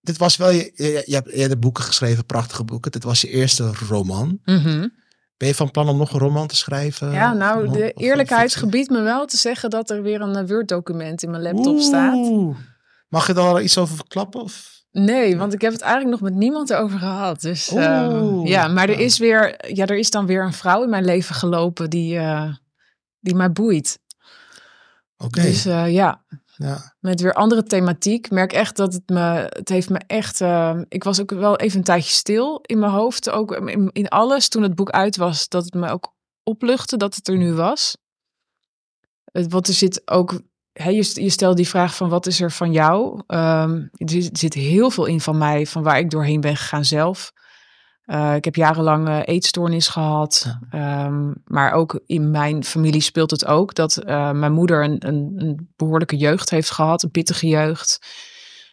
dit 0.01 0.17
was 0.19 0.37
wel 0.37 0.51
je, 0.51 0.73
je, 0.75 1.03
je 1.07 1.15
hebt 1.15 1.29
eerder 1.31 1.59
boeken 1.59 1.85
geschreven, 1.85 2.27
prachtige 2.27 2.65
boeken. 2.65 2.91
Dit 2.93 3.05
was 3.05 3.21
je 3.21 3.29
eerste 3.29 3.71
roman. 3.89 4.41
Mhm. 4.45 4.89
Ben 5.37 5.49
je 5.51 5.55
van 5.55 5.71
plan 5.71 5.89
om 5.89 5.97
nog 5.97 6.13
een 6.13 6.19
roman 6.21 6.47
te 6.47 6.57
schrijven? 6.57 7.11
Ja, 7.13 7.33
nou, 7.33 7.67
Of- 7.67 7.73
de 7.75 7.93
eerlijkheid 7.93 8.55
gebiedt 8.55 8.91
me 8.91 9.01
wel 9.03 9.27
te 9.27 9.37
zeggen 9.37 9.71
dat 9.71 9.91
er 9.91 10.03
weer 10.03 10.21
een 10.21 10.37
eh, 10.37 10.49
Word-document 10.49 11.23
in 11.23 11.31
mijn 11.31 11.43
laptop 11.43 11.79
staat. 11.81 12.15
Mag 13.09 13.27
je 13.27 13.33
daar 13.33 13.45
al 13.47 13.61
iets 13.61 13.79
over 13.79 13.97
verklappen? 13.97 14.41
Of? 14.41 14.71
Nee, 14.91 15.37
want 15.37 15.53
ik 15.53 15.61
heb 15.61 15.73
het 15.73 15.81
eigenlijk 15.81 16.21
nog 16.21 16.31
met 16.31 16.39
niemand 16.39 16.71
erover 16.71 16.99
gehad. 16.99 17.41
Dus 17.41 17.69
eh, 17.69 18.09
Oeh. 18.13 18.49
ja, 18.49 18.69
maar 18.69 18.89
er 18.89 18.99
Ja. 18.99 19.05
is 19.05 19.19
weer, 19.19 19.75
ja, 19.75 19.87
er 19.87 19.97
is 19.99 20.11
dan 20.11 20.27
weer 20.27 20.43
een 20.45 20.53
vrouw 20.53 20.83
in 20.83 20.91
mijn 20.91 21.05
leven 21.05 21.35
gelopen 21.35 21.91
die, 21.91 22.19
eh, 22.19 22.55
die 23.21 23.35
mij 23.35 23.53
boeit. 23.53 23.99
Oké. 25.25 25.43
Dus 25.43 25.65
eh, 25.65 25.93
ja, 25.93 26.25
Ja. 26.57 26.95
met 27.01 27.21
weer 27.21 27.33
andere 27.35 27.63
thematiek. 27.63 28.25
Ik 28.27 28.31
merk 28.33 28.53
echt 28.53 28.77
dat 28.77 28.93
het 28.93 29.09
me, 29.09 29.21
het 29.49 29.69
heeft 29.69 29.91
me 29.91 29.99
echt, 30.07 30.41
eh, 30.41 30.81
ik 30.89 31.05
was 31.05 31.21
ook 31.21 31.31
wel 31.31 31.57
even 31.57 31.79
een 31.79 31.85
tijdje 31.85 32.11
stil 32.11 32.59
in 32.63 32.79
mijn 32.79 32.93
hoofd. 32.93 33.31
Ook 33.31 33.53
in, 33.57 33.91
in 33.93 34.09
alles 34.09 34.49
toen 34.49 34.63
het 34.63 34.75
boek 34.75 34.91
uit 34.91 35.17
was, 35.17 35.49
dat 35.49 35.65
het 35.65 35.75
me 35.75 35.89
ook 35.89 36.15
opluchtte 36.43 36.97
dat 36.97 37.15
het 37.15 37.29
er 37.29 37.37
nu 37.37 37.53
was. 37.53 37.97
Het- 39.33 39.53
Want 39.53 39.69
er 39.69 39.75
zit 39.75 40.03
ook, 40.11 40.41
hè, 40.73 40.91
je, 40.91 41.11
je 41.23 41.31
stelt 41.31 41.57
die 41.57 41.69
vraag 41.69 41.97
van 41.97 42.09
wat 42.09 42.27
is 42.27 42.41
er 42.41 42.53
van 42.53 42.73
jou? 42.73 43.23
Ehm, 43.27 43.73
er 43.93 44.11
zit- 44.11 44.39
zit 44.39 44.55
heel 44.55 44.91
veel 44.91 45.07
in 45.07 45.21
van 45.21 45.39
mij, 45.39 45.67
van 45.67 45.83
waar 45.83 45.99
ik 45.99 46.11
doorheen 46.11 46.41
ben 46.41 46.57
gegaan 46.57 46.85
zelf. 46.85 47.33
Eh, 48.03 48.35
ik 48.35 48.45
heb 48.45 48.55
jarenlang 48.55 49.09
eh, 49.09 49.21
eetstoornis 49.25 49.89
gehad. 49.89 50.57
Ehm, 50.71 51.33
maar 51.45 51.73
ook 51.73 52.01
in 52.07 52.31
mijn 52.31 52.65
familie 52.65 53.01
speelt 53.01 53.31
het 53.31 53.47
ook 53.47 53.75
dat 53.75 53.97
eh, 53.97 54.31
mijn 54.31 54.53
moeder 54.53 54.85
een, 54.85 55.07
een, 55.07 55.33
een 55.37 55.73
behoorlijke 55.77 56.17
jeugd 56.17 56.51
heeft 56.51 56.71
gehad, 56.71 57.03
een 57.03 57.11
pittige 57.11 57.49
jeugd. 57.49 57.99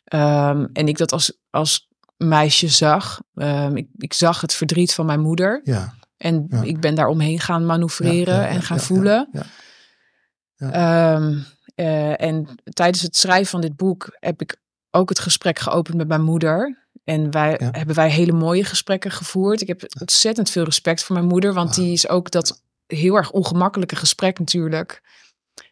Ehm, 0.04 0.66
en 0.74 0.88
ik 0.88 0.98
dat 0.98 1.12
als, 1.12 1.40
als 1.50 1.88
meisje 2.18 2.68
zag. 2.68 3.22
Ehm, 3.34 3.76
ik, 3.76 3.88
ik 3.98 4.14
zag 4.14 4.42
het 4.42 4.54
verdriet 4.54 4.94
van 4.94 5.06
mijn 5.06 5.22
moeder. 5.22 5.62
Ja. 5.64 5.94
En 6.18 6.46
Ja. 6.50 6.62
ik 6.62 6.80
ben 6.80 6.96
daar 6.96 7.08
omheen 7.08 7.40
gaan 7.40 7.66
manoeuvreren 7.66 8.36
Ja, 8.36 8.48
en 8.48 8.62
gaan 8.62 8.80
voelen. 8.80 9.30
ja, 10.56 12.16
en 12.16 12.48
tijdens 12.64 13.02
het 13.02 13.18
schrijven 13.18 13.48
van 13.48 13.62
dit 13.62 13.76
boek 13.76 14.18
heb 14.20 14.42
ik 14.42 14.62
ook 14.92 15.10
het 15.10 15.20
gesprek 15.20 15.60
geopend 15.60 15.98
met 15.98 16.08
mijn 16.08 16.24
moeder. 16.24 16.88
En 17.10 17.32
wij 17.32 17.55
Ja. 17.60 17.70
hebben 17.72 17.95
wij 17.95 18.10
hele 18.10 18.32
mooie 18.32 18.64
gesprekken 18.64 19.12
gevoerd. 19.12 19.62
Ik 19.62 19.68
heb 19.68 19.84
ontzettend 19.99 20.49
veel 20.49 20.64
respect 20.64 21.03
voor 21.03 21.16
mijn 21.16 21.28
moeder, 21.28 21.53
want 21.53 21.76
Wauw. 21.76 21.84
die 21.84 21.93
is 21.93 22.07
ook 22.07 22.32
dat 22.32 22.64
heel 22.88 23.16
erg 23.16 23.32
ongemakkelijke 23.32 23.95
gesprek 23.95 24.39
natuurlijk 24.39 25.01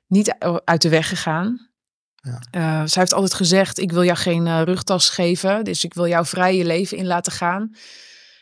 niet 0.07 0.35
uit 0.63 0.81
de 0.81 0.89
weg 0.89 1.07
gegaan. 1.09 1.69
Ja. 2.15 2.39
Eh, 2.51 2.61
zij 2.85 3.01
heeft 3.01 3.13
altijd 3.13 3.33
gezegd: 3.33 3.77
Ik 3.79 3.91
wil 3.91 4.03
jou 4.03 4.17
geen 4.17 4.47
eh, 4.47 4.61
rugtas 4.63 5.09
geven, 5.09 5.63
dus 5.63 5.83
ik 5.83 5.93
wil 5.93 6.07
jou 6.07 6.25
vrij 6.25 6.55
je 6.55 6.65
leven 6.65 6.97
in 6.97 7.05
laten 7.07 7.31
gaan. 7.31 7.71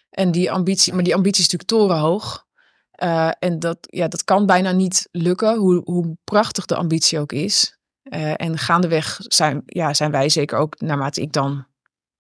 En 0.10 0.32
die 0.32 0.52
ambitie, 0.52 0.94
maar 0.94 1.04
die 1.04 1.16
ambitie 1.16 1.44
is 1.44 1.50
natuurlijk 1.52 1.88
torenhoog. 1.90 2.46
Eh, 2.92 3.32
en 3.40 3.60
dat, 3.60 3.78
ja, 3.82 4.08
dat 4.08 4.24
kan 4.24 4.46
bijna 4.46 4.72
niet 4.72 5.08
lukken, 5.12 5.58
hoe, 5.58 5.82
hoe 5.84 6.18
prachtig 6.24 6.66
de 6.66 6.76
ambitie 6.76 7.20
ook 7.20 7.32
is. 7.32 7.78
En 8.36 8.58
gaandeweg 8.58 9.18
zijn, 9.20 9.62
ja, 9.66 9.94
zijn 9.94 10.12
wij 10.12 10.30
zeker 10.30 10.58
ook, 10.58 10.80
naarmate 10.82 11.22
ik 11.22 11.32
dan 11.34 11.66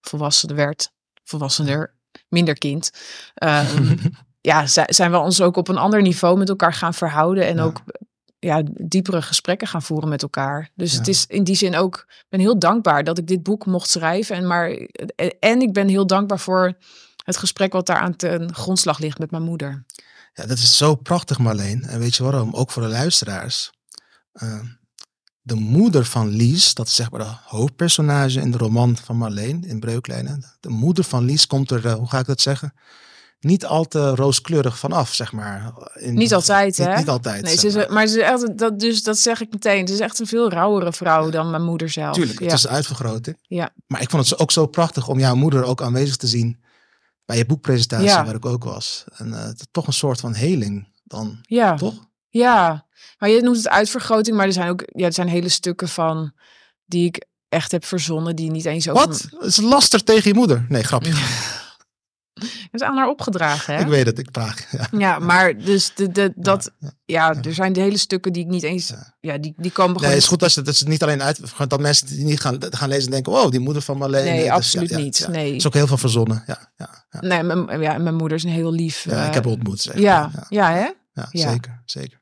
volwassener 0.09 0.55
werd, 0.55 0.91
volwassener, 1.23 1.93
minder 2.29 2.57
kind. 2.57 2.89
ehm, 3.35 3.95
ja, 4.41 4.67
zi- 4.67 4.83
zijn 4.93 5.11
we 5.11 5.17
ons 5.17 5.41
ook 5.41 5.57
op 5.57 5.67
een 5.67 5.77
ander 5.77 6.01
niveau 6.01 6.37
met 6.37 6.49
elkaar 6.49 6.73
gaan 6.73 6.93
verhouden. 6.93 7.45
En 7.47 7.55
Ja. 7.55 7.63
ook 7.63 7.81
ja, 8.39 8.61
diepere 8.65 9.21
gesprekken 9.21 9.67
gaan 9.67 9.81
voeren 9.81 10.09
met 10.09 10.21
elkaar. 10.21 10.69
Dus 10.75 10.91
Ja. 10.91 10.97
het 10.97 11.07
is 11.07 11.25
in 11.25 11.43
die 11.43 11.55
zin 11.55 11.75
ook, 11.75 12.05
ik 12.07 12.25
ben 12.29 12.39
heel 12.39 12.59
dankbaar 12.59 13.03
dat 13.03 13.17
ik 13.17 13.27
dit 13.27 13.43
boek 13.43 13.65
mocht 13.65 13.89
schrijven. 13.89 14.35
En, 14.35 14.47
maar, 14.47 14.69
en 15.39 15.61
ik 15.61 15.73
ben 15.73 15.87
heel 15.87 16.07
dankbaar 16.07 16.39
voor 16.39 16.77
het 17.23 17.37
gesprek 17.37 17.73
wat 17.73 17.85
daar 17.85 17.97
aan 17.99 18.15
ten 18.15 18.53
grondslag 18.53 18.99
ligt 18.99 19.19
met 19.19 19.31
mijn 19.31 19.43
moeder. 19.43 19.85
Ja, 20.33 20.45
dat 20.45 20.57
is 20.57 20.77
zo 20.77 20.95
prachtig, 20.95 21.37
Marleen. 21.39 21.83
En 21.83 21.99
weet 21.99 22.15
je 22.15 22.23
waarom? 22.23 22.53
Ook 22.53 22.71
voor 22.71 22.81
de 22.83 22.89
luisteraars. 22.89 23.71
Eh, 24.31 24.59
de 25.45 25.55
moeder 25.55 26.05
van 26.05 26.27
Lies, 26.29 26.73
dat 26.73 26.87
is 26.87 26.95
zeg 26.95 27.11
maar 27.11 27.19
de 27.19 27.31
hoofdpersonage 27.43 28.39
in 28.41 28.51
de 28.51 28.57
roman 28.57 28.97
van 28.97 29.17
Marleen 29.17 29.63
in 29.63 29.79
Breuklijnen. 29.79 30.45
De 30.59 30.69
moeder 30.69 31.03
van 31.03 31.25
Lies 31.25 31.47
komt 31.47 31.71
er, 31.71 31.85
eh, 31.85 31.93
hoe 31.93 32.07
ga 32.09 32.19
ik 32.19 32.25
dat 32.25 32.41
zeggen? 32.41 32.73
Niet 33.39 33.65
al 33.65 33.85
te 33.85 34.15
rooskleurig 34.15 34.79
vanaf, 34.79 35.13
zeg 35.13 35.31
maar. 35.31 35.73
In- 35.93 36.13
Niet 36.13 36.33
altijd, 36.33 36.77
hè? 36.77 36.97
Niet 36.97 37.09
altijd. 37.09 37.43
Nee, 37.43 37.57
ze 37.57 37.67
is, 37.67 37.75
maar. 37.75 37.91
maar 37.93 38.07
ze 38.07 38.17
is 38.19 38.23
echt, 38.23 38.57
dat, 38.57 38.79
dus 38.79 39.03
dat 39.03 39.17
zeg 39.17 39.41
ik 39.41 39.51
meteen. 39.51 39.87
Ze 39.87 39.93
is 39.93 39.99
echt 39.99 40.19
een 40.19 40.27
veel 40.27 40.49
rauwere 40.49 40.93
vrouw 40.93 41.29
dan 41.29 41.49
mijn 41.49 41.63
moeder 41.63 41.89
zelf. 41.89 42.15
Tuurlijk, 42.15 42.39
ja. 42.39 42.45
het 42.45 42.53
is 42.57 42.63
een 42.63 42.69
uitvergroting. 42.69 43.37
Ja. 43.41 43.69
Maar 43.87 44.01
ik 44.01 44.09
vond 44.09 44.29
het 44.29 44.39
ook 44.39 44.51
zo 44.51 44.65
prachtig 44.65 45.07
om 45.07 45.19
jouw 45.19 45.35
moeder 45.35 45.63
ook 45.63 45.81
aanwezig 45.81 46.15
te 46.15 46.27
zien 46.27 46.63
bij 47.25 47.37
je 47.37 47.45
boekpresentatie, 47.45 48.05
Ja. 48.07 48.25
waar 48.25 48.35
ik 48.35 48.45
ook 48.45 48.63
was. 48.63 49.03
En 49.17 49.33
eh, 49.33 49.49
toch 49.71 49.87
een 49.87 49.93
soort 49.93 50.19
van 50.19 50.33
heling 50.33 50.87
dan, 51.03 51.37
ja. 51.41 51.75
toch? 51.75 52.07
Ja, 52.29 52.84
maar 53.17 53.29
je 53.29 53.41
noemt 53.41 53.57
het 53.57 53.69
uitvergroting, 53.69 54.37
maar 54.37 54.45
er 54.45 54.53
zijn 54.53 54.69
ook 54.69 54.83
ja, 54.85 55.05
er 55.05 55.13
zijn 55.13 55.27
hele 55.27 55.49
stukken 55.49 55.87
van 55.87 56.33
die 56.85 57.05
ik 57.05 57.25
echt 57.49 57.71
heb 57.71 57.85
verzonnen, 57.85 58.35
die 58.35 58.51
niet 58.51 58.65
eens 58.65 58.89
over. 58.89 59.07
Wat? 59.07 59.27
Is 59.39 59.57
laster 59.57 60.03
tegen 60.03 60.29
je 60.29 60.35
moeder. 60.35 60.65
Nee, 60.69 60.83
grapje. 60.83 61.13
Het 62.35 62.81
is 62.81 62.81
aan 62.81 62.97
haar 62.97 63.09
opgedragen, 63.09 63.75
hè? 63.75 63.81
Ik 63.81 63.87
weet 63.87 64.05
het, 64.05 64.19
ik 64.19 64.31
praat. 64.31 64.67
Ja. 64.71 64.87
Ja, 64.97 65.19
maar 65.19 65.57
dus 65.57 65.91
de, 65.95 66.11
de, 66.11 66.33
dat, 66.35 66.71
ja, 66.79 66.91
ja, 67.05 67.35
er 67.41 67.53
zijn 67.53 67.73
de 67.73 67.79
hele 67.79 67.97
stukken 67.97 68.33
die 68.33 68.43
ik 68.43 68.49
niet 68.49 68.63
eens, 68.63 68.93
Ja. 69.19 69.37
die, 69.37 69.53
die 69.57 69.71
komen 69.71 70.01
Nee, 70.01 70.09
het 70.09 70.19
is 70.19 70.27
goed 70.27 70.43
als 70.43 70.55
het, 70.55 70.65
dat 70.65 70.77
het 70.77 70.87
niet 70.87 71.03
alleen 71.03 71.23
uit, 71.23 71.39
dat 71.67 71.79
mensen 71.79 72.07
die 72.07 72.23
niet 72.23 72.39
gaan, 72.39 72.57
gaan 72.69 72.89
lezen 72.89 73.11
denken, 73.11 73.31
wow, 73.31 73.51
die 73.51 73.59
moeder 73.59 73.81
van 73.81 73.97
Marleen. 73.97 74.23
Nee, 74.23 74.37
eh, 74.37 74.43
dus 74.43 74.51
absoluut 74.51 74.97
niet. 74.97 75.27
Nee. 75.31 75.47
Het 75.47 75.55
is 75.55 75.67
ook 75.67 75.73
heel 75.73 75.87
veel 75.87 75.97
verzonnen. 75.97 76.43
Ja, 76.47 76.71
ja, 76.77 77.05
ja. 77.09 77.19
Nee, 77.19 77.43
mijn, 77.43 77.81
ja, 77.81 77.97
mijn 77.97 78.15
moeder 78.15 78.37
is 78.37 78.43
een 78.43 78.49
heel 78.49 78.71
lief. 78.71 79.03
Ja, 79.03 79.21
eh, 79.21 79.27
ik 79.27 79.33
heb 79.33 79.43
haar 79.43 79.53
ontmoet. 79.53 79.81
Zeg. 79.81 79.97
ja, 79.97 80.31
ja, 80.33 80.45
ja, 80.49 80.71
hè? 80.71 80.89
ja, 81.13 81.27
ja. 81.31 81.49
zeker, 81.85 82.21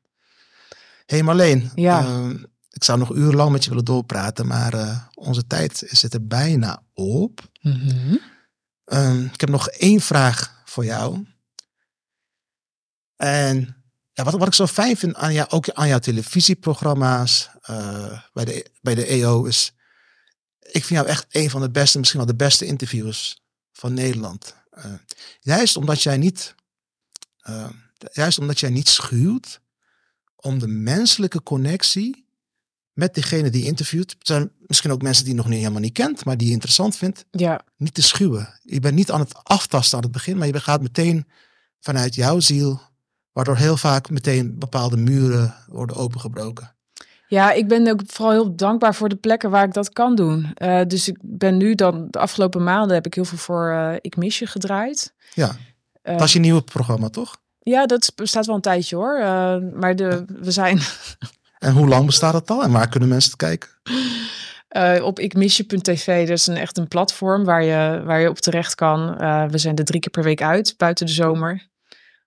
zeker. 1.05 1.15
hey 1.15 1.23
Marleen, 1.23 1.71
Ja. 1.75 1.99
ehm, 2.01 2.43
ik 2.69 2.83
zou 2.83 2.99
nog 2.99 3.15
urenlang 3.15 3.51
met 3.51 3.63
je 3.63 3.69
willen 3.69 3.85
doorpraten, 3.85 4.47
maar 4.47 4.73
eh, 4.73 4.97
onze 5.13 5.47
tijd 5.47 5.83
zit 5.85 6.13
er 6.13 6.27
bijna 6.27 6.83
op. 6.93 7.49
Mhm. 7.61 8.15
Ehm, 8.85 9.23
ik 9.25 9.39
heb 9.39 9.49
nog 9.49 9.67
één 9.69 9.99
vraag 10.01 10.61
voor 10.65 10.85
jou. 10.85 11.25
En 13.15 13.75
ja, 14.13 14.23
wat, 14.23 14.33
wat 14.33 14.47
ik 14.47 14.53
zo 14.53 14.67
fijn 14.67 14.97
vind 14.97 15.15
aan 15.15 15.33
jou, 15.33 15.49
ook 15.49 15.69
aan 15.69 15.87
jouw 15.87 15.99
televisieprogramma's 15.99 17.49
eh, 17.61 18.21
bij, 18.33 18.45
de, 18.45 18.71
bij 18.81 18.95
de 18.95 19.05
EO 19.05 19.43
is, 19.43 19.73
ik 20.59 20.85
vind 20.85 20.99
jou 20.99 21.07
echt 21.07 21.25
een 21.29 21.49
van 21.49 21.61
de 21.61 21.69
beste, 21.71 21.97
misschien 21.97 22.19
wel 22.19 22.29
de 22.29 22.35
beste 22.35 22.65
interviewers 22.65 23.41
van 23.71 23.93
Nederland. 23.93 24.55
Eh, 24.69 24.93
juist 25.39 25.77
omdat 25.77 26.03
jij 26.03 26.17
niet, 26.17 26.55
juist 28.11 28.39
omdat 28.39 28.59
jij 28.59 28.69
niet 28.69 28.89
schuwt 28.89 29.61
om 30.43 30.59
de 30.59 30.67
menselijke 30.67 31.43
connectie 31.43 32.25
met 32.93 33.15
degene 33.15 33.49
die 33.49 33.65
interviewt. 33.65 34.11
Het 34.11 34.27
zijn 34.27 34.51
misschien 34.67 34.91
ook 34.91 35.01
mensen 35.01 35.23
die 35.23 35.33
je 35.33 35.39
nog 35.39 35.49
niet 35.49 35.59
helemaal 35.59 35.81
niet 35.81 35.93
kent, 35.93 36.25
maar 36.25 36.37
die 36.37 36.47
je 36.47 36.53
interessant 36.53 36.95
vindt 36.95 37.25
Ja, 37.31 37.61
niet 37.77 37.93
te 37.93 38.01
schuwen. 38.01 38.59
Je 38.61 38.79
bent 38.79 38.95
niet 38.95 39.11
aan 39.11 39.19
het 39.19 39.43
aftasten 39.43 39.97
aan 39.97 40.03
het 40.03 40.11
begin, 40.11 40.37
maar 40.37 40.47
je 40.47 40.59
gaat 40.59 40.81
meteen 40.81 41.27
vanuit 41.79 42.15
jouw 42.15 42.39
ziel, 42.39 42.81
waardoor 43.31 43.57
heel 43.57 43.77
vaak 43.77 44.09
meteen 44.09 44.59
bepaalde 44.59 44.97
muren 44.97 45.55
worden 45.67 45.95
opengebroken. 45.95 46.75
Ja, 47.27 47.51
ik 47.51 47.67
ben 47.67 47.87
ook 47.87 48.01
vooral 48.07 48.33
heel 48.33 48.55
dankbaar 48.55 48.95
voor 48.95 49.09
de 49.09 49.15
plekken 49.15 49.49
waar 49.49 49.65
ik 49.65 49.73
dat 49.73 49.89
kan 49.93 50.15
doen. 50.15 50.51
Eh, 50.53 50.81
dus 50.87 51.07
ik 51.07 51.17
ben 51.21 51.57
nu 51.57 51.75
dan, 51.75 52.07
de 52.09 52.19
afgelopen 52.19 52.63
maanden 52.63 52.95
heb 52.95 53.05
ik 53.05 53.13
heel 53.13 53.25
veel 53.25 53.37
voor 53.37 53.71
eh, 53.71 53.95
Ik 54.01 54.15
Mis 54.15 54.39
Je 54.39 54.45
gedraaid. 54.47 55.13
Ja, 55.33 55.55
Eh, 56.01 56.17
dat 56.17 56.27
is 56.27 56.33
je 56.33 56.39
nieuwe 56.39 56.61
programma, 56.61 57.09
toch? 57.09 57.41
Ja, 57.65 57.85
dat 57.85 58.11
bestaat 58.15 58.45
wel 58.45 58.55
een 58.55 58.61
tijdje 58.61 58.95
hoor. 58.95 59.17
Eh, 59.19 59.55
maar 59.73 59.95
de, 59.95 60.25
we 60.27 60.51
zijn 60.51 60.79
En 61.59 61.73
hoe 61.73 61.87
lang 61.87 62.05
bestaat 62.05 62.33
het 62.33 62.49
al 62.49 62.63
en 62.63 62.71
waar 62.71 62.89
kunnen 62.89 63.09
mensen 63.09 63.31
het 63.31 63.39
kijken? 63.39 63.69
eh, 64.67 65.03
op 65.05 65.19
ikmisje.tv. 65.19 66.27
Dat 66.27 66.37
is 66.37 66.47
een, 66.47 66.55
echt 66.57 66.77
een 66.77 66.87
platform 66.87 67.43
waar 67.43 67.63
je, 67.63 68.01
waar 68.05 68.19
je 68.19 68.29
op 68.29 68.37
terecht 68.39 68.75
kan. 68.75 69.17
Eh, 69.19 69.45
we 69.45 69.57
zijn 69.57 69.75
er 69.75 69.85
drie 69.85 69.99
keer 69.99 70.11
per 70.11 70.23
week 70.23 70.41
uit, 70.41 70.73
buiten 70.77 71.05
de 71.05 71.11
zomer. 71.11 71.67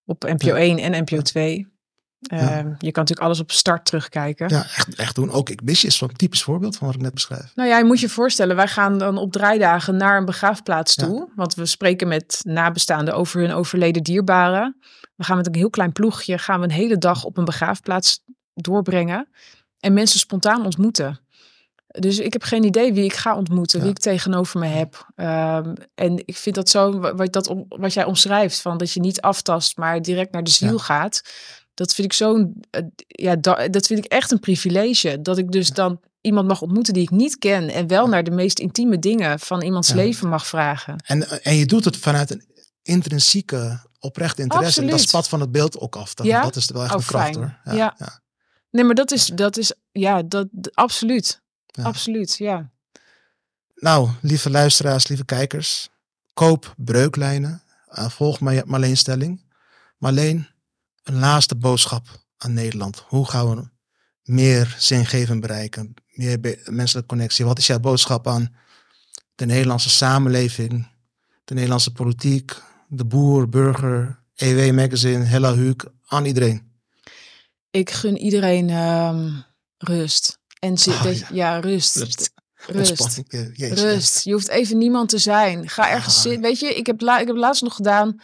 Op 0.05 0.22
NPO 0.24 0.55
1 0.55 0.78
en 0.78 1.03
NPO 1.03 1.20
2. 1.22 1.74
Eh, 2.20 2.41
Ja. 2.41 2.57
Je 2.57 2.62
kan 2.62 3.03
natuurlijk 3.03 3.20
alles 3.20 3.41
op 3.41 3.53
start 3.53 3.84
terugkijken. 3.84 4.49
Ja, 4.49 4.62
echt, 4.62 4.95
echt 4.95 5.14
doen. 5.14 5.30
Ook 5.30 5.51
ik 5.51 5.62
mis 5.62 5.80
je 5.80 5.87
is 5.87 5.97
zo'n 5.97 6.12
typisch 6.12 6.43
voorbeeld 6.43 6.76
van 6.76 6.87
wat 6.87 6.97
ik 6.97 7.03
net 7.03 7.14
beschrijf. 7.14 7.53
Nou 7.55 7.68
ja, 7.68 7.78
je 7.78 7.84
moet 7.84 8.01
je 8.01 8.09
voorstellen, 8.09 8.57
wij 8.57 8.68
gaan 8.68 8.99
dan 8.99 9.18
op 9.18 9.32
draaidagen 9.32 9.97
naar 9.97 10.18
een 10.18 10.24
begraafplaats 10.24 10.95
Ja. 10.95 11.05
toe. 11.07 11.28
Want 11.34 11.55
we 11.55 11.66
spreken 11.66 12.09
met 12.09 12.41
nabestaanden 12.43 13.14
over 13.14 13.41
hun 13.41 13.53
overleden 13.53 14.03
dierbaren. 14.03 14.76
We 15.17 15.25
gaan 15.25 15.37
met 15.37 15.47
een 15.47 15.55
heel 15.55 15.71
klein 15.71 15.93
ploegje, 15.93 16.39
gaan 16.39 16.59
we 16.61 16.64
een 16.64 16.71
hele 16.73 16.99
dag 16.99 17.25
op 17.25 17.37
een 17.37 17.45
begraafplaats 17.45 18.21
doorbrengen. 18.55 19.29
En 19.81 19.93
mensen 19.93 20.19
spontaan 20.19 20.64
ontmoeten. 20.64 21.21
Dus 21.87 22.19
ik 22.19 22.33
heb 22.33 22.43
geen 22.43 22.64
idee 22.64 22.93
wie 22.93 23.05
ik 23.05 23.14
ga 23.14 23.37
ontmoeten, 23.37 23.81
wie 23.81 23.91
ik 23.91 23.99
tegenover 23.99 24.61
me 24.61 24.67
heb. 24.67 25.07
Ehm, 25.14 25.75
en 25.95 26.23
ik 26.27 26.37
vind 26.37 26.55
dat 26.55 26.69
zo, 26.69 26.99
wa- 26.99 27.14
wat, 27.14 27.33
dat 27.33 27.55
wat 27.69 27.93
jij 27.95 28.05
omschrijft, 28.05 28.61
van 28.61 28.77
dat 28.79 28.93
je 28.93 29.01
niet 29.01 29.21
aftast, 29.21 29.77
maar 29.77 30.03
direct 30.03 30.33
naar 30.33 30.45
de 30.45 30.51
ziel 30.51 30.73
Ja. 30.73 30.79
gaat. 30.79 31.23
Dat 31.75 31.95
vind 31.95 32.07
ik 32.07 32.12
zo'n, 32.12 32.62
eh, 32.71 32.83
ja, 33.07 33.37
da- 33.37 33.69
dat 33.69 33.87
vind 33.87 34.05
ik 34.05 34.12
echt 34.12 34.31
een 34.31 34.41
privilege. 34.41 35.23
Dat 35.23 35.39
ik 35.39 35.51
dus 35.53 35.71
dan 35.71 36.01
iemand 36.21 36.49
mag 36.49 36.62
ontmoeten 36.62 36.95
die 36.95 37.03
ik 37.03 37.11
niet 37.11 37.39
ken. 37.39 37.69
En 37.69 37.87
wel 37.87 38.07
naar 38.07 38.25
de 38.25 38.31
meest 38.31 38.59
intieme 38.59 38.99
dingen 38.99 39.39
van 39.39 39.62
iemands 39.62 39.93
leven 39.93 40.29
mag 40.29 40.47
vragen. 40.47 40.97
En, 41.05 41.43
en 41.43 41.55
je 41.55 41.67
doet 41.67 41.85
het 41.85 41.97
vanuit 41.97 42.31
een 42.31 42.45
intrinsieke, 42.87 43.80
oprechte 43.99 44.43
interesse. 44.43 44.80
En 44.80 44.87
dat 44.87 45.01
spat 45.01 45.28
van 45.28 45.41
het 45.41 45.53
beeld 45.53 45.78
ook 45.78 45.97
af. 45.97 46.14
Dat, 46.14 46.26
Ja? 46.26 46.43
dat 46.43 46.57
is 46.57 46.66
wel 46.70 46.82
echt 46.82 46.93
Oh, 46.95 46.99
een 47.01 47.07
kracht 47.07 47.24
fijn. 47.24 47.37
hoor. 47.37 47.74
Ja. 47.76 47.95
ja. 47.99 48.20
Nee, 48.70 48.84
maar 48.84 48.95
dat 48.95 49.12
is, 49.12 49.26
dat 49.26 49.57
is, 49.57 49.72
ja, 49.93 50.22
dat, 50.22 50.49
absoluut. 50.74 51.43
Absoluut, 51.82 52.37
ja. 52.37 52.70
Nou, 53.74 54.11
lieve 54.20 54.51
luisteraars, 54.51 55.07
lieve 55.07 55.24
kijkers. 55.24 55.89
Koop 56.34 56.74
breuklijnen. 56.76 57.62
Uh, 57.99 58.09
volg 58.09 58.41
Ma- 58.41 58.62
Marleen 58.64 58.97
Stelling. 58.97 59.45
Marleen, 59.99 60.49
een 61.03 61.18
laatste 61.18 61.55
boodschap 61.57 62.07
aan 62.37 62.53
Nederland. 62.53 63.05
Hoe 63.09 63.28
gaan 63.28 63.57
we 63.57 63.68
meer 64.22 64.74
zingevend 64.78 65.41
bereiken? 65.41 65.95
Meer 66.11 66.41
be- 66.41 66.61
menselijke 66.64 67.09
connectie. 67.09 67.45
Wat 67.45 67.59
is 67.59 67.66
jouw 67.66 67.78
boodschap 67.80 68.26
aan 68.28 68.55
de 69.34 69.47
Nederlandse 69.47 69.91
samenleving? 69.91 70.89
De 71.45 71.55
Nederlandse 71.55 71.93
politiek? 71.93 72.62
De 72.89 73.05
boer, 73.05 73.49
burger, 73.49 74.22
EW 74.34 74.74
Magazine, 74.74 75.24
Hella 75.24 75.55
Huuk, 75.55 75.84
aan 76.07 76.24
iedereen. 76.24 76.62
Ik 77.70 77.91
gun 77.91 78.16
iedereen 78.18 78.70
ehm, 78.70 79.30
rust. 79.78 80.39
En 80.59 80.78
zi- 80.78 80.91
Ah, 80.91 81.03
dat- 81.03 81.18
ja. 81.18 81.26
ja. 81.32 81.59
rust. 81.61 81.97
Rust. 81.97 82.32
Rust. 82.66 83.22
Eh. 83.28 83.72
Rust. 83.72 84.24
Je 84.24 84.32
hoeft 84.32 84.49
even 84.49 84.78
niemand 84.78 85.09
te 85.09 85.18
zijn. 85.18 85.68
Ga 85.68 85.91
ergens 85.91 86.16
Ah. 86.16 86.20
zitten. 86.22 86.41
Weet 86.43 86.61
je, 86.61 86.74
ik 86.74 86.87
heb, 86.87 87.01
la 87.01 87.18
ik 87.18 87.26
heb 87.26 87.37
laatst 87.37 87.62
nog 87.62 87.74
gedaan. 87.74 88.20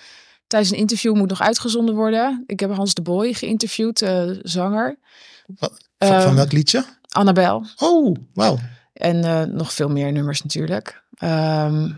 Tijdens 0.46 0.72
een 0.72 0.78
interview 0.78 1.14
moet 1.16 1.28
nog 1.28 1.40
uitgezonden 1.40 1.94
worden. 1.94 2.44
Ik 2.46 2.60
heb 2.60 2.70
Hans 2.74 2.94
de 2.94 3.02
Boy 3.02 3.32
geïnterviewd, 3.34 4.02
eh, 4.02 4.30
zanger. 4.42 4.98
Wat- 5.46 5.88
Van, 5.98 6.08
van 6.08 6.18
Ehm, 6.20 6.34
welk 6.34 6.52
liedje? 6.52 6.84
Annabel. 7.08 7.66
Oh, 7.76 8.16
wauw. 8.34 8.58
En 8.92 9.24
eh, 9.24 9.42
nog 9.42 9.72
veel 9.72 9.88
meer 9.88 10.12
nummers 10.12 10.42
natuurlijk. 10.42 11.02
Ehm, 11.14 11.90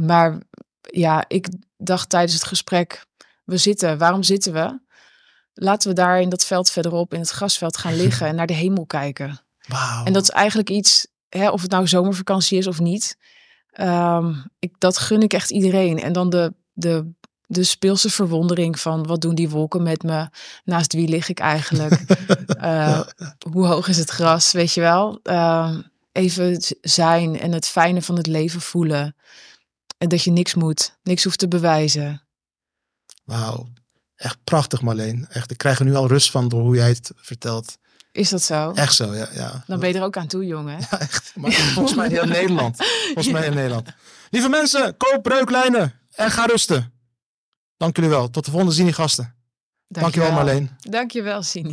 maar 0.00 0.38
ja, 0.80 1.24
ik 1.28 1.48
dacht 1.84 2.08
tijdens 2.08 2.32
het 2.32 2.44
gesprek, 2.44 3.06
we 3.44 3.56
zitten, 3.56 3.98
waarom 3.98 4.22
zitten 4.22 4.52
we? 4.52 4.80
Laten 5.54 5.88
we 5.88 5.94
daar 5.94 6.20
in 6.20 6.28
dat 6.28 6.44
veld 6.44 6.70
verderop, 6.70 7.14
in 7.14 7.20
het 7.20 7.30
grasveld 7.30 7.76
gaan 7.76 7.96
liggen 8.02 8.26
en 8.26 8.34
naar 8.34 8.46
de 8.46 8.54
hemel 8.54 8.86
kijken. 8.86 9.40
En 10.04 10.12
dat 10.12 10.22
is 10.22 10.30
eigenlijk 10.30 10.70
iets, 10.70 11.06
hè, 11.28 11.50
of 11.50 11.62
het 11.62 11.70
nou 11.70 11.88
zomervakantie 11.88 12.58
is 12.58 12.66
of 12.66 12.80
niet. 12.80 13.16
ehm, 13.72 14.34
ik, 14.58 14.74
dat 14.78 14.98
gun 14.98 15.22
ik 15.22 15.32
echt 15.32 15.50
iedereen. 15.50 16.02
En 16.02 16.12
dan 16.12 16.30
de, 16.30 16.54
de, 16.72 17.12
de 17.46 17.64
speelse 17.64 18.10
verwondering 18.10 18.80
van 18.80 19.06
wat 19.06 19.20
doen 19.20 19.34
die 19.34 19.48
wolken 19.48 19.82
met 19.82 20.02
me? 20.02 20.28
Naast 20.64 20.92
wie 20.92 21.08
lig 21.08 21.28
ik 21.28 21.38
eigenlijk? 21.38 22.00
Eh, 22.54 23.00
hoe 23.50 23.66
hoog 23.66 23.88
is 23.88 23.96
het 23.96 24.10
gras, 24.10 24.52
weet 24.52 24.72
je 24.72 24.80
wel? 24.80 25.20
Ehm, 25.22 25.80
even 26.12 26.62
zijn 26.80 27.40
en 27.40 27.52
het 27.52 27.66
fijne 27.66 28.02
van 28.02 28.16
het 28.16 28.26
leven 28.26 28.60
voelen. 28.60 29.16
En 29.98 30.08
dat 30.08 30.22
je 30.22 30.30
niks 30.30 30.54
moet, 30.54 30.98
niks 31.02 31.24
hoeft 31.24 31.38
te 31.38 31.48
bewijzen. 31.48 32.22
Wauw. 33.24 33.68
Echt 34.16 34.44
prachtig, 34.44 34.82
Marleen. 34.82 35.26
Echt, 35.28 35.50
ik 35.50 35.58
krijg 35.58 35.78
er 35.78 35.84
nu 35.84 35.94
al 35.94 36.06
rust 36.06 36.30
van 36.30 36.48
door 36.48 36.60
hoe 36.60 36.74
jij 36.74 36.88
het 36.88 37.10
vertelt. 37.16 37.78
Is 38.12 38.28
dat 38.28 38.42
zo? 38.42 38.72
Echt 38.72 38.94
zo, 38.94 39.14
ja. 39.14 39.28
ja. 39.32 39.64
Dan 39.66 39.80
ben 39.80 39.88
je 39.88 39.94
er 39.94 40.02
ook 40.02 40.16
aan 40.16 40.26
toe, 40.26 40.46
jongen. 40.46 40.80
Ja, 40.80 41.00
echt. 41.00 41.32
Maar 41.34 41.52
volgens 41.52 41.94
mij 41.96 42.08
heel 42.08 42.24
Nederland. 42.24 42.76
Volgens 43.04 43.30
mij 43.30 43.46
in 43.46 43.54
Nederland. 43.54 43.88
Lieve 44.30 44.48
mensen, 44.48 44.96
koop 44.96 45.22
breuklijnen 45.22 46.00
en 46.10 46.30
ga 46.30 46.44
rusten. 46.44 46.92
Dank 47.76 47.96
jullie 47.96 48.10
wel. 48.10 48.30
Tot 48.30 48.44
de 48.44 48.50
volgende 48.50 48.74
Zini 48.74 48.92
gasten. 48.92 49.34
Dankjewel, 49.88 50.32
Marleen. 50.32 50.70
Dankjewel, 50.80 51.42
Sini. 51.42 51.72